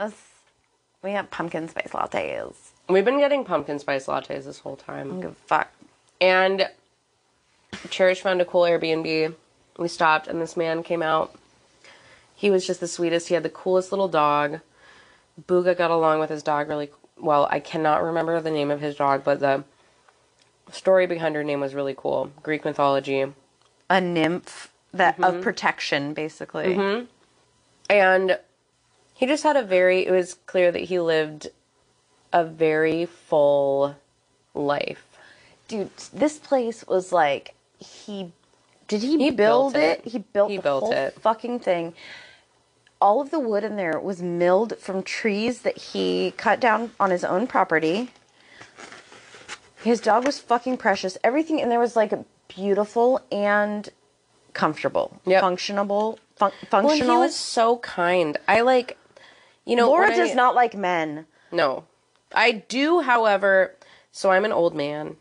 We 1.03 1.11
had 1.11 1.29
pumpkin 1.31 1.67
spice 1.67 1.91
lattes. 1.91 2.55
We've 2.89 3.05
been 3.05 3.19
getting 3.19 3.45
pumpkin 3.45 3.79
spice 3.79 4.07
lattes 4.07 4.45
this 4.45 4.59
whole 4.59 4.79
I 4.87 4.91
time. 4.91 5.09
don't 5.09 5.21
give 5.21 5.31
a 5.31 5.47
fuck. 5.47 5.71
And 6.19 6.69
Cherish 7.89 8.21
found 8.21 8.41
a 8.41 8.45
cool 8.45 8.61
Airbnb. 8.61 9.35
We 9.77 9.87
stopped, 9.87 10.27
and 10.27 10.41
this 10.41 10.55
man 10.55 10.83
came 10.83 11.01
out. 11.01 11.35
He 12.35 12.49
was 12.49 12.65
just 12.65 12.79
the 12.79 12.87
sweetest. 12.87 13.27
He 13.27 13.33
had 13.33 13.43
the 13.43 13.49
coolest 13.49 13.91
little 13.91 14.07
dog. 14.07 14.59
Booga 15.47 15.75
got 15.77 15.91
along 15.91 16.19
with 16.19 16.29
his 16.29 16.43
dog 16.43 16.69
really 16.69 16.89
well. 17.19 17.47
I 17.51 17.59
cannot 17.59 18.03
remember 18.03 18.39
the 18.41 18.51
name 18.51 18.71
of 18.71 18.81
his 18.81 18.95
dog, 18.95 19.23
but 19.23 19.39
the 19.39 19.63
story 20.71 21.07
behind 21.07 21.35
her 21.35 21.43
name 21.43 21.59
was 21.59 21.73
really 21.75 21.95
cool. 21.95 22.31
Greek 22.41 22.65
mythology. 22.65 23.25
A 23.89 24.01
nymph 24.01 24.73
that 24.93 25.17
of 25.19 25.35
mm-hmm. 25.35 25.43
protection, 25.43 26.13
basically. 26.13 26.75
Mm-hmm. 26.75 27.05
And 27.89 28.39
he 29.13 29.25
just 29.25 29.43
had 29.43 29.57
a 29.57 29.63
very, 29.63 30.05
it 30.05 30.11
was 30.11 30.35
clear 30.45 30.71
that 30.71 30.83
he 30.83 30.99
lived 30.99 31.47
a 32.31 32.43
very 32.43 33.05
full 33.05 33.95
life. 34.53 35.05
dude 35.67 35.89
this 36.13 36.37
place 36.39 36.85
was 36.87 37.11
like 37.11 37.53
he 37.79 38.31
did 38.87 39.01
he, 39.01 39.17
He 39.17 39.31
build 39.31 39.73
built 39.73 39.75
it? 39.75 40.01
it. 40.05 40.11
he 40.11 40.19
built 40.19 40.49
He 40.51 40.57
the 40.57 40.63
built 40.63 40.91
it. 40.93 41.13
fucking 41.21 41.59
thing 41.59 41.93
all 43.03 43.19
of 43.19 43.31
the 43.31 43.39
wood 43.39 43.65
in 43.65 43.75
there 43.75 43.99
was 43.99 44.21
milled 44.21 44.77
from 44.79 45.03
trees 45.03 45.61
that 45.63 45.77
he 45.77 46.33
cut 46.37 46.61
down 46.61 46.91
on 47.01 47.09
his 47.11 47.25
own 47.25 47.45
property. 47.45 48.09
His 49.83 49.99
dog 49.99 50.25
was 50.25 50.39
fucking 50.39 50.77
precious. 50.77 51.17
Everything 51.21 51.59
in 51.59 51.67
there 51.67 51.79
was 51.81 51.97
like 51.97 52.13
beautiful 52.47 53.19
and 53.29 53.89
comfortable, 54.53 55.19
Yep. 55.25 55.43
functionable, 55.43 56.17
fun- 56.37 56.51
Well, 56.71 56.81
functional. 56.83 57.15
he 57.17 57.19
was 57.19 57.35
so 57.35 57.77
kind. 57.79 58.37
I 58.47 58.61
like, 58.61 58.97
you 59.65 59.75
know, 59.75 59.89
Laura 59.89 60.15
does 60.15 60.31
I- 60.31 60.35
not 60.35 60.55
like 60.55 60.73
men. 60.73 61.25
No. 61.51 61.83
I 62.33 62.51
do, 62.51 63.01
however, 63.01 63.75
so 64.13 64.31
I'm 64.31 64.45
an 64.45 64.53
old 64.53 64.73
man, 64.75 65.17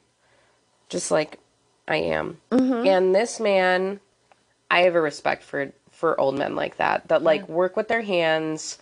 just 0.88 1.10
like 1.10 1.38
I 1.88 1.96
am. 1.96 2.38
Mm-hmm. 2.52 2.86
And 2.86 3.14
this 3.14 3.40
man, 3.40 3.98
I 4.70 4.82
have 4.82 4.94
a 4.94 5.00
respect 5.00 5.42
for 5.42 5.72
for 6.02 6.18
old 6.18 6.36
men 6.36 6.56
like 6.56 6.78
that 6.78 7.06
that 7.06 7.22
like 7.22 7.48
work 7.48 7.76
with 7.76 7.86
their 7.86 8.02
hands 8.02 8.78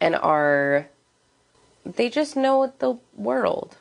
and 0.00 0.14
are 0.14 0.86
they 1.84 2.08
just 2.08 2.36
know 2.36 2.72
the 2.78 2.96
world. 3.16 3.76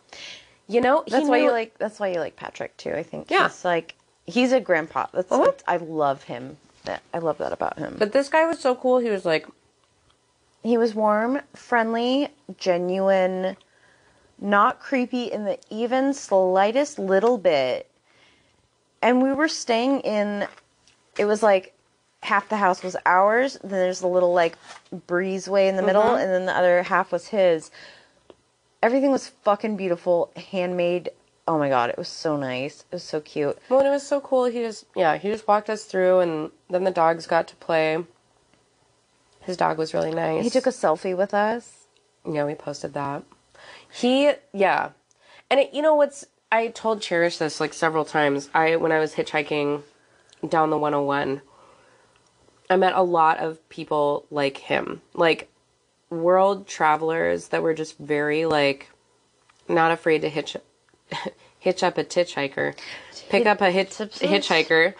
You 0.67 0.81
know, 0.81 1.03
That's 1.07 1.27
why 1.27 1.37
you 1.37 1.51
like. 1.51 1.77
That's 1.77 1.99
why 1.99 2.07
you 2.07 2.19
like 2.19 2.35
Patrick 2.35 2.75
too. 2.77 2.93
I 2.93 3.03
think. 3.03 3.29
Yeah. 3.29 3.49
He's 3.49 3.63
like 3.63 3.93
he's 4.25 4.51
a 4.51 4.59
grandpa. 4.59 5.05
That's. 5.13 5.31
Uh-huh. 5.31 5.51
I 5.67 5.77
love 5.77 6.23
him. 6.23 6.57
That 6.85 7.03
I 7.13 7.19
love 7.19 7.37
that 7.37 7.53
about 7.53 7.77
him. 7.77 7.97
But 7.99 8.13
this 8.13 8.29
guy 8.29 8.47
was 8.47 8.57
so 8.57 8.73
cool. 8.73 8.97
He 8.97 9.11
was 9.11 9.25
like, 9.25 9.45
He 10.63 10.75
was 10.79 10.95
warm, 10.95 11.41
friendly, 11.53 12.29
genuine, 12.57 13.57
not 14.39 14.79
creepy 14.79 15.25
in 15.25 15.45
the 15.45 15.59
even 15.69 16.15
slightest 16.15 16.97
little 16.97 17.37
bit. 17.37 17.87
And 19.03 19.21
we 19.21 19.33
were 19.33 19.47
staying 19.47 19.99
in 19.99 20.47
it 21.19 21.25
was 21.25 21.43
like 21.43 21.75
half 22.23 22.49
the 22.49 22.57
house 22.57 22.83
was 22.83 22.95
ours, 23.05 23.57
then 23.61 23.71
there's 23.71 24.01
a 24.01 24.07
little 24.07 24.33
like 24.33 24.57
breezeway 25.07 25.67
in 25.67 25.75
the 25.75 25.83
middle, 25.83 26.03
mm-hmm. 26.03 26.21
and 26.21 26.31
then 26.31 26.45
the 26.45 26.55
other 26.55 26.83
half 26.83 27.11
was 27.11 27.27
his. 27.27 27.71
Everything 28.83 29.11
was 29.11 29.27
fucking 29.43 29.77
beautiful, 29.77 30.31
handmade. 30.35 31.09
Oh 31.47 31.57
my 31.57 31.69
god, 31.69 31.89
it 31.89 31.97
was 31.97 32.07
so 32.07 32.37
nice. 32.37 32.81
It 32.91 32.95
was 32.95 33.03
so 33.03 33.19
cute. 33.19 33.57
well, 33.69 33.79
and 33.79 33.87
it 33.87 33.91
was 33.91 34.05
so 34.05 34.21
cool. 34.21 34.45
He 34.45 34.59
just, 34.59 34.85
yeah, 34.95 35.17
he 35.17 35.29
just 35.29 35.47
walked 35.47 35.69
us 35.69 35.83
through, 35.85 36.19
and 36.19 36.51
then 36.69 36.83
the 36.83 36.91
dogs 36.91 37.27
got 37.27 37.47
to 37.49 37.55
play. 37.55 38.03
His 39.41 39.57
dog 39.57 39.77
was 39.77 39.93
really 39.93 40.13
nice. 40.13 40.43
He 40.43 40.49
took 40.51 40.67
a 40.67 40.71
selfie 40.71 41.17
with 41.17 41.33
us. 41.33 41.87
Yeah, 42.29 42.45
we 42.45 42.53
posted 42.53 42.93
that. 42.93 43.23
He, 43.91 44.31
yeah, 44.53 44.91
and 45.49 45.59
it, 45.59 45.73
you 45.73 45.81
know 45.81 45.95
what's? 45.95 46.25
I 46.51 46.67
told 46.67 47.01
Cherish 47.01 47.37
this 47.37 47.59
like 47.59 47.73
several 47.73 48.05
times. 48.05 48.49
I 48.53 48.75
when 48.75 48.91
I 48.91 48.99
was 48.99 49.15
hitchhiking 49.15 49.81
down 50.47 50.69
the 50.69 50.77
101, 50.77 51.41
I 52.71 52.77
met 52.77 52.93
a 52.93 53.01
lot 53.01 53.39
of 53.39 53.67
people 53.67 54.25
like 54.31 54.55
him, 54.55 55.01
like 55.13 55.49
world 56.09 56.67
travelers 56.67 57.49
that 57.49 57.61
were 57.61 57.73
just 57.73 57.97
very 57.97 58.45
like 58.45 58.89
not 59.67 59.91
afraid 59.91 60.21
to 60.21 60.29
hitch 60.29 60.55
hitch 61.59 61.83
up 61.83 61.97
a 61.97 62.05
hitchhiker, 62.05 62.73
pick 63.27 63.45
up 63.45 63.59
a 63.59 63.71
hitch, 63.71 63.89
hitchhiker, 63.89 64.93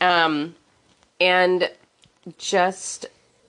um, 0.00 0.54
and 1.20 1.70
just 2.38 3.04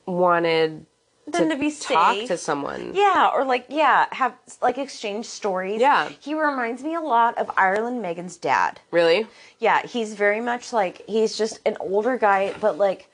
wanted 0.05 0.85
Then 1.25 1.49
to 1.49 1.55
be 1.55 1.71
talk 1.71 2.17
to 2.27 2.37
someone. 2.37 2.91
Yeah, 2.93 3.31
or 3.33 3.45
like 3.45 3.67
yeah, 3.69 4.07
have 4.11 4.35
like 4.61 4.77
exchange 4.77 5.25
stories. 5.25 5.79
Yeah. 5.79 6.09
He 6.19 6.33
reminds 6.33 6.83
me 6.83 6.95
a 6.95 7.01
lot 7.01 7.37
of 7.37 7.49
Ireland 7.55 8.01
Megan's 8.01 8.35
dad. 8.35 8.81
Really? 8.91 9.25
Yeah, 9.59 9.87
he's 9.87 10.15
very 10.15 10.41
much 10.41 10.73
like 10.73 11.01
he's 11.07 11.37
just 11.37 11.61
an 11.65 11.77
older 11.79 12.17
guy, 12.17 12.53
but 12.59 12.77
like 12.77 13.07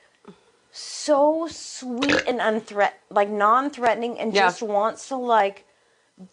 so 0.72 1.48
sweet 1.50 2.22
and 2.26 2.40
unthreat 2.40 2.92
like 3.10 3.28
non-threatening 3.28 4.18
and 4.18 4.32
Yeah. 4.34 4.42
just 4.42 4.62
wants 4.62 5.08
to 5.08 5.16
like 5.16 5.64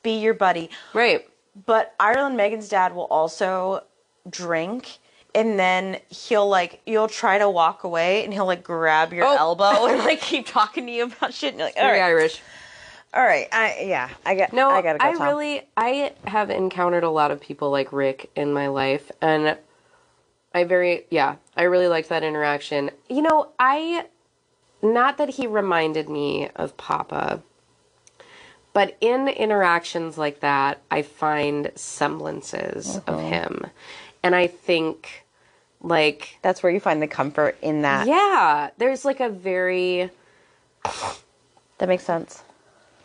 be 0.03 0.19
your 0.19 0.33
buddy. 0.33 0.69
Right. 0.93 1.27
But 1.65 1.95
Ireland 1.99 2.37
Megan's 2.37 2.69
dad 2.69 2.93
will 2.93 3.05
also 3.05 3.83
drink 4.29 4.99
and 5.33 5.57
then 5.57 5.97
he'll 6.09 6.47
like 6.47 6.81
you'll 6.85 7.07
try 7.07 7.37
to 7.37 7.49
walk 7.49 7.83
away 7.83 8.23
and 8.23 8.33
he'll 8.33 8.45
like 8.45 8.63
grab 8.63 9.13
your 9.13 9.25
Oh. 9.25 9.35
elbow 9.35 9.85
and 9.87 9.99
like 9.99 10.21
keep 10.21 10.45
talking 10.45 10.85
to 10.85 10.91
you 10.91 11.05
about 11.05 11.33
shit 11.33 11.51
and 11.53 11.59
you're 11.59 11.67
like 11.67 11.77
all 11.77 11.83
Very 11.83 12.01
Irish. 12.01 12.41
all 13.13 13.23
right 13.23 13.47
I 13.51 13.83
yeah 13.85 14.09
I 14.25 14.35
get 14.35 14.53
No, 14.53 14.69
I 14.69 14.81
gotta 14.81 14.99
go 14.99 15.13
Tom. 15.17 15.27
really, 15.27 15.63
I 15.75 16.13
have 16.25 16.49
encountered 16.49 17.03
a 17.03 17.09
lot 17.09 17.31
of 17.31 17.39
people 17.41 17.71
like 17.71 17.91
Rick 17.93 18.29
in 18.35 18.51
my 18.53 18.67
life, 18.67 19.09
and 19.21 19.57
I 20.53 20.63
very, 20.63 21.05
yeah, 21.11 21.35
I 21.55 21.63
really 21.63 21.87
liked 21.87 22.09
that 22.09 22.23
interaction. 22.23 22.89
You 23.09 23.21
know, 23.21 23.49
I, 23.59 24.05
not 24.81 25.17
that 25.17 25.29
he 25.29 25.47
reminded 25.47 26.09
me 26.09 26.49
of 26.55 26.77
Papa, 26.77 27.41
but 28.73 28.95
in 29.01 29.27
interactions 29.27 30.17
like 30.17 30.41
that, 30.41 30.81
I 30.91 31.01
find 31.01 31.71
semblances 31.75 32.97
of 32.97 33.09
uh-huh. 33.15 33.19
him, 33.19 33.65
and 34.23 34.35
I 34.35 34.47
think, 34.47 35.25
like, 35.81 36.37
that's 36.41 36.61
where 36.61 36.71
you 36.71 36.79
find 36.79 37.01
the 37.01 37.07
comfort 37.07 37.57
in 37.61 37.81
that 37.81 38.07
yeah, 38.07 38.69
there's 38.77 39.05
like 39.05 39.19
a 39.19 39.29
very. 39.29 40.11
that 41.79 41.89
makes 41.89 42.03
sense 42.03 42.43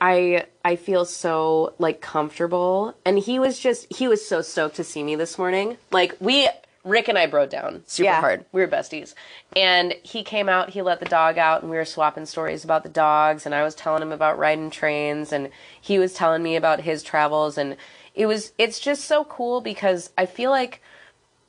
I 0.02 0.46
I 0.64 0.74
feel 0.74 1.04
so 1.04 1.74
like 1.78 2.00
comfortable 2.00 2.96
and 3.04 3.20
he 3.20 3.38
was 3.38 3.60
just 3.60 3.86
he 3.88 4.08
was 4.08 4.26
so 4.26 4.42
stoked 4.42 4.74
to 4.76 4.84
see 4.84 5.04
me 5.04 5.14
this 5.14 5.38
morning. 5.38 5.76
Like 5.92 6.16
we 6.18 6.48
Rick 6.84 7.08
and 7.08 7.16
I 7.16 7.26
broke 7.26 7.50
down 7.50 7.84
super 7.86 8.06
Yeah. 8.06 8.20
hard. 8.20 8.44
We 8.50 8.60
were 8.60 8.68
besties. 8.68 9.14
And 9.54 9.94
he 10.02 10.24
came 10.24 10.48
out, 10.48 10.70
he 10.70 10.82
let 10.82 10.98
the 10.98 11.06
dog 11.06 11.38
out 11.38 11.62
and 11.62 11.70
we 11.70 11.76
were 11.76 11.84
swapping 11.84 12.26
stories 12.26 12.64
about 12.64 12.82
the 12.82 12.88
dogs 12.88 13.46
and 13.46 13.54
I 13.54 13.62
was 13.62 13.74
telling 13.74 14.02
him 14.02 14.12
about 14.12 14.38
riding 14.38 14.70
trains 14.70 15.32
and 15.32 15.50
he 15.80 15.98
was 15.98 16.12
telling 16.14 16.42
me 16.42 16.56
about 16.56 16.80
his 16.80 17.02
travels 17.02 17.56
and 17.56 17.76
it 18.14 18.26
was 18.26 18.52
it's 18.58 18.80
just 18.80 19.04
so 19.04 19.24
cool 19.24 19.60
because 19.60 20.10
I 20.18 20.26
feel 20.26 20.50
like 20.50 20.82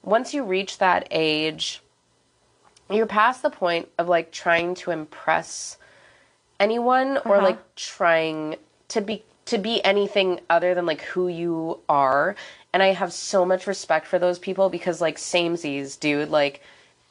once 0.03 0.33
you 0.33 0.43
reach 0.43 0.77
that 0.77 1.07
age 1.09 1.81
you're 2.89 3.05
past 3.05 3.41
the 3.41 3.49
point 3.49 3.89
of 3.97 4.07
like 4.07 4.31
trying 4.31 4.75
to 4.75 4.91
impress 4.91 5.77
anyone 6.59 7.17
or 7.25 7.37
uh-huh. 7.37 7.45
like 7.47 7.75
trying 7.75 8.55
to 8.89 9.01
be 9.01 9.23
to 9.45 9.57
be 9.57 9.83
anything 9.83 10.39
other 10.49 10.73
than 10.73 10.85
like 10.85 11.01
who 11.01 11.27
you 11.27 11.79
are. 11.89 12.35
And 12.71 12.81
i 12.81 12.87
have 12.87 13.13
so 13.13 13.45
much 13.45 13.67
respect 13.67 14.07
for 14.07 14.17
those 14.17 14.39
people 14.39 14.69
because 14.69 15.01
like 15.01 15.17
samesies 15.17 15.99
dude. 15.99 16.29
Like 16.29 16.61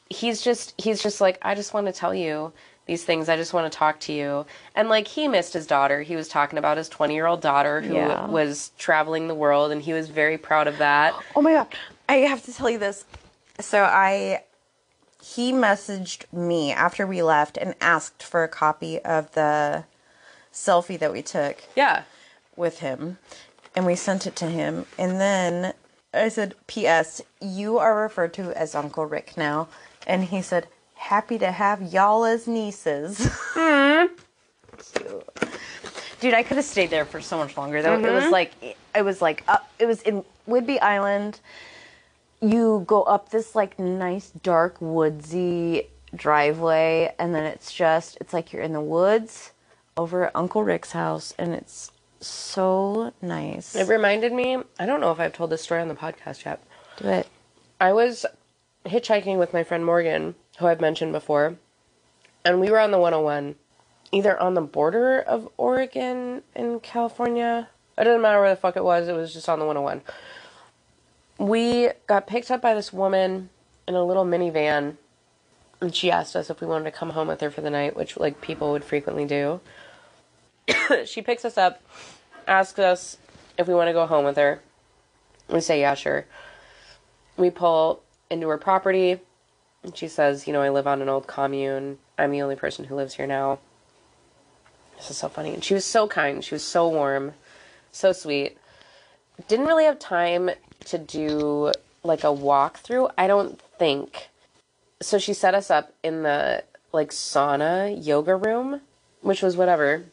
he's 0.09 0.43
just 0.43 0.74
he's 0.78 1.03
just 1.03 1.20
like 1.22 1.39
i 1.41 1.55
just 1.55 1.72
want 1.72 1.87
to 1.87 1.93
tell 1.93 2.14
you 2.14 2.53
these 2.87 3.05
things. 3.05 3.28
I 3.28 3.37
just 3.37 3.55
want 3.55 3.70
to 3.72 3.78
talk 3.78 4.01
to 4.01 4.12
you. 4.12 4.45
And 4.74 4.89
like 4.89 5.07
he 5.07 5.28
missed 5.28 5.53
his 5.53 5.66
daughter. 5.68 6.03
He 6.03 6.16
was 6.16 6.26
talking 6.28 6.59
about 6.59 6.76
his 6.78 6.89
20 6.89 7.14
year 7.14 7.26
old 7.26 7.41
daughter 7.41 7.80
who 7.80 7.95
Yeah. 7.95 8.26
was 8.28 8.72
traveling 8.76 9.28
the 9.28 9.37
world 9.37 9.70
and 9.70 9.80
he 9.80 9.93
was 9.93 10.09
very 10.09 10.37
proud 10.39 10.66
of 10.66 10.78
that. 10.78 11.14
Oh 11.37 11.43
my 11.43 11.53
god. 11.53 11.68
I 12.09 12.14
have 12.16 12.45
to 12.45 12.53
tell 12.53 12.68
you 12.68 12.78
this. 12.78 13.05
So 13.61 13.85
I 13.85 14.43
he 15.22 15.53
messaged 15.53 16.24
me 16.33 16.72
after 16.72 17.07
we 17.07 17.22
left 17.22 17.57
and 17.57 17.76
asked 17.80 18.24
for 18.24 18.43
a 18.43 18.49
copy 18.49 18.99
of 19.01 19.30
the 19.33 19.85
selfie 20.53 20.99
that 20.99 21.12
we 21.12 21.22
took. 21.22 21.62
Yeah 21.76 22.03
with 22.57 22.80
him. 22.80 23.18
And 23.74 23.86
we 23.86 23.94
sent 23.94 24.26
it 24.26 24.36
to 24.36 24.46
him. 24.46 24.86
And 24.98 25.20
then 25.20 25.72
I 26.12 26.28
said, 26.28 26.55
P.S. 26.66 27.22
You 27.40 27.78
are 27.78 28.03
referred 28.03 28.34
to 28.34 28.57
as 28.57 28.74
Uncle 28.74 29.07
Rick 29.07 29.36
now. 29.36 29.68
And 30.07 30.24
he 30.24 30.42
said, 30.42 30.68
Happy 30.94 31.38
to 31.38 31.50
have 31.50 31.82
y'all 31.82 32.24
as 32.24 32.46
nieces. 32.46 33.28
Hmm. 33.55 34.07
Cute. 34.94 35.28
Dude, 36.20 36.34
I 36.34 36.42
could 36.42 36.57
have 36.57 36.64
stayed 36.64 36.90
there 36.90 37.05
for 37.05 37.20
so 37.20 37.36
much 37.36 37.57
longer 37.57 37.82
though. 37.82 37.94
It 37.94 38.00
was 38.00 38.24
mm-hmm. 38.24 38.32
like 38.32 38.53
it 38.94 39.03
was 39.05 39.20
like 39.20 39.42
up 39.48 39.68
it 39.78 39.86
was 39.86 40.03
in 40.03 40.24
Whidbey 40.48 40.80
Island. 40.80 41.40
You 42.40 42.84
go 42.86 43.03
up 43.03 43.30
this 43.30 43.55
like 43.55 43.78
nice 43.78 44.30
dark 44.30 44.76
woodsy 44.80 45.88
driveway 46.14 47.14
and 47.18 47.34
then 47.34 47.44
it's 47.44 47.72
just 47.72 48.18
it's 48.20 48.32
like 48.32 48.53
you're 48.53 48.62
in 48.62 48.72
the 48.72 48.80
woods 48.80 49.53
over 49.96 50.26
at 50.26 50.32
Uncle 50.34 50.62
Rick's 50.62 50.92
house 50.92 51.34
and 51.38 51.55
it's 51.55 51.90
so 52.27 53.12
nice. 53.20 53.75
it 53.75 53.89
reminded 53.89 54.33
me 54.33 54.57
i 54.79 54.87
don't 54.87 55.01
know 55.01 55.11
if 55.12 55.20
i've 55.20 55.33
told 55.33 55.51
this 55.51 55.62
story 55.62 55.81
on 55.81 55.89
the 55.89 55.95
podcast 55.95 56.45
yet 56.45 56.61
Do 56.99 57.09
it. 57.09 57.27
I 57.81 57.93
was 57.93 58.25
hitchhiking 58.87 59.39
with 59.39 59.53
my 59.53 59.64
friend 59.64 59.85
Morgan, 59.85 60.35
who 60.59 60.66
I've 60.66 60.81
mentioned 60.81 61.12
before, 61.12 61.57
and 62.45 62.61
we 62.61 62.70
were 62.70 62.79
on 62.79 62.91
the 62.91 62.99
101, 62.99 63.57
either 64.12 64.39
on 64.39 64.55
the 64.55 64.61
border 64.61 65.20
of 65.20 65.49
Oregon 65.57 66.43
and 66.55 66.83
California. 66.83 67.68
It 67.99 68.05
doesn't 68.05 68.23
matter 68.23 68.41
where 68.41 68.51
the 68.51 68.57
fuck 68.57 68.77
it 68.77 68.85
was, 68.85 69.09
it 69.09 69.14
was 69.14 69.33
just 69.33 69.49
on 69.49 69.59
the 69.59 69.64
101. 69.64 70.03
We 71.39 71.91
got 72.07 72.27
picked 72.27 72.51
up 72.51 72.62
by 72.62 72.75
this 72.75 72.93
woman 72.93 73.51
in 73.87 73.95
a 73.95 74.05
little 74.05 74.25
minivan, 74.25 74.97
and 75.81 75.95
she 75.95 76.11
asked 76.11 76.37
us 76.37 76.51
if 76.51 76.61
we 76.61 76.66
wanted 76.66 76.85
to 76.85 76.93
come 76.93 77.11
home 77.11 77.29
with 77.29 77.41
her 77.41 77.51
for 77.51 77.61
the 77.61 77.70
night, 77.70 77.97
which 77.97 78.16
like 78.16 78.41
people 78.41 78.73
would 78.73 78.85
frequently 78.85 79.25
do. 79.25 79.61
she 81.05 81.23
picks 81.23 81.45
us 81.45 81.59
up, 81.59 81.83
asks 82.47 82.78
us 82.78 83.16
if 83.59 83.68
we 83.68 83.74
want 83.74 83.88
to 83.88 83.93
go 83.93 84.07
home 84.07 84.24
with 84.24 84.36
her. 84.36 84.61
We 85.49 85.61
say, 85.61 85.80
yeah, 85.80 85.95
sure 85.95 86.26
we 87.36 87.51
pull 87.51 88.03
into 88.30 88.49
her 88.49 88.59
property 88.59 89.18
and 89.82 89.97
she 89.97 90.07
says 90.09 90.47
you 90.47 90.53
know 90.53 90.62
i 90.62 90.68
live 90.68 90.86
on 90.86 91.03
an 91.03 91.09
old 91.09 91.26
commune 91.26 91.99
i'm 92.18 92.30
the 92.30 92.43
only 92.43 92.57
person 92.57 92.84
who 92.84 92.95
lives 92.95 93.14
here 93.14 93.26
now 93.26 93.59
This 94.97 95.11
is 95.11 95.16
so 95.18 95.28
funny. 95.28 95.55
And 95.55 95.64
she 95.64 95.74
was 95.74 95.84
so 95.84 96.07
kind. 96.07 96.45
She 96.45 96.55
was 96.55 96.64
so 96.64 96.88
warm, 96.88 97.34
so 97.90 98.12
sweet. 98.12 98.57
Didn't 99.49 99.66
really 99.66 99.84
have 99.84 99.99
time 99.99 100.51
to 100.86 100.99
do 100.99 101.72
like 102.05 102.20
a 102.24 102.28
walkthrough, 102.28 103.11
I 103.18 103.26
don't 103.26 103.61
think. 103.78 104.28
So 105.01 105.18
she 105.18 105.34
set 105.34 105.55
us 105.55 105.70
up 105.70 105.93
in 106.05 106.22
the 106.22 106.64
like 106.93 107.11
sauna 107.11 108.05
yoga 108.05 108.36
room, 108.36 108.80
which 109.22 109.43
was 109.43 109.57
whatever. 109.57 110.05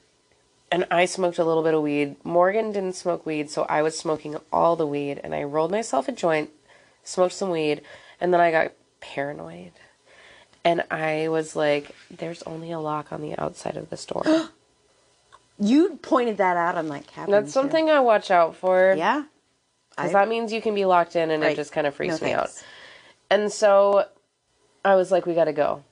And 0.71 0.85
I 0.91 1.05
smoked 1.05 1.39
a 1.39 1.43
little 1.43 1.63
bit 1.63 1.73
of 1.73 1.81
weed. 1.81 2.15
Morgan 2.23 2.71
didn't 2.71 2.93
smoke 2.95 3.25
weed, 3.25 3.49
so 3.49 3.63
I 3.63 3.81
was 3.81 3.97
smoking 3.97 4.37
all 4.53 4.75
the 4.75 4.85
weed. 4.85 5.19
And 5.23 5.33
I 5.33 5.43
rolled 5.43 5.71
myself 5.71 6.07
a 6.07 6.11
joint, 6.11 6.51
smoked 7.03 7.33
some 7.33 7.49
weed, 7.49 7.81
and 8.21 8.33
then 8.33 8.39
I 8.39 8.51
got 8.51 8.73
paranoid. 9.01 9.71
And 10.63 10.83
I 10.91 11.27
was 11.29 11.55
like, 11.55 11.95
there's 12.11 12.43
only 12.43 12.71
a 12.71 12.79
lock 12.79 13.11
on 13.11 13.21
the 13.21 13.37
outside 13.39 13.77
of 13.77 13.89
this 13.89 14.05
door. 14.07 14.49
You 15.57 15.99
pointed 16.01 16.37
that 16.37 16.55
out 16.55 16.75
that 16.85 17.07
cabin. 17.07 17.31
That's 17.31 17.47
too. 17.47 17.51
something 17.51 17.89
I 17.89 17.99
watch 17.99 18.31
out 18.31 18.55
for. 18.55 18.93
Yeah. 18.97 19.23
Because 19.89 20.13
that 20.13 20.29
means 20.29 20.53
you 20.53 20.61
can 20.61 20.75
be 20.75 20.85
locked 20.85 21.15
in 21.15 21.29
and 21.29 21.43
it 21.43 21.55
just 21.57 21.73
kind 21.73 21.85
of 21.85 21.93
freaks 21.93 22.21
No 22.21 22.27
me 22.27 22.33
out. 22.33 22.49
And 23.29 23.51
so 23.51 24.05
I 24.85 24.95
was 24.95 25.11
like, 25.11 25.25
we 25.25 25.33
gotta 25.33 25.51
go. 25.51 25.83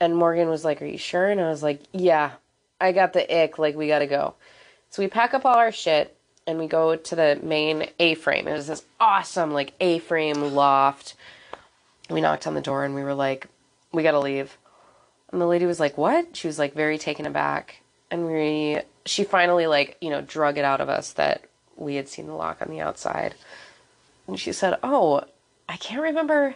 And 0.00 0.14
Morgan 0.14 0.48
was 0.48 0.64
like, 0.64 0.82
Are 0.82 0.86
you 0.86 0.98
sure? 0.98 1.28
And 1.28 1.40
I 1.40 1.48
was 1.48 1.62
like, 1.62 1.80
Yeah, 1.92 2.32
I 2.80 2.92
got 2.92 3.12
the 3.12 3.42
ick. 3.42 3.58
Like, 3.58 3.76
we 3.76 3.88
gotta 3.88 4.06
go. 4.06 4.34
So 4.90 5.02
we 5.02 5.08
pack 5.08 5.34
up 5.34 5.44
all 5.44 5.56
our 5.56 5.72
shit 5.72 6.16
and 6.46 6.58
we 6.58 6.66
go 6.66 6.96
to 6.96 7.16
the 7.16 7.38
main 7.42 7.88
A 7.98 8.14
frame. 8.14 8.48
It 8.48 8.52
was 8.52 8.68
this 8.68 8.84
awesome, 9.00 9.52
like, 9.52 9.74
A 9.80 9.98
frame 9.98 10.40
loft. 10.54 11.14
We 12.08 12.20
knocked 12.20 12.46
on 12.46 12.54
the 12.54 12.60
door 12.60 12.84
and 12.84 12.94
we 12.94 13.02
were 13.02 13.14
like, 13.14 13.46
We 13.92 14.02
gotta 14.02 14.20
leave. 14.20 14.56
And 15.30 15.40
the 15.40 15.46
lady 15.46 15.66
was 15.66 15.80
like, 15.80 15.98
What? 15.98 16.36
She 16.36 16.46
was 16.46 16.58
like, 16.58 16.74
very 16.74 16.98
taken 16.98 17.26
aback. 17.26 17.82
And 18.10 18.26
we, 18.26 18.78
she 19.04 19.24
finally, 19.24 19.66
like, 19.66 19.96
you 20.00 20.10
know, 20.10 20.22
drug 20.22 20.56
it 20.56 20.64
out 20.64 20.80
of 20.80 20.88
us 20.88 21.12
that 21.14 21.44
we 21.76 21.96
had 21.96 22.08
seen 22.08 22.26
the 22.26 22.34
lock 22.34 22.62
on 22.62 22.68
the 22.70 22.80
outside. 22.80 23.34
And 24.26 24.38
she 24.38 24.52
said, 24.52 24.78
Oh, 24.82 25.24
I 25.68 25.76
can't 25.76 26.02
remember. 26.02 26.54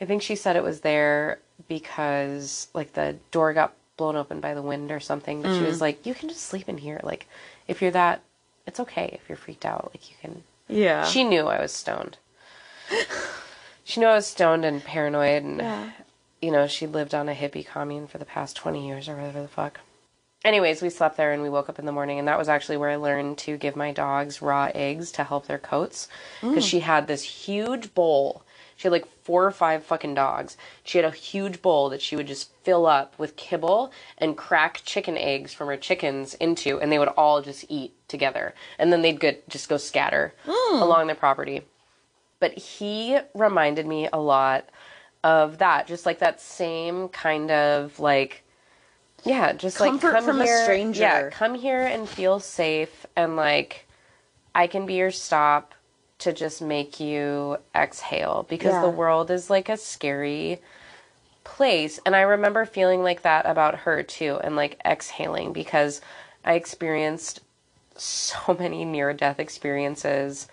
I 0.00 0.04
think 0.04 0.22
she 0.22 0.36
said 0.36 0.56
it 0.56 0.62
was 0.62 0.80
there 0.80 1.38
because, 1.68 2.68
like, 2.74 2.94
the 2.94 3.16
door 3.30 3.52
got 3.52 3.74
blown 4.00 4.16
open 4.16 4.40
by 4.40 4.54
the 4.54 4.62
wind 4.62 4.90
or 4.90 4.98
something. 4.98 5.42
But 5.42 5.58
she 5.58 5.62
was 5.62 5.76
mm. 5.76 5.82
like, 5.82 6.06
You 6.06 6.14
can 6.14 6.30
just 6.30 6.46
sleep 6.46 6.70
in 6.70 6.78
here. 6.78 7.00
Like, 7.02 7.28
if 7.68 7.82
you're 7.82 7.90
that, 7.90 8.22
it's 8.66 8.80
okay 8.80 9.10
if 9.12 9.28
you're 9.28 9.36
freaked 9.36 9.66
out. 9.66 9.90
Like, 9.92 10.10
you 10.10 10.16
can. 10.22 10.42
Yeah. 10.68 11.04
She 11.04 11.22
knew 11.22 11.46
I 11.46 11.60
was 11.60 11.72
stoned. 11.72 12.16
she 13.84 14.00
knew 14.00 14.06
I 14.06 14.14
was 14.14 14.26
stoned 14.26 14.64
and 14.64 14.82
paranoid, 14.82 15.42
and 15.42 15.92
you 16.40 16.50
know 16.50 16.66
she 16.66 16.86
lived 16.86 17.14
on 17.14 17.28
a 17.28 17.34
hippie 17.34 17.66
commune 17.66 18.06
for 18.06 18.16
the 18.16 18.24
past 18.24 18.56
twenty 18.56 18.86
years 18.86 19.06
or 19.06 19.16
whatever 19.16 19.42
the 19.42 19.48
fuck. 19.48 19.80
Anyways, 20.42 20.80
we 20.80 20.88
slept 20.88 21.18
there 21.18 21.32
and 21.32 21.42
we 21.42 21.50
woke 21.50 21.68
up 21.68 21.78
in 21.78 21.84
the 21.84 21.92
morning, 21.92 22.18
and 22.18 22.26
that 22.26 22.38
was 22.38 22.48
actually 22.48 22.78
where 22.78 22.88
I 22.88 22.96
learned 22.96 23.36
to 23.38 23.58
give 23.58 23.76
my 23.76 23.92
dogs 23.92 24.40
raw 24.40 24.70
eggs 24.74 25.12
to 25.12 25.24
help 25.24 25.46
their 25.46 25.58
coats 25.58 26.08
because 26.40 26.64
mm. 26.64 26.70
she 26.70 26.80
had 26.80 27.06
this 27.06 27.22
huge 27.22 27.92
bowl. 27.92 28.42
She 28.80 28.88
had 28.88 28.92
like 28.92 29.06
four 29.24 29.44
or 29.44 29.50
five 29.50 29.84
fucking 29.84 30.14
dogs. 30.14 30.56
She 30.84 30.96
had 30.96 31.04
a 31.04 31.10
huge 31.10 31.60
bowl 31.60 31.90
that 31.90 32.00
she 32.00 32.16
would 32.16 32.26
just 32.26 32.50
fill 32.62 32.86
up 32.86 33.12
with 33.18 33.36
kibble 33.36 33.92
and 34.16 34.38
crack 34.38 34.80
chicken 34.86 35.18
eggs 35.18 35.52
from 35.52 35.68
her 35.68 35.76
chickens 35.76 36.32
into, 36.32 36.80
and 36.80 36.90
they 36.90 36.98
would 36.98 37.08
all 37.08 37.42
just 37.42 37.66
eat 37.68 37.92
together. 38.08 38.54
And 38.78 38.90
then 38.90 39.02
they'd 39.02 39.20
get, 39.20 39.46
just 39.50 39.68
go 39.68 39.76
scatter 39.76 40.32
hmm. 40.46 40.80
along 40.80 41.08
the 41.08 41.14
property. 41.14 41.60
But 42.38 42.56
he 42.56 43.18
reminded 43.34 43.86
me 43.86 44.08
a 44.10 44.18
lot 44.18 44.70
of 45.22 45.58
that, 45.58 45.86
just 45.86 46.06
like 46.06 46.20
that 46.20 46.40
same 46.40 47.08
kind 47.08 47.50
of 47.50 48.00
like, 48.00 48.44
yeah, 49.24 49.52
just 49.52 49.76
Comfort 49.76 50.06
like 50.06 50.14
come 50.14 50.24
from 50.24 50.40
a 50.40 50.62
stranger. 50.62 51.02
Yeah, 51.02 51.28
come 51.28 51.54
here 51.54 51.82
and 51.82 52.08
feel 52.08 52.40
safe, 52.40 53.04
and 53.14 53.36
like 53.36 53.86
I 54.54 54.68
can 54.68 54.86
be 54.86 54.94
your 54.94 55.10
stop 55.10 55.74
to 56.20 56.32
just 56.32 56.62
make 56.62 57.00
you 57.00 57.58
exhale 57.74 58.46
because 58.48 58.74
Yeah. 58.74 58.82
the 58.82 58.90
world 58.90 59.30
is 59.30 59.50
like 59.50 59.68
a 59.68 59.76
scary 59.76 60.60
place. 61.44 61.98
And 62.06 62.14
I 62.14 62.22
remember 62.22 62.64
feeling 62.64 63.02
like 63.02 63.22
that 63.22 63.46
about 63.46 63.80
her 63.80 64.02
too, 64.02 64.38
and 64.42 64.56
like 64.56 64.80
exhaling 64.84 65.52
because 65.52 66.00
I 66.44 66.54
experienced 66.54 67.40
so 67.96 68.54
many 68.58 68.84
near 68.84 69.12
death 69.12 69.40
experiences 69.40 70.46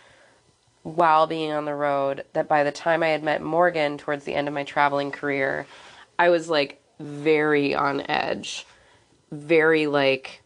while 0.84 1.28
being 1.28 1.52
on 1.52 1.66
the 1.66 1.76
road 1.76 2.24
that 2.34 2.48
by 2.48 2.64
the 2.64 2.72
time 2.72 3.04
I 3.04 3.10
had 3.10 3.24
met 3.24 3.42
Morgan 3.42 3.98
towards 3.98 4.24
the 4.24 4.34
end 4.34 4.48
of 4.48 4.54
my 4.54 4.64
traveling 4.64 5.12
career, 5.12 5.68
I 6.18 6.30
was 6.30 6.50
like 6.50 6.82
very 7.00 7.76
on 7.76 8.02
edge. 8.10 8.66
Very 9.32 9.88
like 9.88 10.42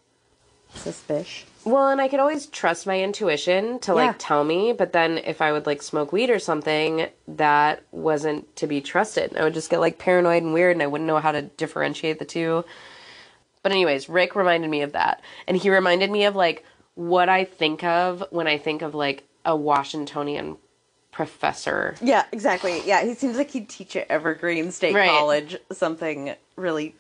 Suspicious. 0.74 1.51
Well, 1.66 1.90
and 1.90 2.02
I 2.02 2.08
could 2.08 2.20
always 2.20 2.48
trust 2.48 2.88
my 2.88 3.02
intuition 3.02 3.80
to 3.80 3.94
like 3.94 4.06
Yeah. 4.12 4.16
tell 4.18 4.44
me, 4.44 4.74
but 4.74 4.94
then 4.94 5.18
if 5.20 5.42
I 5.42 5.52
would 5.52 5.66
like 5.66 5.82
smoke 5.82 6.12
weed 6.12 6.30
or 6.30 6.40
something, 6.40 7.08
that 7.28 7.84
wasn't 7.92 8.56
to 8.58 8.68
be 8.68 8.82
trusted. 8.82 9.36
I 9.38 9.44
would 9.44 9.54
just 9.54 9.70
get 9.70 9.80
like 9.80 9.98
paranoid 9.98 10.44
and 10.44 10.54
weird 10.54 10.76
and 10.76 10.84
I 10.84 10.88
wouldn't 10.88 11.08
know 11.08 11.20
how 11.20 11.32
to 11.32 11.42
differentiate 11.44 12.20
the 12.20 12.26
two. 12.26 12.66
But 13.64 13.72
anyways, 13.72 14.10
Rick 14.10 14.36
reminded 14.36 14.70
me 14.70 14.82
of 14.82 14.94
that. 14.94 15.22
And 15.48 15.56
he 15.58 15.70
reminded 15.70 16.10
me 16.10 16.26
of 16.26 16.36
like 16.36 16.66
what 16.96 17.30
I 17.30 17.44
think 17.46 17.84
of 17.84 18.24
when 18.32 18.48
I 18.48 18.58
think 18.58 18.82
of 18.82 18.96
like 18.96 19.24
a 19.46 19.56
Washingtonian 19.56 20.58
professor. 21.12 21.96
Yeah, 22.02 22.26
exactly. 22.32 22.82
Yeah, 22.86 23.04
he 23.04 23.14
seems 23.14 23.38
like 23.38 23.52
he'd 23.52 23.70
teach 23.70 23.96
at 23.96 24.10
Evergreen 24.10 24.72
State 24.72 24.96
Right. 24.96 25.10
College 25.10 25.58
something 25.72 26.34
really. 26.56 26.96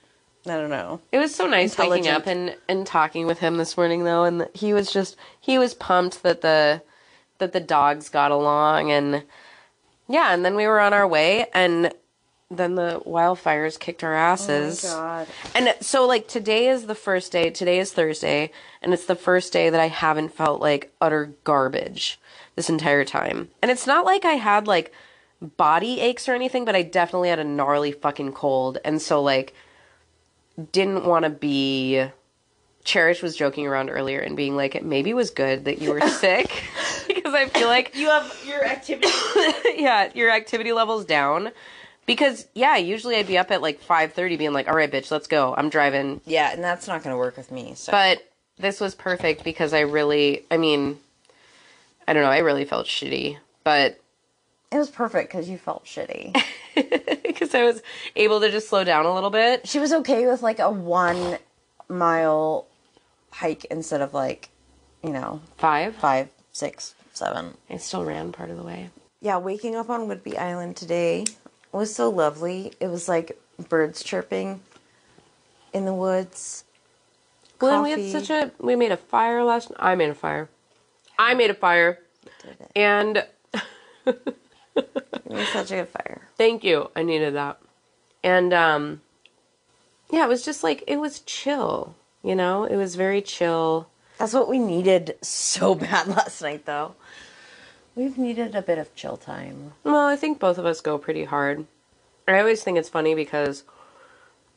I 0.46 0.52
don't 0.52 0.70
know. 0.70 1.02
It 1.12 1.20
was 1.20 1.36
so 1.36 1.46
nice 1.46 1.78
waking 1.78 2.08
up 2.08 2.26
and, 2.26 2.56
and 2.68 2.86
talking 2.86 3.28
with 3.28 3.40
him 3.40 3.58
this 3.58 3.78
morning 3.78 4.04
though, 4.04 4.24
and 4.24 4.48
he 4.54 4.74
was 4.74 4.92
just 4.92 5.16
he 5.40 5.58
was 5.58 5.74
pumped 5.74 6.24
that 6.24 6.42
the 6.42 6.82
that 7.38 7.54
the 7.54 7.60
dogs 7.60 8.10
got 8.10 8.32
along 8.32 8.92
and 8.92 9.24
yeah, 10.08 10.34
and 10.34 10.44
then 10.44 10.56
we 10.56 10.68
were 10.68 10.80
on 10.80 10.94
our 10.94 11.08
way 11.08 11.46
and 11.54 11.94
then 12.50 12.76
the 12.76 13.02
wildfires 13.06 13.80
kicked 13.80 14.04
our 14.04 14.14
asses. 14.14 14.84
Oh, 14.86 14.98
God. 14.98 15.28
And 15.56 15.74
so 15.80 16.06
like 16.06 16.28
today 16.28 16.68
is 16.68 16.86
the 16.86 16.96
first 16.96 17.32
day, 17.32 17.50
today 17.50 17.80
is 17.80 17.94
Thursday, 17.94 18.52
and 18.82 18.94
it's 18.94 19.06
the 19.06 19.16
first 19.16 19.54
day 19.54 19.70
that 19.70 19.80
I 19.80 19.88
haven't 19.88 20.34
felt 20.34 20.60
like 20.60 20.92
utter 21.00 21.34
garbage 21.44 22.20
this 22.56 22.70
entire 22.70 23.06
time. 23.06 23.50
And 23.62 23.72
it's 23.72 23.88
not 23.88 24.06
like 24.06 24.26
I 24.26 24.34
had 24.34 24.68
like 24.68 24.92
body 25.42 26.02
aches 26.02 26.28
or 26.28 26.34
anything, 26.34 26.66
but 26.66 26.76
I 26.76 26.82
definitely 26.82 27.30
had 27.30 27.40
a 27.40 27.44
gnarly 27.44 27.92
fucking 27.92 28.34
cold. 28.34 28.80
And 28.84 29.02
so 29.02 29.22
like 29.22 29.54
didn't 30.72 31.06
want 31.06 31.24
to 31.24 31.30
be 31.30 32.06
Cherish 32.84 33.22
was 33.22 33.36
joking 33.36 33.68
around 33.68 33.90
earlier 33.90 34.20
and 34.20 34.36
being 34.36 34.56
like 34.56 34.76
it 34.76 34.84
maybe 34.84 35.14
was 35.14 35.30
good 35.30 35.66
that 35.66 35.82
you 35.82 35.92
were 35.92 36.02
sick 36.08 36.64
because 37.08 37.34
I 37.34 37.48
feel 37.48 37.68
like 37.68 37.96
You 37.96 38.10
have 38.10 38.44
your 38.46 38.64
activity. 38.64 39.12
yeah, 39.76 40.10
your 40.14 40.32
activity 40.32 40.72
level's 40.72 41.06
down. 41.06 41.52
Because 42.08 42.48
yeah, 42.56 42.78
usually 42.78 43.16
I'd 43.18 43.28
be 43.28 43.38
up 43.38 43.52
at 43.52 43.62
like 43.62 43.82
5:30 43.82 44.38
being 44.38 44.54
like, 44.54 44.68
"All 44.68 44.76
right, 44.76 44.92
bitch, 44.92 45.12
let's 45.12 45.28
go. 45.28 45.54
I'm 45.56 45.70
driving." 45.70 46.20
yeah, 46.26 46.52
and 46.52 46.64
that's 46.64 46.88
not 46.88 47.04
going 47.04 47.14
to 47.14 47.18
work 47.18 47.38
with 47.38 47.52
me. 47.52 47.74
So. 47.76 47.92
But 47.92 48.28
this 48.58 48.80
was 48.82 48.96
perfect 48.96 49.44
because 49.44 49.74
I 49.74 49.82
really, 49.82 50.44
I 50.50 50.58
mean, 50.58 51.00
I 52.08 52.14
don't 52.14 52.24
know, 52.24 52.30
I 52.30 52.40
really 52.40 52.66
felt 52.66 52.88
shitty, 52.88 53.38
but 53.64 54.00
it 54.72 54.78
was 54.78 54.90
perfect 54.90 55.32
because 55.32 55.48
you 55.48 55.58
felt 55.58 55.86
shitty. 55.86 56.36
because 57.24 57.54
I 57.54 57.64
was 57.64 57.82
able 58.16 58.40
to 58.42 58.52
just 58.52 58.70
slow 58.70 58.84
down 58.84 59.06
a 59.06 59.14
little 59.14 59.30
bit. 59.30 59.68
she 59.68 59.80
was 59.80 59.94
okay 59.94 60.28
with 60.28 60.42
like 60.42 60.60
a 60.60 60.70
one 60.70 61.38
mile 61.90 62.68
hike 63.32 63.66
instead 63.66 64.02
of 64.02 64.14
like, 64.14 64.50
you 65.04 65.12
know, 65.12 65.42
5. 65.58 65.96
five, 65.96 66.30
six, 66.52 66.96
seven. 67.14 67.58
I 67.70 67.78
still 67.78 68.06
ran 68.06 68.32
part 68.32 68.50
of 68.50 68.58
the 68.58 68.64
way. 68.64 68.90
Yeah, 69.22 69.38
waking 69.38 69.76
up 69.76 69.90
on 69.90 70.08
Whidbey 70.08 70.38
Island 70.38 70.76
today 70.76 71.26
was 71.72 71.94
so 71.94 72.10
lovely. 72.10 72.74
It 72.80 72.88
was 72.88 73.08
like 73.08 73.40
birds 73.70 74.04
chirping 74.04 74.62
in 75.74 75.86
the 75.86 75.94
woods. 75.94 76.64
Well, 77.60 77.74
and 77.74 77.84
we 77.84 77.92
had 77.92 78.12
such 78.12 78.30
a 78.32 78.52
we 78.60 78.76
made 78.76 78.92
a 78.92 78.98
fire 78.98 79.44
last 79.44 79.72
I 79.78 79.96
made 79.96 80.10
a 80.10 80.16
fire. 80.16 80.50
I 81.20 81.36
made 81.36 81.52
a 81.52 81.54
fire. 81.54 82.00
Did 82.42 82.58
it. 82.60 82.72
And 82.76 83.26
It 84.76 85.38
was 85.38 85.48
such 85.50 85.72
a 85.72 85.76
good 85.76 85.90
fire. 85.90 86.22
Thank 86.38 86.64
you. 86.64 86.90
I 86.96 87.04
needed 87.04 87.36
that. 87.36 87.60
And 88.24 88.54
um 88.54 89.02
yeah, 90.12 90.26
it 90.26 90.30
was 90.30 90.44
just 90.44 90.64
like 90.64 90.84
it 90.88 90.98
was 90.98 91.22
chill, 91.22 91.96
you 92.24 92.36
know? 92.36 92.66
It 92.66 92.76
was 92.76 92.96
very 92.96 93.22
chill. 93.22 93.88
That's 94.18 94.34
what 94.34 94.50
we 94.50 94.60
needed 94.60 95.16
so 95.22 95.74
bad 95.76 96.08
last 96.08 96.42
night, 96.42 96.66
though. 96.66 96.96
We've 97.96 98.18
needed 98.18 98.56
a 98.56 98.62
bit 98.62 98.78
of 98.78 98.94
chill 98.96 99.18
time. 99.18 99.74
Well, 99.84 100.08
I 100.08 100.16
think 100.16 100.40
both 100.40 100.58
of 100.58 100.66
us 100.66 100.80
go 100.82 100.98
pretty 100.98 101.26
hard. 101.26 101.66
I 102.28 102.40
always 102.40 102.64
think 102.64 102.78
it's 102.78 102.88
funny 102.90 103.16
because 103.16 103.64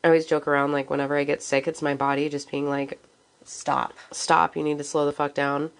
I 0.03 0.07
always 0.07 0.25
joke 0.25 0.47
around 0.47 0.71
like 0.71 0.89
whenever 0.89 1.17
I 1.17 1.23
get 1.23 1.41
sick, 1.41 1.67
it's 1.67 1.81
my 1.81 1.95
body 1.95 2.29
just 2.29 2.51
being 2.51 2.69
like, 2.69 2.99
Stop. 3.43 3.93
stop, 4.11 4.55
you 4.55 4.63
need 4.63 4.77
to 4.77 4.83
slow 4.83 5.05
the 5.05 5.11
fuck 5.11 5.33
down. 5.33 5.71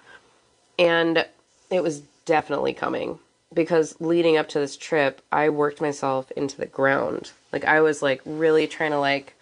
And 0.77 1.25
it 1.69 1.81
was 1.81 2.01
definitely 2.25 2.73
coming 2.73 3.19
because 3.55 3.99
leading 3.99 4.37
up 4.37 4.49
to 4.49 4.59
this 4.59 4.77
trip, 4.77 5.21
I 5.31 5.49
worked 5.49 5.81
myself 5.81 6.29
into 6.31 6.57
the 6.57 6.65
ground. 6.65 7.31
Like 7.51 7.65
I 7.65 7.81
was 7.81 8.01
like 8.01 8.21
really 8.25 8.67
trying 8.67 8.91
to 8.91 8.99
like 8.99 9.33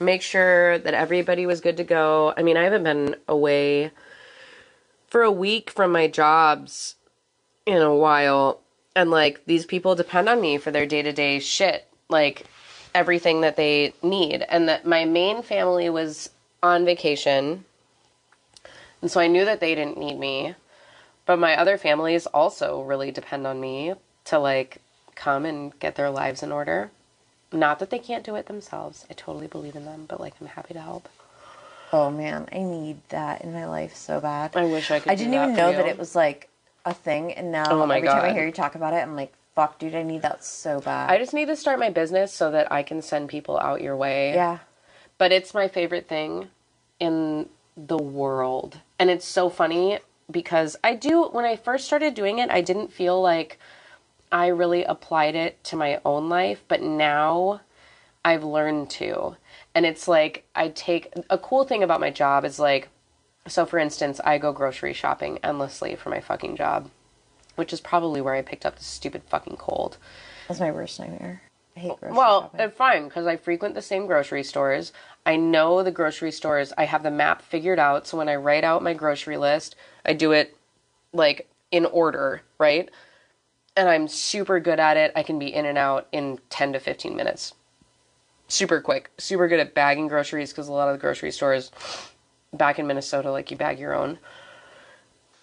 make 0.00 0.22
sure 0.22 0.78
that 0.78 0.94
everybody 0.94 1.46
was 1.46 1.60
good 1.60 1.76
to 1.78 1.84
go. 1.84 2.34
I 2.36 2.42
mean, 2.42 2.56
I 2.56 2.64
haven't 2.64 2.84
been 2.84 3.16
away 3.26 3.92
for 5.08 5.22
a 5.22 5.32
week 5.32 5.70
from 5.70 5.92
my 5.92 6.08
jobs 6.08 6.96
in 7.64 7.80
a 7.80 7.94
while. 7.94 8.60
And 8.94 9.10
like 9.10 9.44
these 9.46 9.64
people 9.64 9.94
depend 9.94 10.28
on 10.28 10.40
me 10.40 10.58
for 10.58 10.70
their 10.70 10.86
day 10.86 11.02
to 11.02 11.12
day 11.12 11.38
shit, 11.38 11.86
like 12.08 12.44
everything 12.94 13.40
that 13.42 13.56
they 13.56 13.94
need. 14.02 14.44
And 14.48 14.68
that 14.68 14.86
my 14.86 15.04
main 15.04 15.42
family 15.42 15.88
was 15.88 16.30
on 16.62 16.84
vacation. 16.84 17.64
And 19.00 19.10
so 19.10 19.20
I 19.20 19.28
knew 19.28 19.44
that 19.44 19.60
they 19.60 19.74
didn't 19.74 19.98
need 19.98 20.18
me. 20.18 20.54
But 21.28 21.38
my 21.38 21.60
other 21.60 21.76
families 21.76 22.24
also 22.24 22.80
really 22.80 23.10
depend 23.10 23.46
on 23.46 23.60
me 23.60 23.92
to 24.24 24.38
like 24.38 24.78
come 25.14 25.44
and 25.44 25.78
get 25.78 25.94
their 25.94 26.08
lives 26.08 26.42
in 26.42 26.50
order. 26.50 26.90
Not 27.52 27.80
that 27.80 27.90
they 27.90 27.98
can't 27.98 28.24
do 28.24 28.34
it 28.36 28.46
themselves. 28.46 29.04
I 29.10 29.12
totally 29.12 29.46
believe 29.46 29.76
in 29.76 29.84
them, 29.84 30.06
but 30.08 30.20
like 30.20 30.32
I'm 30.40 30.46
happy 30.46 30.72
to 30.72 30.80
help. 30.80 31.06
Oh 31.92 32.10
man, 32.10 32.48
I 32.50 32.60
need 32.60 33.06
that 33.10 33.42
in 33.42 33.52
my 33.52 33.66
life 33.66 33.94
so 33.94 34.22
bad. 34.22 34.56
I 34.56 34.64
wish 34.64 34.90
I 34.90 35.00
could 35.00 35.12
I 35.12 35.16
didn't 35.16 35.34
even 35.34 35.54
know 35.54 35.68
you. 35.68 35.76
that 35.76 35.86
it 35.86 35.98
was 35.98 36.16
like 36.16 36.48
a 36.86 36.94
thing, 36.94 37.34
and 37.34 37.52
now 37.52 37.66
Oh 37.68 37.82
every 37.82 38.08
time 38.08 38.24
I 38.24 38.32
hear 38.32 38.46
you 38.46 38.52
talk 38.52 38.74
about 38.74 38.94
it, 38.94 39.02
I'm 39.02 39.14
like, 39.14 39.34
fuck, 39.54 39.78
dude, 39.78 39.94
I 39.94 40.04
need 40.04 40.22
that 40.22 40.42
so 40.42 40.80
bad. 40.80 41.10
I 41.10 41.18
just 41.18 41.34
need 41.34 41.48
to 41.48 41.56
start 41.56 41.78
my 41.78 41.90
business 41.90 42.32
so 42.32 42.50
that 42.52 42.72
I 42.72 42.82
can 42.82 43.02
send 43.02 43.28
people 43.28 43.58
out 43.58 43.82
your 43.82 43.96
way. 43.98 44.32
yeah. 44.32 44.60
But 45.18 45.32
it's 45.32 45.52
my 45.52 45.68
favorite 45.68 46.08
thing 46.08 46.48
in 46.98 47.50
the 47.76 47.98
world. 47.98 48.78
And 48.98 49.10
it's 49.10 49.26
so 49.26 49.50
funny 49.50 49.98
because 50.30 50.76
I 50.84 50.94
do, 50.94 51.24
when 51.24 51.44
I 51.44 51.56
first 51.56 51.86
started 51.86 52.14
doing 52.14 52.38
it, 52.38 52.50
I 52.50 52.60
didn't 52.60 52.92
feel 52.92 53.20
like 53.20 53.58
I 54.30 54.48
really 54.48 54.84
applied 54.84 55.34
it 55.34 55.62
to 55.64 55.76
my 55.76 56.00
own 56.04 56.28
life. 56.28 56.62
But 56.68 56.82
now 56.82 57.60
I've 58.24 58.44
learned 58.44 58.90
to. 58.90 59.36
And 59.74 59.86
it's 59.86 60.08
like, 60.08 60.44
I 60.54 60.68
take 60.68 61.12
a 61.30 61.38
cool 61.38 61.64
thing 61.64 61.82
about 61.82 62.00
my 62.00 62.10
job 62.10 62.44
is 62.44 62.58
like, 62.58 62.88
so 63.46 63.64
for 63.64 63.78
instance, 63.78 64.20
I 64.24 64.38
go 64.38 64.52
grocery 64.52 64.92
shopping 64.92 65.38
endlessly 65.42 65.94
for 65.96 66.10
my 66.10 66.20
fucking 66.20 66.56
job, 66.56 66.90
which 67.56 67.72
is 67.72 67.80
probably 67.80 68.20
where 68.20 68.34
I 68.34 68.42
picked 68.42 68.66
up 68.66 68.76
the 68.76 68.84
stupid 68.84 69.22
fucking 69.24 69.56
cold. 69.56 69.96
That's 70.46 70.60
my 70.60 70.70
worst 70.70 71.00
nightmare. 71.00 71.42
I 71.76 71.80
hate 71.80 72.00
grocery 72.00 72.16
Well, 72.16 72.42
shopping. 72.42 72.60
it's 72.60 72.76
fine 72.76 73.04
because 73.04 73.26
I 73.26 73.36
frequent 73.36 73.74
the 73.74 73.82
same 73.82 74.06
grocery 74.06 74.42
stores. 74.42 74.92
I 75.24 75.36
know 75.36 75.82
the 75.82 75.90
grocery 75.92 76.32
stores. 76.32 76.72
I 76.76 76.84
have 76.84 77.02
the 77.02 77.10
map 77.10 77.40
figured 77.40 77.78
out. 77.78 78.06
So 78.06 78.18
when 78.18 78.28
I 78.28 78.34
write 78.36 78.64
out 78.64 78.82
my 78.82 78.94
grocery 78.94 79.36
list, 79.38 79.76
I 80.08 80.14
do 80.14 80.32
it 80.32 80.56
like 81.12 81.48
in 81.70 81.84
order, 81.84 82.40
right? 82.58 82.88
And 83.76 83.88
I'm 83.88 84.08
super 84.08 84.58
good 84.58 84.80
at 84.80 84.96
it. 84.96 85.12
I 85.14 85.22
can 85.22 85.38
be 85.38 85.54
in 85.54 85.66
and 85.66 85.76
out 85.76 86.08
in 86.10 86.40
10 86.48 86.72
to 86.72 86.80
15 86.80 87.14
minutes. 87.14 87.54
Super 88.48 88.80
quick. 88.80 89.10
Super 89.18 89.46
good 89.46 89.60
at 89.60 89.74
bagging 89.74 90.08
groceries 90.08 90.50
because 90.50 90.66
a 90.68 90.72
lot 90.72 90.88
of 90.88 90.94
the 90.94 91.00
grocery 91.00 91.30
stores 91.30 91.70
back 92.54 92.78
in 92.78 92.86
Minnesota, 92.86 93.30
like 93.30 93.50
you 93.50 93.58
bag 93.58 93.78
your 93.78 93.94
own. 93.94 94.18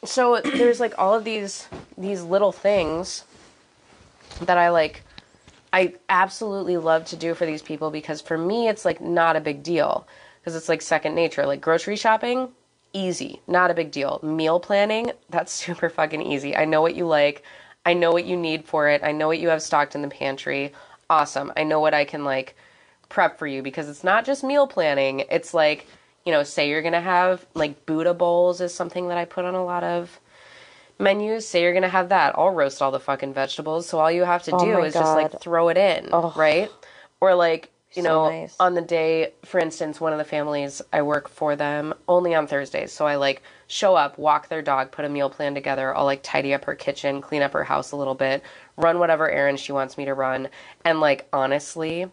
So 0.04 0.42
there's 0.44 0.80
like 0.80 0.98
all 0.98 1.14
of 1.14 1.24
these 1.24 1.68
these 1.98 2.24
little 2.24 2.52
things 2.52 3.24
that 4.42 4.58
I 4.58 4.70
like 4.70 5.04
I 5.72 5.94
absolutely 6.10 6.78
love 6.78 7.06
to 7.06 7.16
do 7.16 7.36
for 7.36 7.46
these 7.46 7.62
people 7.62 7.92
because 7.92 8.22
for 8.22 8.38
me 8.38 8.68
it's 8.68 8.84
like 8.84 9.00
not 9.00 9.36
a 9.36 9.42
big 9.42 9.62
deal 9.62 10.08
because 10.40 10.56
it's 10.56 10.70
like 10.70 10.82
second 10.82 11.14
nature. 11.14 11.46
Like 11.46 11.62
grocery 11.62 11.96
shopping, 11.96 12.50
easy, 12.96 13.42
not 13.48 13.70
a 13.70 13.76
big 13.76 13.92
deal. 13.92 14.20
Meal 14.24 14.60
planning, 14.60 15.12
that's 15.30 15.52
super 15.66 15.90
fucking 15.90 16.22
easy. 16.22 16.56
I 16.56 16.66
know 16.66 16.82
what 16.82 16.96
you 16.96 17.06
like. 17.06 17.44
I 17.86 17.94
know 17.94 18.12
what 18.12 18.26
you 18.26 18.36
need 18.36 18.66
for 18.66 18.90
it. 18.90 19.04
I 19.04 19.12
know 19.12 19.28
what 19.28 19.40
you 19.40 19.50
have 19.50 19.62
stocked 19.62 19.94
in 19.94 20.02
the 20.02 20.08
pantry. 20.08 20.74
Awesome. 21.10 21.54
I 21.56 21.64
know 21.64 21.80
what 21.80 21.94
I 21.94 22.06
can 22.06 22.24
like 22.26 22.56
prep 23.10 23.38
for 23.38 23.46
you 23.46 23.62
because 23.62 23.90
it's 23.90 24.04
not 24.04 24.26
just 24.26 24.44
meal 24.44 24.68
planning. 24.68 25.24
It's 25.30 25.54
like, 25.54 25.88
you 26.26 26.32
know, 26.32 26.42
say 26.42 26.70
you're 26.70 26.82
going 26.82 26.94
to 26.94 27.02
have 27.02 27.46
like 27.54 27.86
Buddha 27.86 28.16
bowls 28.16 28.60
is 28.60 28.74
something 28.74 29.10
that 29.10 29.18
I 29.20 29.26
put 29.26 29.46
on 29.46 29.54
a 29.54 29.64
lot 29.64 29.84
of 29.84 30.20
menus. 30.98 31.48
Say 31.48 31.62
you're 31.62 31.74
going 31.74 31.84
to 31.84 31.90
have 31.90 32.10
that. 32.10 32.34
I'll 32.38 32.50
roast 32.50 32.82
all 32.82 32.92
the 32.92 33.00
fucking 33.00 33.36
vegetables. 33.36 33.88
So 33.88 34.00
all 34.00 34.12
you 34.12 34.24
have 34.24 34.42
to 34.44 34.52
oh 34.54 34.60
do 34.60 34.74
Oh 34.74 34.80
my 34.80 34.88
is 34.88 34.94
just 34.96 35.16
like 35.16 35.40
throw 35.40 35.70
it 35.70 35.78
in, 35.78 36.10
right? 36.36 36.72
Or 37.22 37.36
like, 37.36 37.70
you 37.96 38.04
So 38.04 38.10
know, 38.10 38.30
nice. 38.30 38.56
on 38.60 38.74
the 38.74 38.82
day, 38.82 39.34
for 39.44 39.60
instance, 39.60 40.00
one 40.02 40.12
of 40.12 40.18
the 40.20 40.24
families 40.26 40.82
I 40.94 41.02
work 41.02 41.28
for 41.30 41.56
them 41.56 41.94
only 42.08 42.36
on 42.36 42.48
Thursdays. 42.48 42.92
So 42.92 43.06
I 43.08 43.16
like 43.16 43.42
show 43.68 43.96
up, 43.96 44.18
walk 44.18 44.50
their 44.50 44.62
dog, 44.62 44.92
put 44.92 45.06
a 45.06 45.10
meal 45.10 45.30
plan 45.30 45.54
together. 45.56 45.96
I'll 45.96 46.06
like 46.06 46.22
tidy 46.24 46.54
up 46.54 46.66
her 46.66 46.76
kitchen, 46.76 47.22
clean 47.22 47.42
up 47.42 47.54
her 47.54 47.64
house 47.64 47.92
a 47.92 47.96
little 47.96 48.16
bit, 48.16 48.44
run 48.78 49.00
whatever 49.00 49.30
errands 49.30 49.62
she 49.62 49.72
wants 49.72 49.98
me 49.98 50.06
to 50.06 50.14
run. 50.14 50.50
And 50.84 51.00
like, 51.00 51.28
honestly, 51.34 52.08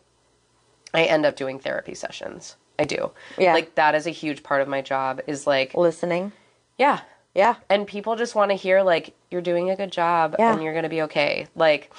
I 0.94 1.04
end 1.04 1.26
up 1.26 1.36
doing 1.36 1.58
therapy 1.58 1.94
sessions. 1.94 2.56
I 2.78 2.84
do. 2.84 3.10
Yeah. 3.38 3.52
Like, 3.52 3.74
that 3.76 3.94
is 3.94 4.06
a 4.06 4.10
huge 4.10 4.42
part 4.42 4.62
of 4.62 4.68
my 4.68 4.80
job 4.82 5.20
is 5.26 5.46
like, 5.46 5.74
Listening. 5.74 6.32
yeah, 6.78 7.00
Yeah. 7.34 7.56
and 7.68 7.86
people 7.86 8.16
just 8.16 8.34
want 8.34 8.50
to 8.50 8.54
hear 8.56 8.82
like 8.82 9.14
you're 9.30 9.40
doing 9.42 9.70
a 9.70 9.76
good 9.76 9.92
job 9.92 10.36
Yeah. 10.38 10.52
and 10.52 10.62
you're 10.62 10.72
going 10.72 10.82
to 10.84 10.88
be 10.88 11.02
okay 11.02 11.46
like 11.54 11.92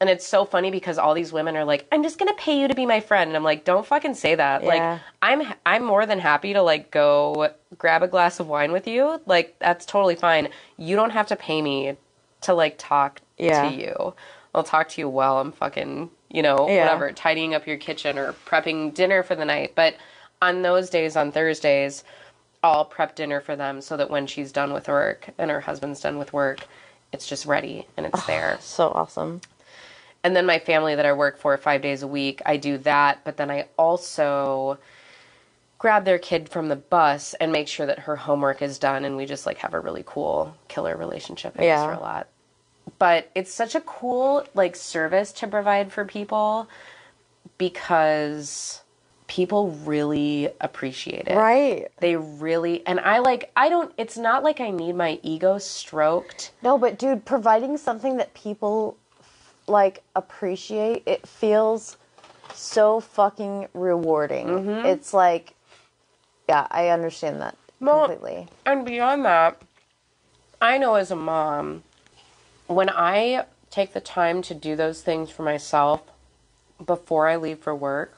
and 0.00 0.08
it's 0.08 0.26
so 0.26 0.44
funny 0.44 0.70
because 0.70 0.96
all 0.98 1.14
these 1.14 1.32
women 1.32 1.56
are 1.56 1.64
like 1.64 1.86
i'm 1.92 2.02
just 2.02 2.18
going 2.18 2.28
to 2.28 2.40
pay 2.42 2.58
you 2.60 2.66
to 2.68 2.74
be 2.74 2.86
my 2.86 3.00
friend 3.00 3.28
and 3.28 3.36
i'm 3.36 3.44
like 3.44 3.64
don't 3.64 3.86
fucking 3.86 4.14
say 4.14 4.34
that 4.34 4.62
Yeah. 4.62 4.68
like 4.68 5.00
i'm 5.22 5.54
i'm 5.66 5.84
more 5.84 6.06
than 6.06 6.18
happy 6.18 6.52
to 6.52 6.62
like 6.62 6.90
go 6.90 7.50
grab 7.78 8.02
a 8.02 8.08
glass 8.08 8.40
of 8.40 8.48
wine 8.48 8.72
with 8.72 8.86
you 8.86 9.20
like 9.26 9.56
that's 9.58 9.84
totally 9.84 10.14
fine 10.16 10.48
you 10.76 10.96
don't 10.96 11.10
have 11.10 11.26
to 11.28 11.36
pay 11.36 11.60
me 11.62 11.96
to 12.42 12.54
like 12.54 12.76
talk 12.78 13.20
Yeah. 13.38 13.68
to 13.68 13.74
you 13.74 14.14
i'll 14.54 14.64
talk 14.64 14.88
to 14.90 15.00
you 15.00 15.08
while 15.08 15.38
i'm 15.38 15.52
fucking 15.52 16.10
you 16.30 16.42
know 16.42 16.68
Yeah. 16.68 16.84
whatever 16.84 17.12
tidying 17.12 17.54
up 17.54 17.66
your 17.66 17.76
kitchen 17.76 18.18
or 18.18 18.32
prepping 18.46 18.94
dinner 18.94 19.22
for 19.22 19.34
the 19.34 19.44
night 19.44 19.72
but 19.74 19.96
on 20.42 20.62
those 20.62 20.90
days 20.90 21.16
on 21.16 21.30
thursdays 21.32 22.02
I'll 22.62 22.84
prep 22.84 23.14
dinner 23.16 23.40
for 23.40 23.56
them 23.56 23.80
so 23.80 23.96
that 23.96 24.10
when 24.10 24.26
she's 24.26 24.52
done 24.52 24.74
with 24.74 24.86
work 24.86 25.30
and 25.38 25.50
her 25.50 25.60
husband's 25.62 25.98
done 26.02 26.18
with 26.18 26.34
work, 26.34 26.66
it's 27.10 27.26
just 27.26 27.46
ready 27.46 27.86
and 27.96 28.04
it's 28.04 28.26
there. 28.26 28.58
So 28.60 28.88
awesome. 28.90 29.40
And 30.22 30.36
then 30.36 30.46
my 30.46 30.58
family 30.58 30.94
that 30.94 31.06
I 31.06 31.12
work 31.12 31.38
for 31.38 31.56
five 31.56 31.82
days 31.82 32.02
a 32.02 32.06
week, 32.06 32.42
I 32.44 32.56
do 32.58 32.78
that, 32.78 33.20
but 33.24 33.36
then 33.36 33.50
I 33.50 33.68
also 33.78 34.78
grab 35.78 36.04
their 36.04 36.18
kid 36.18 36.48
from 36.48 36.68
the 36.68 36.76
bus 36.76 37.34
and 37.34 37.50
make 37.52 37.66
sure 37.66 37.86
that 37.86 38.00
her 38.00 38.16
homework 38.16 38.60
is 38.60 38.78
done 38.78 39.04
and 39.04 39.16
we 39.16 39.24
just 39.24 39.46
like 39.46 39.58
have 39.58 39.72
a 39.72 39.80
really 39.80 40.04
cool 40.06 40.54
killer 40.68 40.94
relationship. 40.96 41.54
I 41.58 41.64
Yeah. 41.64 41.86
her 41.86 41.92
a 41.92 42.00
lot. 42.00 42.28
But 42.98 43.30
it's 43.34 43.52
such 43.52 43.74
a 43.74 43.80
cool 43.80 44.44
like 44.54 44.76
service 44.76 45.32
to 45.34 45.46
provide 45.46 45.90
for 45.92 46.04
people 46.04 46.68
because 47.56 48.82
people 49.26 49.70
really 49.84 50.48
appreciate 50.60 51.28
it 51.28 51.36
Right. 51.36 51.86
they 52.00 52.16
really 52.16 52.84
and 52.84 52.98
i 52.98 53.18
like 53.18 53.52
i 53.54 53.68
don't 53.68 53.92
it's 53.96 54.18
not 54.18 54.42
like 54.42 54.60
i 54.60 54.70
need 54.70 54.96
my 54.96 55.20
ego 55.22 55.56
stroked 55.58 56.50
No, 56.64 56.76
but 56.76 56.98
dude, 56.98 57.24
providing 57.24 57.76
something 57.76 58.16
that 58.16 58.34
people 58.34 58.96
like 59.70 60.02
appreciate, 60.16 61.02
it 61.06 61.26
feels 61.26 61.96
so 62.52 63.00
fucking 63.00 63.68
rewarding. 63.74 64.46
Mm-hmm. 64.48 64.86
It's 64.86 65.14
like, 65.14 65.54
yeah, 66.48 66.66
I 66.70 66.88
understand 66.88 67.40
that 67.40 67.56
Well- 67.80 68.06
completely. 68.08 68.48
and 68.66 68.84
beyond 68.84 69.24
that 69.24 69.62
i 70.62 70.76
know 70.76 70.96
as 70.96 71.10
a 71.10 71.16
mom 71.16 71.82
when 72.66 72.90
i 72.90 73.44
take 73.70 73.94
the 73.94 74.00
time 74.00 74.42
to 74.42 74.52
do 74.54 74.76
those 74.76 75.00
things 75.00 75.30
for 75.30 75.42
myself 75.42 76.02
before 76.84 77.28
i 77.28 77.36
leave 77.36 77.58
for 77.60 77.74
work 77.74 78.12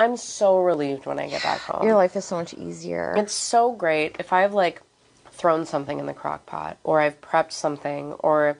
i'm 0.00 0.16
so 0.16 0.58
relieved 0.58 1.06
when 1.06 1.20
i 1.20 1.28
get 1.28 1.40
back 1.44 1.60
home 1.60 1.86
Your 1.86 1.94
life 1.94 2.16
is 2.16 2.24
so 2.24 2.34
much 2.36 2.52
easier. 2.54 3.14
It's 3.16 3.32
so 3.34 3.70
great 3.72 4.16
if 4.18 4.32
I've 4.32 4.54
like 4.54 4.82
thrown 5.30 5.64
something 5.66 6.00
in 6.00 6.06
the 6.06 6.14
crock 6.14 6.46
pot 6.46 6.78
or 6.82 7.00
I've 7.00 7.20
prepped 7.20 7.52
something 7.52 8.14
or 8.14 8.56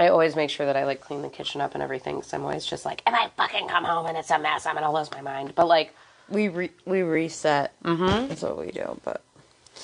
I 0.00 0.08
always 0.08 0.34
make 0.34 0.48
sure 0.48 0.64
that 0.64 0.76
I 0.76 0.86
like 0.86 1.02
clean 1.02 1.20
the 1.20 1.28
kitchen 1.28 1.60
up 1.60 1.74
and 1.74 1.82
everything 1.82 2.16
because 2.16 2.32
I'm 2.32 2.42
always 2.42 2.64
just 2.64 2.86
like, 2.86 3.02
if 3.06 3.12
I 3.12 3.28
fucking 3.36 3.68
come 3.68 3.84
home 3.84 4.06
and 4.06 4.16
it's 4.16 4.30
a 4.30 4.38
mess, 4.38 4.64
I'm 4.64 4.74
gonna 4.74 4.90
lose 4.90 5.10
my 5.10 5.20
mind. 5.20 5.52
But 5.54 5.68
like, 5.68 5.94
we 6.30 6.48
re- 6.48 6.70
we 6.86 7.02
reset. 7.02 7.74
Mm-hmm. 7.84 8.28
That's 8.28 8.40
what 8.40 8.58
we 8.58 8.70
do, 8.70 8.98
but 9.04 9.22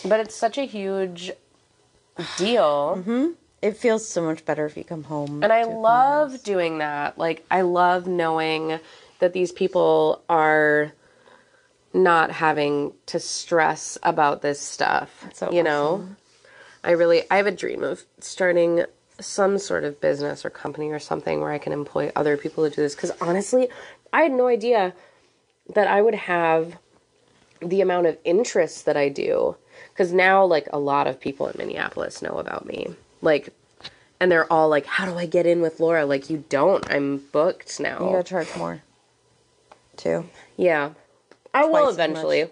but 0.07 0.21
it's 0.21 0.35
such 0.35 0.57
a 0.57 0.65
huge 0.65 1.33
deal. 2.39 3.35
it 3.61 3.77
feels 3.77 4.09
so 4.09 4.23
much 4.23 4.47
better 4.47 4.65
if 4.65 4.75
you 4.79 4.85
come 4.85 5.05
home. 5.05 5.43
And 5.43 5.53
I 5.53 5.65
love 5.65 6.43
doing 6.43 6.79
that. 6.79 7.19
Like, 7.19 7.45
I 7.51 7.61
love 7.61 8.07
knowing 8.07 8.81
that 9.19 9.35
these 9.35 9.53
people 9.53 10.23
are 10.31 10.93
not 11.93 12.31
having 12.31 12.95
to 13.07 13.21
stress 13.21 13.99
about 14.03 14.41
this 14.41 14.61
stuff. 14.61 15.27
so 15.35 15.53
you 15.53 15.63
know? 15.63 16.09
I 16.83 16.93
really 16.93 17.23
I 17.31 17.37
have 17.37 17.47
a 17.47 17.53
dream 17.53 17.83
of 17.83 18.05
starting 18.21 18.87
some 19.21 19.59
sort 19.59 19.85
of 19.85 20.01
business 20.01 20.45
or 20.45 20.51
company 20.51 20.91
or 20.91 20.99
something 20.99 21.41
where 21.41 21.53
I 21.53 21.59
can 21.59 21.73
employ 21.73 22.13
other 22.15 22.37
people 22.37 22.69
to 22.69 22.75
do 22.75 22.83
this 22.83 22.95
cuz 22.95 23.11
honestly, 23.21 23.69
I 24.13 24.23
had 24.23 24.33
no 24.33 24.47
idea 24.47 24.95
that 25.75 25.89
I 25.89 26.03
would 26.03 26.15
have 26.15 26.79
the 27.61 27.81
amount 27.81 28.07
of 28.07 28.19
interest 28.25 28.85
that 28.85 28.97
I 28.97 29.09
do 29.09 29.57
cuz 29.95 30.13
now 30.13 30.45
like 30.45 30.69
a 30.73 30.79
lot 30.79 31.07
of 31.07 31.21
people 31.21 31.47
in 31.49 31.55
Minneapolis 31.57 32.21
know 32.23 32.39
about 32.39 32.67
me. 32.67 32.95
Like 33.23 33.53
and 34.21 34.31
they're 34.31 34.51
all 34.53 34.69
like, 34.69 34.87
"How 34.87 35.07
do 35.07 35.19
I 35.19 35.27
get 35.27 35.47
in 35.47 35.61
with 35.61 35.81
Laura?" 35.81 36.07
Like, 36.07 36.31
you 36.31 36.45
don't. 36.49 36.89
I'm 36.91 37.19
booked 37.33 37.79
now. 37.81 38.05
You 38.05 38.11
gotta 38.13 38.23
charge 38.23 38.57
more, 38.57 38.83
too. 39.97 40.29
Yeah. 40.57 40.91
I 41.53 41.65
will 41.65 41.71
twice 41.71 41.89
as 41.89 41.95
eventually. 41.95 42.51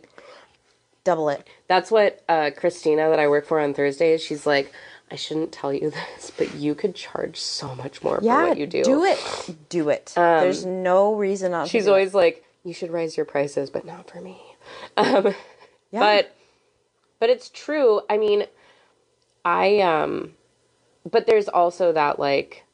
double 1.04 1.28
it. 1.28 1.46
That's 1.68 1.90
what 1.90 2.22
uh, 2.28 2.50
Christina 2.56 3.08
that 3.10 3.18
I 3.18 3.28
work 3.28 3.46
for 3.46 3.60
on 3.60 3.74
Thursdays. 3.74 4.22
She's 4.22 4.46
like, 4.46 4.72
I 5.10 5.16
shouldn't 5.16 5.52
tell 5.52 5.72
you 5.72 5.90
this, 6.16 6.30
but 6.36 6.54
you 6.54 6.74
could 6.74 6.94
charge 6.94 7.38
so 7.38 7.74
much 7.74 8.02
more 8.02 8.18
for 8.18 8.24
what 8.48 8.58
you 8.58 8.66
do. 8.66 8.78
Um, 8.78 8.84
Do 8.84 9.04
it. 9.04 9.56
Do 9.68 9.88
it. 9.90 10.12
There's 10.16 10.64
no 10.64 11.14
reason 11.14 11.52
not. 11.52 11.68
She's 11.68 11.84
to 11.84 11.86
do 11.86 11.90
it. 11.90 11.92
always 11.94 12.14
like, 12.14 12.44
you 12.64 12.72
should 12.74 12.90
raise 12.90 13.16
your 13.16 13.26
prices, 13.26 13.70
but 13.70 13.84
not 13.84 14.10
for 14.10 14.20
me. 14.20 14.40
Um, 14.96 15.34
Yeah. 15.90 16.00
But 16.00 16.36
but 17.20 17.28
it's 17.30 17.50
true. 17.50 18.00
I 18.08 18.16
mean, 18.16 18.46
I 19.44 19.78
um, 19.80 20.32
but 21.10 21.26
there's 21.26 21.48
also 21.48 21.92
that 21.92 22.18
like, 22.18 22.64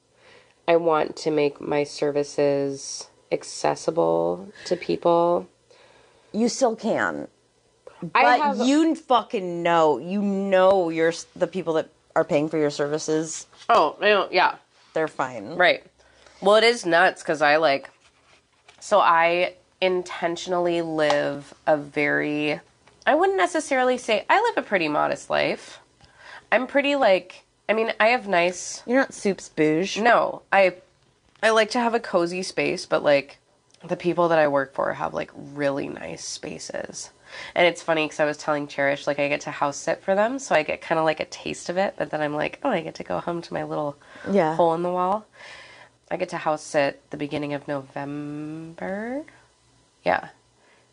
I 0.68 0.76
want 0.76 1.16
to 1.16 1.30
make 1.32 1.60
my 1.60 1.82
services 1.84 3.08
accessible 3.32 4.52
to 4.66 4.76
people. 4.76 5.48
you 6.32 6.48
still 6.48 6.76
can. 6.76 7.26
I 8.14 8.22
But 8.22 8.40
have 8.40 8.66
you 8.68 8.94
fucking 8.94 9.62
know. 9.62 9.98
You 9.98 10.22
know 10.22 10.88
you're 10.90 11.12
the 11.34 11.46
people 11.48 11.74
that 11.74 11.88
are 12.16 12.24
paying 12.24 12.48
for 12.48 12.58
your 12.58 12.70
services. 12.70 13.46
oh 13.68 14.28
yeah 14.30 14.56
They're 14.94 15.08
fine. 15.08 15.54
Right. 15.56 15.84
Well, 16.42 16.56
it 16.56 16.64
is 16.64 16.86
nuts 16.86 17.22
because 17.22 17.42
I 17.42 17.56
like, 17.56 17.90
so 18.80 18.98
I 19.00 19.54
intentionally 19.80 20.82
live 20.82 21.52
a 21.66 21.76
very, 21.76 22.60
I 23.06 23.14
wouldn't 23.14 23.38
necessarily 23.38 23.98
say, 23.98 24.24
I 24.28 24.40
live 24.40 24.56
a 24.64 24.66
pretty 24.66 24.88
modest 24.88 25.28
life. 25.30 25.80
I'm 26.50 26.66
pretty 26.66 26.96
like, 26.96 27.44
I 27.68 27.74
mean, 27.74 27.92
I 28.00 28.08
have 28.08 28.26
nice, 28.26 28.82
You're 28.86 29.00
not 29.00 29.14
soups 29.14 29.48
bouge. 29.48 29.98
no, 29.98 30.42
I, 30.52 30.76
I 31.42 31.50
like 31.50 31.70
to 31.70 31.78
have 31.80 31.94
a 31.94 32.00
cozy 32.00 32.42
space, 32.42 32.86
but 32.86 33.02
like, 33.02 33.38
the 33.86 33.96
people 33.96 34.28
that 34.28 34.38
I 34.38 34.46
work 34.48 34.74
for 34.74 34.92
have 34.92 35.14
like 35.14 35.30
really 35.34 35.88
nice 35.88 36.22
spaces. 36.24 37.10
And 37.54 37.66
it's 37.66 37.82
funny 37.82 38.04
because 38.04 38.20
I 38.20 38.24
was 38.24 38.36
telling 38.36 38.66
Cherish, 38.66 39.06
like, 39.06 39.18
I 39.18 39.28
get 39.28 39.42
to 39.42 39.50
house 39.50 39.76
sit 39.76 40.02
for 40.02 40.14
them, 40.14 40.38
so 40.38 40.54
I 40.54 40.62
get 40.62 40.80
kind 40.80 40.98
of 40.98 41.04
like 41.04 41.20
a 41.20 41.24
taste 41.26 41.68
of 41.68 41.76
it, 41.76 41.94
but 41.96 42.10
then 42.10 42.20
I'm 42.20 42.34
like, 42.34 42.60
oh, 42.62 42.70
I 42.70 42.80
get 42.80 42.94
to 42.96 43.04
go 43.04 43.18
home 43.20 43.42
to 43.42 43.54
my 43.54 43.64
little 43.64 43.96
Yeah. 44.30 44.54
hole 44.56 44.74
in 44.74 44.82
the 44.82 44.90
wall. 44.90 45.26
I 46.10 46.16
get 46.16 46.30
to 46.30 46.36
house 46.38 46.62
sit 46.62 47.08
the 47.10 47.16
beginning 47.16 47.54
of 47.54 47.68
November. 47.68 49.24
Yeah. 50.04 50.28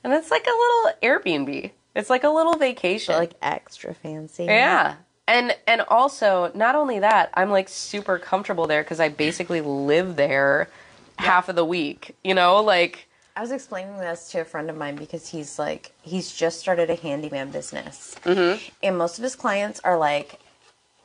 And 0.03 0.13
it's 0.13 0.31
like 0.31 0.45
a 0.45 0.49
little 0.49 0.91
Airbnb. 1.01 1.71
It's 1.95 2.09
like 2.09 2.23
a 2.23 2.29
little 2.29 2.55
vacation. 2.55 3.13
But 3.13 3.19
like 3.19 3.33
extra 3.41 3.93
fancy. 3.93 4.45
yeah. 4.45 4.95
And 5.29 5.53
and 5.65 5.81
also, 5.89 6.51
not 6.55 6.75
only 6.75 6.99
that, 6.99 7.31
I'm 7.33 7.49
like 7.49 7.67
super 7.67 8.17
comfortable 8.17 8.65
there 8.67 8.83
cuz 8.83 8.99
I 9.01 9.09
basically 9.09 9.59
live 9.59 10.15
there 10.15 10.69
half 11.17 11.49
of 11.49 11.55
the 11.55 11.65
week, 11.65 12.15
you 12.23 12.33
know, 12.33 12.61
like 12.61 13.06
I 13.37 13.41
was 13.41 13.51
explaining 13.51 13.97
this 13.97 14.29
to 14.31 14.39
a 14.39 14.45
friend 14.45 14.67
of 14.67 14.75
mine 14.75 14.95
because 14.95 15.29
he's 15.29 15.59
like 15.59 15.91
he's 16.01 16.31
just 16.33 16.59
started 16.59 16.89
a 16.89 16.95
handyman 16.95 17.51
business, 17.51 18.15
Mm-hmm. 18.23 18.57
and 18.81 18.97
most 18.97 19.19
of 19.19 19.23
his 19.23 19.35
clients 19.35 19.79
are 19.83 19.95
like 19.95 20.39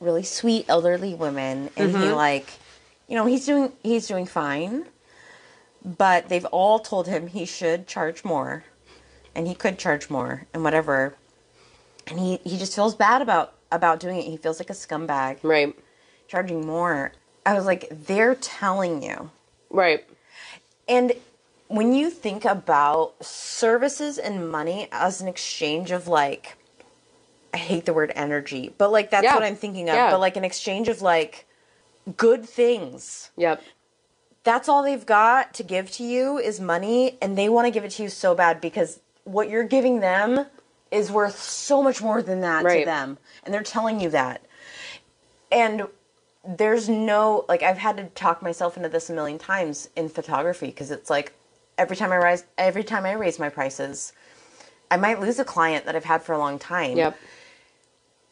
really 0.01 0.23
sweet 0.23 0.65
elderly 0.67 1.15
women, 1.15 1.69
and 1.77 1.93
Mm-hmm. 1.93 2.03
he 2.03 2.11
like, 2.13 2.49
you 3.07 3.17
know, 3.17 3.27
he's 3.27 3.45
doing 3.45 3.73
he's 3.83 4.07
doing 4.09 4.25
fine, 4.25 4.87
but 5.85 6.31
they've 6.31 6.47
all 6.47 6.79
told 6.79 7.07
him 7.07 7.27
he 7.27 7.45
should 7.45 7.87
charge 7.87 8.25
more, 8.25 8.65
and 9.35 9.47
he 9.47 9.55
could 9.55 9.79
charge 9.79 10.09
more 10.09 10.47
and 10.55 10.65
whatever, 10.65 11.15
and 12.07 12.19
he 12.19 12.39
he 12.45 12.57
just 12.57 12.75
feels 12.75 12.95
bad 12.95 13.21
about 13.21 13.53
about 13.71 14.01
doing 14.01 14.17
it. 14.17 14.25
He 14.25 14.39
feels 14.39 14.59
like 14.59 14.71
a 14.71 14.73
scumbag 14.73 15.37
right. 15.43 15.77
charging 16.29 16.67
more. 16.67 17.13
I 17.45 17.53
was 17.53 17.67
like, 17.67 17.89
they're 17.91 18.37
telling 18.37 19.03
you. 19.03 19.31
Right. 19.69 20.03
And 20.89 21.13
when 21.73 21.95
you 21.95 22.11
think 22.11 22.45
about 22.45 23.15
services 23.25 24.19
and 24.19 24.51
money 24.51 24.89
as 24.93 25.21
an 25.23 25.29
exchange 25.29 25.91
of 25.91 26.07
like, 26.07 26.57
I 27.55 27.57
hate 27.57 27.87
the 27.87 27.95
word 27.95 28.13
energy, 28.15 28.75
but 28.77 28.93
like 28.93 29.11
that's 29.11 29.25
Yeah. 29.25 29.35
what 29.35 29.43
I'm 29.43 29.57
thinking 29.57 29.89
of. 29.89 29.95
Yeah. 29.95 30.11
But 30.11 30.21
like 30.21 30.37
an 30.37 30.45
exchange 30.45 30.89
of 30.89 31.01
like 31.01 31.47
good 32.17 32.45
things. 32.45 33.31
Yep. 33.37 33.63
That's 34.45 34.69
all 34.69 34.83
they've 34.83 35.07
got 35.07 35.55
to 35.55 35.63
give 35.63 35.91
to 35.93 36.03
you 36.05 36.37
is 36.37 36.61
money, 36.61 37.17
and 37.23 37.39
they 37.39 37.49
want 37.49 37.67
to 37.67 37.71
give 37.71 37.85
it 37.85 37.93
to 37.93 38.03
you 38.03 38.09
so 38.09 38.35
bad 38.35 38.61
because 38.61 39.01
what 39.25 39.49
you're 39.49 39.65
giving 39.65 40.01
them 40.01 40.47
is 40.91 41.11
worth 41.11 41.39
so 41.41 41.83
much 41.83 42.03
more 42.03 42.21
than 42.23 42.41
that 42.41 42.63
to 42.81 42.85
them. 42.85 43.19
And 43.45 43.55
they're 43.55 43.63
telling 43.63 44.01
you 44.01 44.11
that. 44.11 44.43
And 45.51 45.87
there's 46.45 46.89
no 46.89 47.45
like 47.49 47.63
I've 47.63 47.79
had 47.79 47.97
to 47.99 48.05
talk 48.07 48.43
myself 48.43 48.77
into 48.77 48.89
this 48.89 49.09
a 49.09 49.13
million 49.15 49.39
times 49.39 49.89
in 49.97 50.09
photography 50.09 50.67
because 50.67 50.91
it's 50.91 51.09
like 51.09 51.33
every 51.79 51.97
time 51.97 52.13
I 52.13 52.17
rise 52.19 52.45
every 52.59 52.85
time 52.85 53.05
I 53.07 53.13
raise 53.13 53.39
my 53.39 53.49
prices, 53.49 54.13
I 54.91 54.97
might 54.97 55.21
lose 55.21 55.39
a 55.39 55.45
client 55.45 55.87
that 55.87 55.97
I've 55.97 56.05
had 56.05 56.23
for 56.23 56.33
a 56.33 56.39
long 56.39 56.59
time. 56.59 56.97
Yep. 56.97 57.19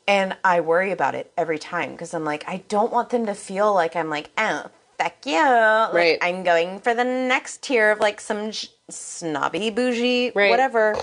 And 0.06 0.36
I 0.42 0.60
worry 0.60 0.90
about 0.90 1.14
it 1.14 1.32
every 1.36 1.58
time 1.58 1.92
because 1.92 2.14
I'm 2.14 2.24
like, 2.24 2.44
I 2.48 2.58
don't 2.68 2.92
want 2.92 3.10
them 3.10 3.26
to 3.26 3.34
feel 3.34 3.72
like 3.72 3.94
I'm 3.94 4.10
like, 4.10 4.30
oh, 4.36 4.66
fuck 4.98 5.14
you. 5.24 5.38
Like, 5.40 5.92
Right. 5.94 6.18
I'm 6.20 6.42
going 6.42 6.80
for 6.80 6.94
the 6.94 7.04
next 7.04 7.62
tier 7.62 7.90
of 7.92 8.00
like 8.00 8.20
some 8.20 8.50
sh- 8.50 8.66
snobby, 8.88 9.70
bougie, 9.70 10.32
Right. 10.34 10.50
whatever. 10.50 10.96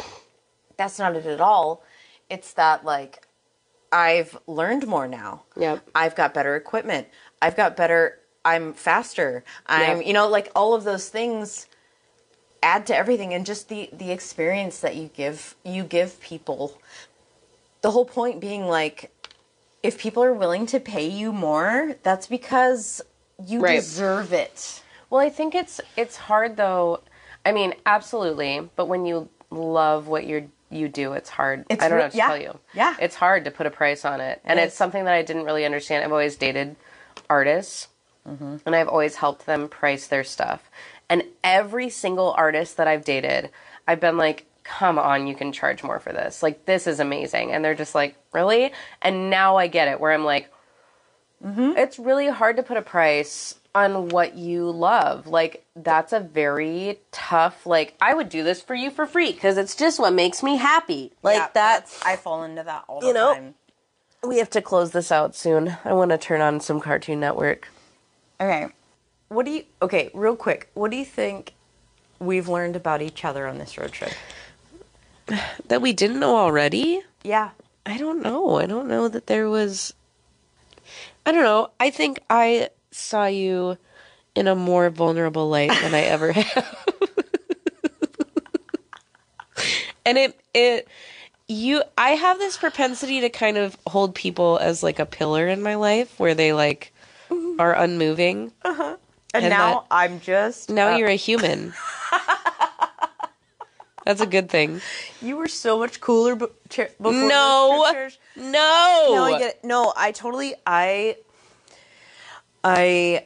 That's 0.75 0.99
not 0.99 1.15
it 1.15 1.25
at 1.25 1.39
all. 1.41 1.83
It's 2.29 2.53
that 2.53 2.83
like, 2.83 3.25
I've 3.91 4.38
learned 4.47 4.85
more 4.88 5.07
now. 5.07 5.43
Yep. 5.55 5.89
I've 5.95 6.15
got 6.15 6.33
better 6.33 6.55
equipment. 6.57 7.07
I've 7.41 7.55
got 7.55 7.77
better, 7.77 8.19
I'm 8.43 8.73
faster. 8.73 9.45
I'm, 9.67 10.01
Yeah. 10.01 10.07
you 10.07 10.13
know, 10.13 10.27
like 10.27 10.51
all 10.53 10.73
of 10.73 10.83
those 10.83 11.07
things 11.07 11.67
add 12.64 12.86
to 12.88 12.95
everything 12.95 13.34
and 13.34 13.45
just 13.45 13.70
the 13.70 13.89
the 13.93 14.12
experience 14.12 14.80
that 14.80 14.95
you 14.95 15.10
give 15.16 15.55
you 15.64 15.84
give 15.84 16.20
people 16.22 16.80
the 17.82 17.91
whole 17.91 18.05
point 18.05 18.39
being 18.39 18.66
like 18.66 19.12
if 19.84 19.97
people 19.99 20.24
are 20.24 20.34
willing 20.34 20.66
to 20.66 20.80
pay 20.80 21.08
you 21.08 21.32
more 21.32 21.95
that's 22.03 22.28
because 22.28 23.01
you 23.45 23.60
Right. 23.62 23.76
deserve 23.76 24.34
it 24.34 24.82
Well, 25.10 25.22
I 25.22 25.30
think 25.30 25.55
it's 25.55 25.80
it's 25.95 26.18
hard 26.18 26.58
though. 26.58 27.01
I 27.45 27.51
mean, 27.53 27.76
absolutely, 27.86 28.70
but 28.76 28.88
when 28.88 29.05
you 29.05 29.30
love 29.51 30.08
what 30.08 30.26
you 30.26 30.51
you 30.70 30.89
do, 30.89 31.14
it's 31.14 31.30
hard. 31.30 31.66
It's 31.70 31.82
I 31.82 31.88
don't 31.88 31.97
know 31.99 32.05
what 32.05 32.12
to 32.12 32.18
yeah, 32.18 32.28
tell 32.28 32.41
you. 32.41 32.60
yeah. 32.74 32.95
It's 32.99 33.16
hard 33.16 33.45
to 33.45 33.51
put 33.51 33.66
a 33.68 33.70
price 33.70 34.03
on 34.03 34.20
it. 34.20 34.41
And 34.43 34.60
it's 34.60 34.76
something 34.76 35.05
that 35.05 35.14
I 35.14 35.22
didn't 35.22 35.45
really 35.45 35.64
understand. 35.64 36.03
I've 36.03 36.12
always 36.12 36.36
dated 36.36 36.76
artists. 37.30 37.88
Mm-hmm. 38.28 38.58
And 38.66 38.76
I've 38.76 38.89
always 38.89 39.16
helped 39.16 39.45
them 39.45 39.70
price 39.70 40.08
their 40.08 40.26
stuff. 40.26 40.70
And 41.10 41.24
every 41.43 41.89
single 41.89 42.34
artist 42.38 42.78
that 42.78 42.88
I've 42.88 43.05
dated, 43.05 43.49
I've 43.88 43.99
been 43.99 44.18
like, 44.18 44.45
come 44.64 44.99
on, 44.99 45.28
you 45.28 45.36
can 45.36 45.51
charge 45.51 45.84
more 45.84 45.99
for 45.99 46.12
this. 46.12 46.43
Like, 46.43 46.66
this 46.66 46.88
is 46.88 46.99
amazing. 46.99 47.51
And 47.51 47.64
they're 47.64 47.76
just 47.76 47.95
like, 47.95 48.16
really? 48.34 48.74
And 49.01 49.30
now 49.30 49.55
I 49.55 49.68
get 49.68 49.88
it, 49.88 49.99
where 50.01 50.12
I'm 50.12 50.26
like, 50.26 50.51
mm-hmm. 51.43 51.78
it's 51.78 51.97
really 51.97 52.28
hard 52.28 52.58
to 52.58 52.64
put 52.64 52.78
a 52.78 52.82
price 52.82 53.55
on 53.78 54.10
what 54.10 54.36
you 54.36 54.70
love. 54.72 55.28
Like 55.28 55.64
that's 55.76 56.12
a 56.12 56.20
very 56.20 56.99
tough 57.12 57.66
like 57.68 57.95
I 58.01 58.16
would 58.16 58.28
do 58.28 58.43
this 58.43 58.60
for 58.60 58.74
you 58.74 58.89
for 58.89 59.05
free 59.05 59.34
cuz 59.34 59.55
it's 59.55 59.76
just 59.76 59.99
what 59.99 60.14
makes 60.14 60.41
me 60.41 60.58
happy. 60.58 61.14
Like 61.22 61.38
Yeah, 61.38 61.47
that's 61.53 62.03
i 62.03 62.16
fall 62.16 62.43
into 62.43 62.64
that 62.64 62.86
all 62.88 63.01
the 63.01 63.08
You 63.08 63.14
know? 63.14 63.34
time 63.36 63.53
we 64.24 64.39
have 64.39 64.49
to 64.49 64.62
close 64.62 64.91
this 64.91 65.12
out 65.12 65.36
soon. 65.36 65.78
I 65.86 65.93
want 65.93 66.10
to 66.10 66.18
turn 66.18 66.41
on 66.41 66.60
some 66.60 66.80
Cartoon 66.80 67.20
Network. 67.20 67.70
okay 68.41 68.68
what 69.30 69.45
do 69.45 69.51
you 69.51 69.63
okay 69.82 70.09
real 70.13 70.36
quick 70.36 70.69
what 70.73 70.91
do 70.91 70.97
you 70.97 71.05
think 71.05 71.53
we've 72.19 72.47
learned 72.47 72.75
about 72.75 73.01
each 73.01 73.23
other 73.23 73.47
on 73.47 73.57
this 73.57 73.78
road 73.78 73.91
trip 73.91 74.13
That 75.67 75.82
we 75.82 75.91
didn't 75.93 76.19
know 76.19 76.38
already? 76.38 77.01
yeah 77.23 77.51
I 77.88 77.97
don't 77.97 78.21
know. 78.21 78.57
I 78.57 78.65
don't 78.65 78.89
know 78.89 79.07
that 79.07 79.28
there 79.28 79.49
was 79.49 79.93
I 81.25 81.32
don't 81.32 81.43
know. 81.43 81.71
I 81.80 81.89
think 81.89 82.19
I 82.30 82.69
saw 82.91 83.25
you 83.25 83.78
in 84.36 84.47
a 84.47 84.55
more 84.55 84.89
vulnerable 84.89 85.49
light 85.49 85.71
than 85.71 85.95
I 85.95 86.01
ever 86.01 86.34
have. 86.34 86.86
and 90.05 90.17
it 90.17 90.39
it 90.53 90.88
you 91.47 91.82
I 91.97 92.09
have 92.11 92.39
this 92.39 92.57
propensity 92.57 93.21
to 93.21 93.30
kind 93.30 93.55
of 93.55 93.78
hold 93.88 94.13
people 94.15 94.57
as 94.57 94.84
like 94.84 94.99
a 94.99 95.05
pillar 95.05 95.47
in 95.47 95.61
my 95.61 95.75
life 95.75 96.19
where 96.19 96.36
they 96.36 96.51
like 96.51 96.93
mm-hmm. 97.30 97.61
are 97.61 97.73
unmoving. 97.73 98.51
Uh-huh. 98.63 98.97
And, 99.34 99.45
And 99.45 99.51
now 99.51 99.80
that- 99.82 99.86
i'm 99.91 100.19
just 100.19 100.69
Now 100.69 100.93
uh, 100.93 100.97
you're 100.97 101.09
a 101.09 101.15
human. 101.15 101.73
That's 104.05 104.21
a 104.21 104.25
good 104.25 104.49
thing. 104.49 104.80
you 105.21 105.36
were 105.36 105.49
so 105.49 105.78
much 105.78 105.99
cooler 105.99 106.36
b- 106.36 106.45
before 106.69 107.11
No. 107.11 107.91
No. 108.38 109.07
No, 109.11 109.23
I 109.23 109.38
get 109.38 109.49
it. 109.55 109.63
No, 109.65 109.91
I 109.97 110.13
totally 110.13 110.55
I 110.65 111.17
I 112.63 113.25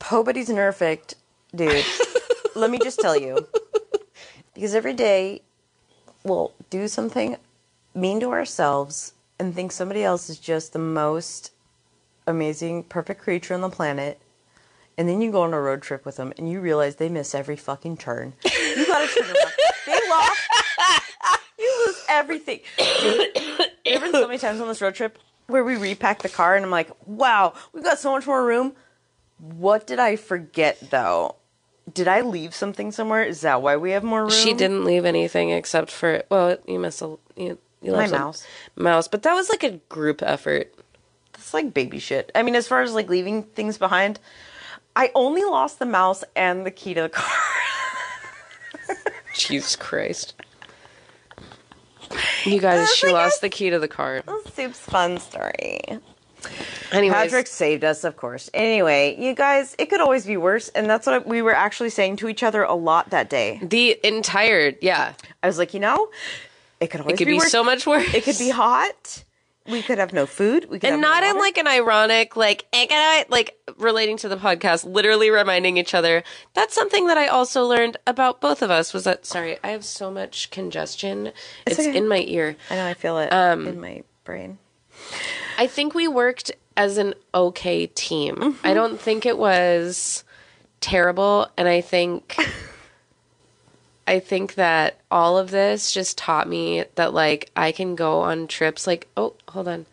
Poe 0.00 0.24
Buddy's 0.24 0.48
nerfect, 0.48 1.14
dude. 1.54 1.84
let 2.56 2.70
me 2.70 2.78
just 2.82 2.98
tell 2.98 3.16
you. 3.16 3.46
Because 4.54 4.74
every 4.74 4.92
day 4.94 5.42
we'll 6.24 6.52
do 6.68 6.88
something 6.88 7.36
mean 7.94 8.18
to 8.20 8.30
ourselves 8.32 9.12
and 9.38 9.54
think 9.54 9.70
somebody 9.70 10.02
else 10.02 10.28
is 10.28 10.38
just 10.38 10.72
the 10.72 10.78
most 10.80 11.52
amazing, 12.26 12.82
perfect 12.84 13.20
creature 13.22 13.54
on 13.54 13.60
the 13.60 13.70
planet. 13.70 14.18
And 15.00 15.08
then 15.08 15.22
you 15.22 15.32
go 15.32 15.40
on 15.42 15.54
a 15.54 15.60
road 15.60 15.80
trip 15.80 16.04
with 16.04 16.16
them 16.16 16.34
and 16.36 16.46
you 16.50 16.60
realize 16.60 16.96
they 16.96 17.08
miss 17.08 17.34
every 17.34 17.56
fucking 17.56 17.96
turn. 17.96 18.34
You 18.44 18.86
gotta 18.86 19.08
turn 19.08 19.24
around. 19.24 19.52
They 19.86 19.98
lost. 20.10 20.40
you 21.58 21.84
lose 21.86 22.04
everything. 22.06 22.60
Dude, 22.76 23.28
there 23.34 23.94
have 23.94 24.02
been 24.02 24.12
so 24.12 24.26
many 24.26 24.38
times 24.38 24.60
on 24.60 24.68
this 24.68 24.82
road 24.82 24.94
trip 24.94 25.18
where 25.46 25.64
we 25.64 25.76
repack 25.76 26.20
the 26.20 26.28
car, 26.28 26.54
and 26.54 26.64
I'm 26.66 26.70
like, 26.70 26.90
wow, 27.06 27.54
we've 27.72 27.82
got 27.82 27.98
so 27.98 28.12
much 28.12 28.26
more 28.26 28.44
room. 28.44 28.74
What 29.38 29.86
did 29.86 29.98
I 29.98 30.16
forget 30.16 30.90
though? 30.90 31.36
Did 31.94 32.06
I 32.06 32.20
leave 32.20 32.54
something 32.54 32.92
somewhere? 32.92 33.22
Is 33.24 33.40
that 33.40 33.62
why 33.62 33.76
we 33.78 33.92
have 33.92 34.04
more 34.04 34.20
room? 34.24 34.30
She 34.30 34.52
didn't 34.52 34.84
leave 34.84 35.06
anything 35.06 35.48
except 35.48 35.90
for 35.90 36.24
well, 36.30 36.58
you 36.68 36.78
must 36.78 37.00
a 37.00 37.16
you, 37.36 37.56
you 37.80 37.92
My 37.92 37.98
left 38.00 38.10
some- 38.10 38.20
mouse. 38.20 38.46
mouse, 38.76 39.08
but 39.08 39.22
that 39.22 39.32
was 39.32 39.48
like 39.48 39.62
a 39.62 39.78
group 39.88 40.22
effort. 40.22 40.74
That's 41.32 41.54
like 41.54 41.72
baby 41.72 42.00
shit. 42.00 42.30
I 42.34 42.42
mean, 42.42 42.54
as 42.54 42.68
far 42.68 42.82
as 42.82 42.92
like 42.92 43.08
leaving 43.08 43.44
things 43.44 43.78
behind, 43.78 44.20
I 44.96 45.10
only 45.14 45.44
lost 45.44 45.78
the 45.78 45.86
mouse 45.86 46.24
and 46.36 46.66
the 46.66 46.70
key 46.70 46.94
to 46.94 47.02
the 47.02 47.08
car. 47.08 47.26
Jesus 49.34 49.76
Christ. 49.76 50.34
You 52.44 52.58
guys, 52.58 52.88
she 52.94 53.06
like 53.06 53.14
lost 53.14 53.38
a- 53.38 53.40
the 53.42 53.48
key 53.50 53.70
to 53.70 53.78
the 53.78 53.86
car. 53.86 54.22
Soup's 54.54 54.80
fun 54.80 55.18
story. 55.18 55.80
Anyways, 56.90 57.14
Patrick 57.14 57.46
saved 57.46 57.84
us, 57.84 58.02
of 58.02 58.16
course. 58.16 58.50
Anyway, 58.52 59.14
you 59.16 59.34
guys, 59.34 59.76
it 59.78 59.86
could 59.90 60.00
always 60.00 60.26
be 60.26 60.36
worse, 60.36 60.68
and 60.70 60.88
that's 60.90 61.06
what 61.06 61.26
we 61.26 61.40
were 61.42 61.54
actually 61.54 61.90
saying 61.90 62.16
to 62.16 62.28
each 62.28 62.42
other 62.42 62.62
a 62.64 62.74
lot 62.74 63.10
that 63.10 63.30
day. 63.30 63.60
the 63.62 63.96
entire 64.02 64.72
yeah, 64.80 65.12
I 65.42 65.46
was 65.46 65.58
like, 65.58 65.72
you 65.74 65.80
know, 65.80 66.08
it 66.80 66.88
could 66.88 67.00
always 67.02 67.14
it 67.14 67.18
could 67.18 67.26
be, 67.26 67.32
be 67.34 67.38
worse. 67.38 67.52
so 67.52 67.62
much 67.62 67.86
worse. 67.86 68.12
It 68.12 68.24
could 68.24 68.38
be 68.38 68.50
hot. 68.50 69.22
We 69.68 69.82
could 69.82 69.98
have 69.98 70.12
no 70.12 70.26
food. 70.26 70.68
We 70.70 70.78
could 70.78 70.90
and 70.90 71.02
no 71.02 71.08
not 71.08 71.22
in 71.22 71.36
like 71.38 71.58
an 71.58 71.66
ironic 71.66 72.34
like 72.36 72.66
like 73.28 73.56
relating 73.76 74.16
to 74.18 74.28
the 74.28 74.36
podcast 74.36 74.84
literally 74.84 75.30
reminding 75.30 75.76
each 75.76 75.94
other 75.94 76.22
that's 76.54 76.74
something 76.74 77.06
that 77.06 77.16
i 77.16 77.26
also 77.26 77.64
learned 77.64 77.96
about 78.06 78.40
both 78.40 78.62
of 78.62 78.70
us 78.70 78.92
was 78.92 79.04
that 79.04 79.24
sorry 79.24 79.58
i 79.62 79.68
have 79.68 79.84
so 79.84 80.10
much 80.10 80.50
congestion 80.50 81.32
it's, 81.66 81.78
okay. 81.78 81.96
in 81.96 82.08
my 82.08 82.24
ear 82.26 82.56
I 82.70 82.74
know 82.76 82.86
I 82.86 82.94
feel 82.94 83.18
it 83.18 83.32
Um, 83.32 83.66
in 83.66 83.80
my 83.80 84.02
brain. 84.24 84.58
i 85.58 85.66
think 85.66 85.94
we 85.94 86.08
worked 86.08 86.50
as 86.76 86.98
an 86.98 87.14
okay 87.34 87.86
team 87.86 88.58
i 88.64 88.74
don't 88.74 89.00
think 89.00 89.24
it 89.24 89.38
was 89.38 90.24
terrible 90.80 91.48
and 91.56 91.68
i 91.68 91.80
think 91.80 92.36
i 94.10 94.18
think 94.18 94.54
that 94.54 94.98
all 95.10 95.38
of 95.38 95.50
this 95.50 95.92
just 95.92 96.18
taught 96.18 96.48
me 96.48 96.84
that 96.96 97.14
like 97.14 97.50
i 97.56 97.70
can 97.72 97.94
go 97.94 98.20
on 98.20 98.46
trips 98.46 98.86
like 98.86 99.08
oh 99.16 99.34
hold 99.48 99.68
on 99.68 99.86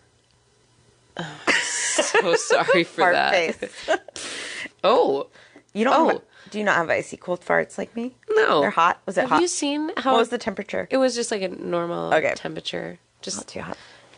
oh, 1.17 1.35
so 1.61 2.35
sorry 2.35 2.83
for 2.83 3.01
Fart 3.01 3.13
that 3.13 3.55
face. 3.55 3.97
oh 4.83 5.27
You 5.73 5.83
don't. 5.85 5.93
Oh. 5.95 6.07
Have, 6.09 6.21
do 6.51 6.57
you 6.59 6.63
not 6.63 6.75
have 6.77 6.89
icy 6.89 7.17
cold 7.17 7.41
farts 7.41 7.77
like 7.77 7.93
me? 7.95 8.15
No. 8.29 8.61
They're 8.61 8.69
hot. 8.69 9.01
Was 9.05 9.17
it 9.17 9.21
Have 9.21 9.29
hot? 9.31 9.41
you 9.41 9.47
seen 9.49 9.91
how 9.97 10.13
what 10.13 10.19
was 10.19 10.29
the 10.29 10.37
temperature? 10.37 10.87
it 10.89 10.97
was 10.97 11.13
just 11.13 11.29
like 11.29 11.41
a 11.41 11.49
normal 11.49 12.13
Okay. 12.13 12.33
temperature. 12.35 12.91
Not 13.17 13.21
Just 13.21 13.47
too 13.49 13.59
hot. 13.61 13.77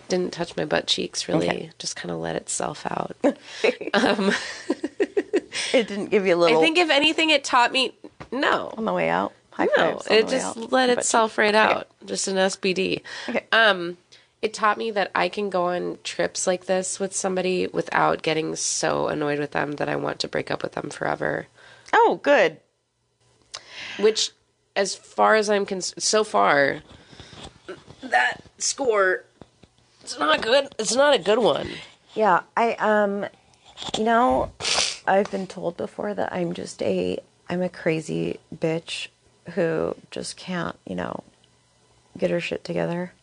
didn't 0.10 0.32
touch 0.32 0.56
my 0.56 0.66
butt 0.66 0.86
cheeks 0.88 1.28
really. 1.28 1.48
Okay. 1.50 1.70
Just 1.80 1.96
kind 1.96 2.12
of 2.12 2.20
let 2.20 2.36
itself 2.36 2.86
out. 2.86 3.16
um, 3.94 4.32
It 5.74 5.88
didn't 5.88 6.08
give 6.08 6.26
you 6.28 6.36
a 6.36 6.38
little. 6.38 6.58
I 6.58 6.62
think 6.62 6.78
if 6.78 6.90
anything 6.90 7.30
it 7.32 7.44
taught 7.44 7.72
me 7.72 7.96
no. 8.32 8.74
on 8.78 8.86
the 8.86 8.94
way 8.94 9.10
out. 9.10 9.34
No, 9.78 10.02
it 10.10 10.28
just 10.28 10.58
out. 10.58 10.72
let 10.72 10.90
itself 10.90 11.38
right 11.38 11.56
out. 11.56 11.88
Just 12.06 12.28
an 12.28 12.36
SBD. 12.36 13.02
Okay. 13.28 13.46
Um 13.52 13.98
it 14.42 14.54
taught 14.54 14.78
me 14.78 14.92
that 14.92 15.12
I 15.14 15.28
can 15.28 15.50
go 15.50 15.66
on 15.66 15.98
trips 16.04 16.48
like 16.48 16.66
this 16.66 17.00
with 17.00 17.14
somebody 17.14 17.68
without 17.68 18.22
getting 18.22 18.56
so 18.56 19.08
annoyed 19.08 19.40
with 19.40 19.52
them 19.52 19.74
that 19.74 19.90
I 19.90 19.98
want 19.98 20.20
to 20.20 20.28
break 20.28 20.50
up 20.50 20.64
with 20.64 20.74
them 20.74 20.90
forever. 20.90 21.48
Oh, 21.92 22.20
good. 22.24 22.58
Which, 24.00 24.32
as 24.76 24.96
far 24.96 25.36
as 25.36 25.50
I'm 25.50 25.66
concerned, 25.66 26.02
so 26.02 26.24
far, 26.24 26.82
that 28.02 28.44
score, 28.58 29.26
it's 30.02 30.18
not 30.18 30.42
good. 30.42 30.70
It's 30.80 30.96
not 30.96 31.14
a 31.14 31.20
good 31.20 31.40
one. 31.40 31.70
Yeah, 32.14 32.42
I 32.56 32.74
um, 32.76 33.26
you 33.98 34.06
know, 34.06 34.52
I've 35.06 35.30
been 35.30 35.48
told 35.48 35.76
before 35.76 36.14
that 36.14 36.32
I'm 36.32 36.54
just 36.54 36.82
a 36.82 37.20
I'm 37.50 37.62
a 37.62 37.70
crazy 37.70 38.40
bitch 38.56 39.10
who 39.50 39.96
just 40.12 40.38
can't, 40.38 40.76
you 40.86 40.96
know, 40.96 41.24
get 42.18 42.32
her 42.32 42.40
shit 42.40 42.64
together. 42.64 43.14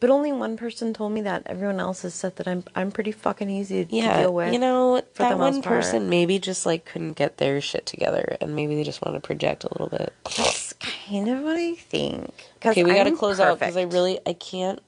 But 0.00 0.10
only 0.10 0.32
one 0.32 0.56
person 0.56 0.94
told 0.94 1.12
me 1.12 1.22
that. 1.22 1.42
Everyone 1.46 1.80
else 1.80 2.02
has 2.02 2.14
said 2.14 2.36
that 2.36 2.46
I'm 2.46 2.64
I'm 2.74 2.92
pretty 2.92 3.12
fucking 3.12 3.50
easy 3.50 3.84
to 3.84 3.90
deal 3.90 4.32
with. 4.32 4.52
you 4.52 4.58
know, 4.58 5.02
for 5.14 5.22
that 5.24 5.38
one 5.38 5.62
part. 5.62 5.82
person 5.82 6.08
maybe 6.08 6.38
just 6.38 6.66
like 6.66 6.84
couldn't 6.84 7.14
get 7.14 7.38
their 7.38 7.60
shit 7.60 7.86
together, 7.86 8.36
and 8.40 8.54
maybe 8.54 8.76
they 8.76 8.84
just 8.84 9.04
want 9.04 9.16
to 9.16 9.20
project 9.20 9.64
a 9.64 9.68
little 9.72 9.88
bit. 9.88 10.12
that's 10.36 10.74
kind 10.74 11.28
of 11.28 11.42
what 11.42 11.56
I 11.56 11.74
think. 11.74 12.50
Okay, 12.64 12.84
we 12.84 12.94
got 12.94 13.04
to 13.04 13.16
close 13.16 13.40
out 13.40 13.58
because 13.58 13.76
I 13.76 13.82
really 13.82 14.20
I 14.26 14.34
can't. 14.34 14.80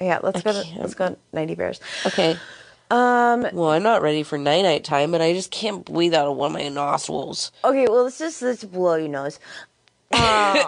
yeah. 0.00 0.20
Let's 0.22 0.42
go. 0.42 0.52
To, 0.52 0.68
let's 0.78 0.94
go. 0.94 1.16
Ninety 1.32 1.54
bears. 1.54 1.80
Okay. 2.06 2.38
Um. 2.90 3.46
Well, 3.52 3.70
I'm 3.70 3.82
not 3.82 4.02
ready 4.02 4.22
for 4.22 4.38
night 4.38 4.62
night 4.62 4.84
time, 4.84 5.10
but 5.10 5.20
I 5.20 5.32
just 5.32 5.50
can't 5.50 5.84
breathe 5.84 6.14
out 6.14 6.28
of 6.28 6.36
one 6.36 6.50
of 6.50 6.52
my 6.52 6.68
nostrils. 6.68 7.50
Okay. 7.64 7.86
Well, 7.88 8.04
let's 8.04 8.18
just 8.18 8.40
let's 8.40 8.64
blow 8.64 8.94
your 8.94 9.08
nose. 9.08 9.38
Uh, 10.16 10.64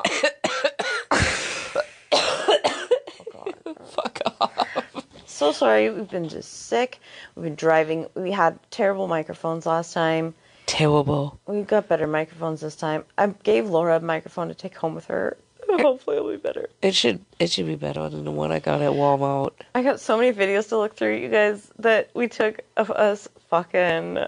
Fuck 3.87 4.21
off. 4.41 5.07
so 5.27 5.53
sorry. 5.53 5.91
We've 5.91 6.09
been 6.11 6.29
just 6.29 6.67
sick. 6.67 6.99
We've 7.35 7.45
been 7.45 7.55
driving. 7.55 8.07
We 8.15 8.31
had 8.33 8.59
terrible 8.71 9.07
microphones 9.09 9.67
last 9.67 9.93
time. 9.93 10.35
Terrible. 10.67 11.39
We've 11.47 11.67
got 11.67 11.89
better 11.89 12.07
microphones 12.07 12.61
this 12.61 12.75
time. 12.77 13.05
I 13.19 13.29
gave 13.45 13.69
Laura 13.69 13.97
a 13.97 14.01
microphone 14.01 14.49
to 14.49 14.55
take 14.55 14.77
home 14.77 14.95
with 14.95 15.07
her. 15.07 15.37
Hopefully, 15.69 16.17
it'll 16.17 16.31
be 16.31 16.37
better. 16.37 16.69
It 16.83 16.95
should 16.95 17.25
it 17.39 17.51
should 17.51 17.67
be 17.67 17.75
better 17.77 18.09
than 18.09 18.25
the 18.25 18.31
one 18.31 18.51
I 18.53 18.59
got 18.61 18.83
at 18.83 18.93
Walmart. 18.93 19.53
I 19.75 19.83
got 19.83 20.01
so 20.01 20.17
many 20.17 20.33
videos 20.33 20.69
to 20.71 20.79
look 20.79 20.97
through, 20.97 21.17
you 21.17 21.29
guys, 21.29 21.71
that 21.79 22.11
we 22.15 22.29
took 22.29 22.61
of 22.77 22.91
us 22.91 23.29
fucking. 23.51 24.19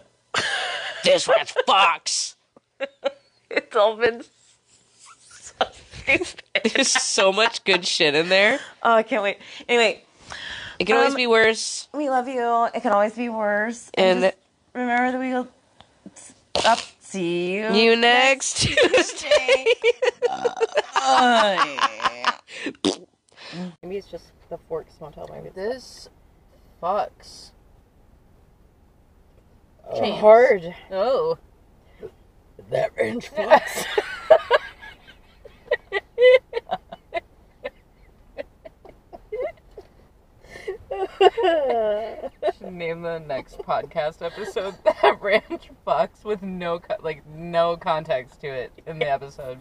This 1.05 1.29
one's 1.29 1.53
Fox. 1.67 2.37
It's 3.51 3.75
all 3.77 3.97
been 3.97 4.23
stupid. 6.09 6.43
There's 6.75 6.91
so 6.91 7.33
much 7.33 7.65
good 7.65 7.87
shit 7.87 8.15
in 8.15 8.29
there. 8.29 8.61
Oh, 8.83 8.93
I 8.95 9.03
can't 9.03 9.23
wait. 9.23 9.39
Anyway, 9.69 10.03
It 10.79 10.85
can 10.87 10.97
always 10.97 11.13
Um, 11.13 11.17
be 11.17 11.27
worse. 11.27 11.89
we 11.93 12.09
love 12.11 12.29
you. 12.29 12.67
It 12.75 12.83
can 12.83 12.93
always 12.93 13.15
be 13.15 13.29
worse. 13.29 13.91
And- 13.95 14.23
just 14.23 14.37
remember 14.75 15.13
that 15.13 15.21
we 15.21 15.33
will 15.33 15.49
up. 16.65 16.79
See 17.01 17.55
you. 17.55 17.73
You 17.73 17.97
next 17.97 18.59
Tuesday. 18.59 19.65
Maybe 23.83 23.97
it's 23.97 24.09
just 24.11 24.27
the 24.51 24.59
forks 24.69 24.95
won't 25.01 25.15
tell. 25.15 25.27
Maybe 25.33 25.49
This 25.55 26.11
fucks. 26.83 27.53
it's 29.91 30.21
hard. 30.21 30.75
Oh. 30.91 31.39
That 32.71 32.91
range 32.97 33.31
fucks. 33.31 33.85
Name 42.61 43.03
the 43.03 43.19
next 43.19 43.59
podcast 43.59 44.25
episode 44.25 44.75
that 44.85 45.19
ranch 45.23 45.71
fucks 45.87 46.25
with 46.25 46.43
no 46.43 46.79
co- 46.79 46.97
like 47.03 47.27
no 47.27 47.77
context 47.77 48.41
to 48.41 48.49
it 48.49 48.73
in 48.87 48.99
the 48.99 49.09
episode. 49.11 49.61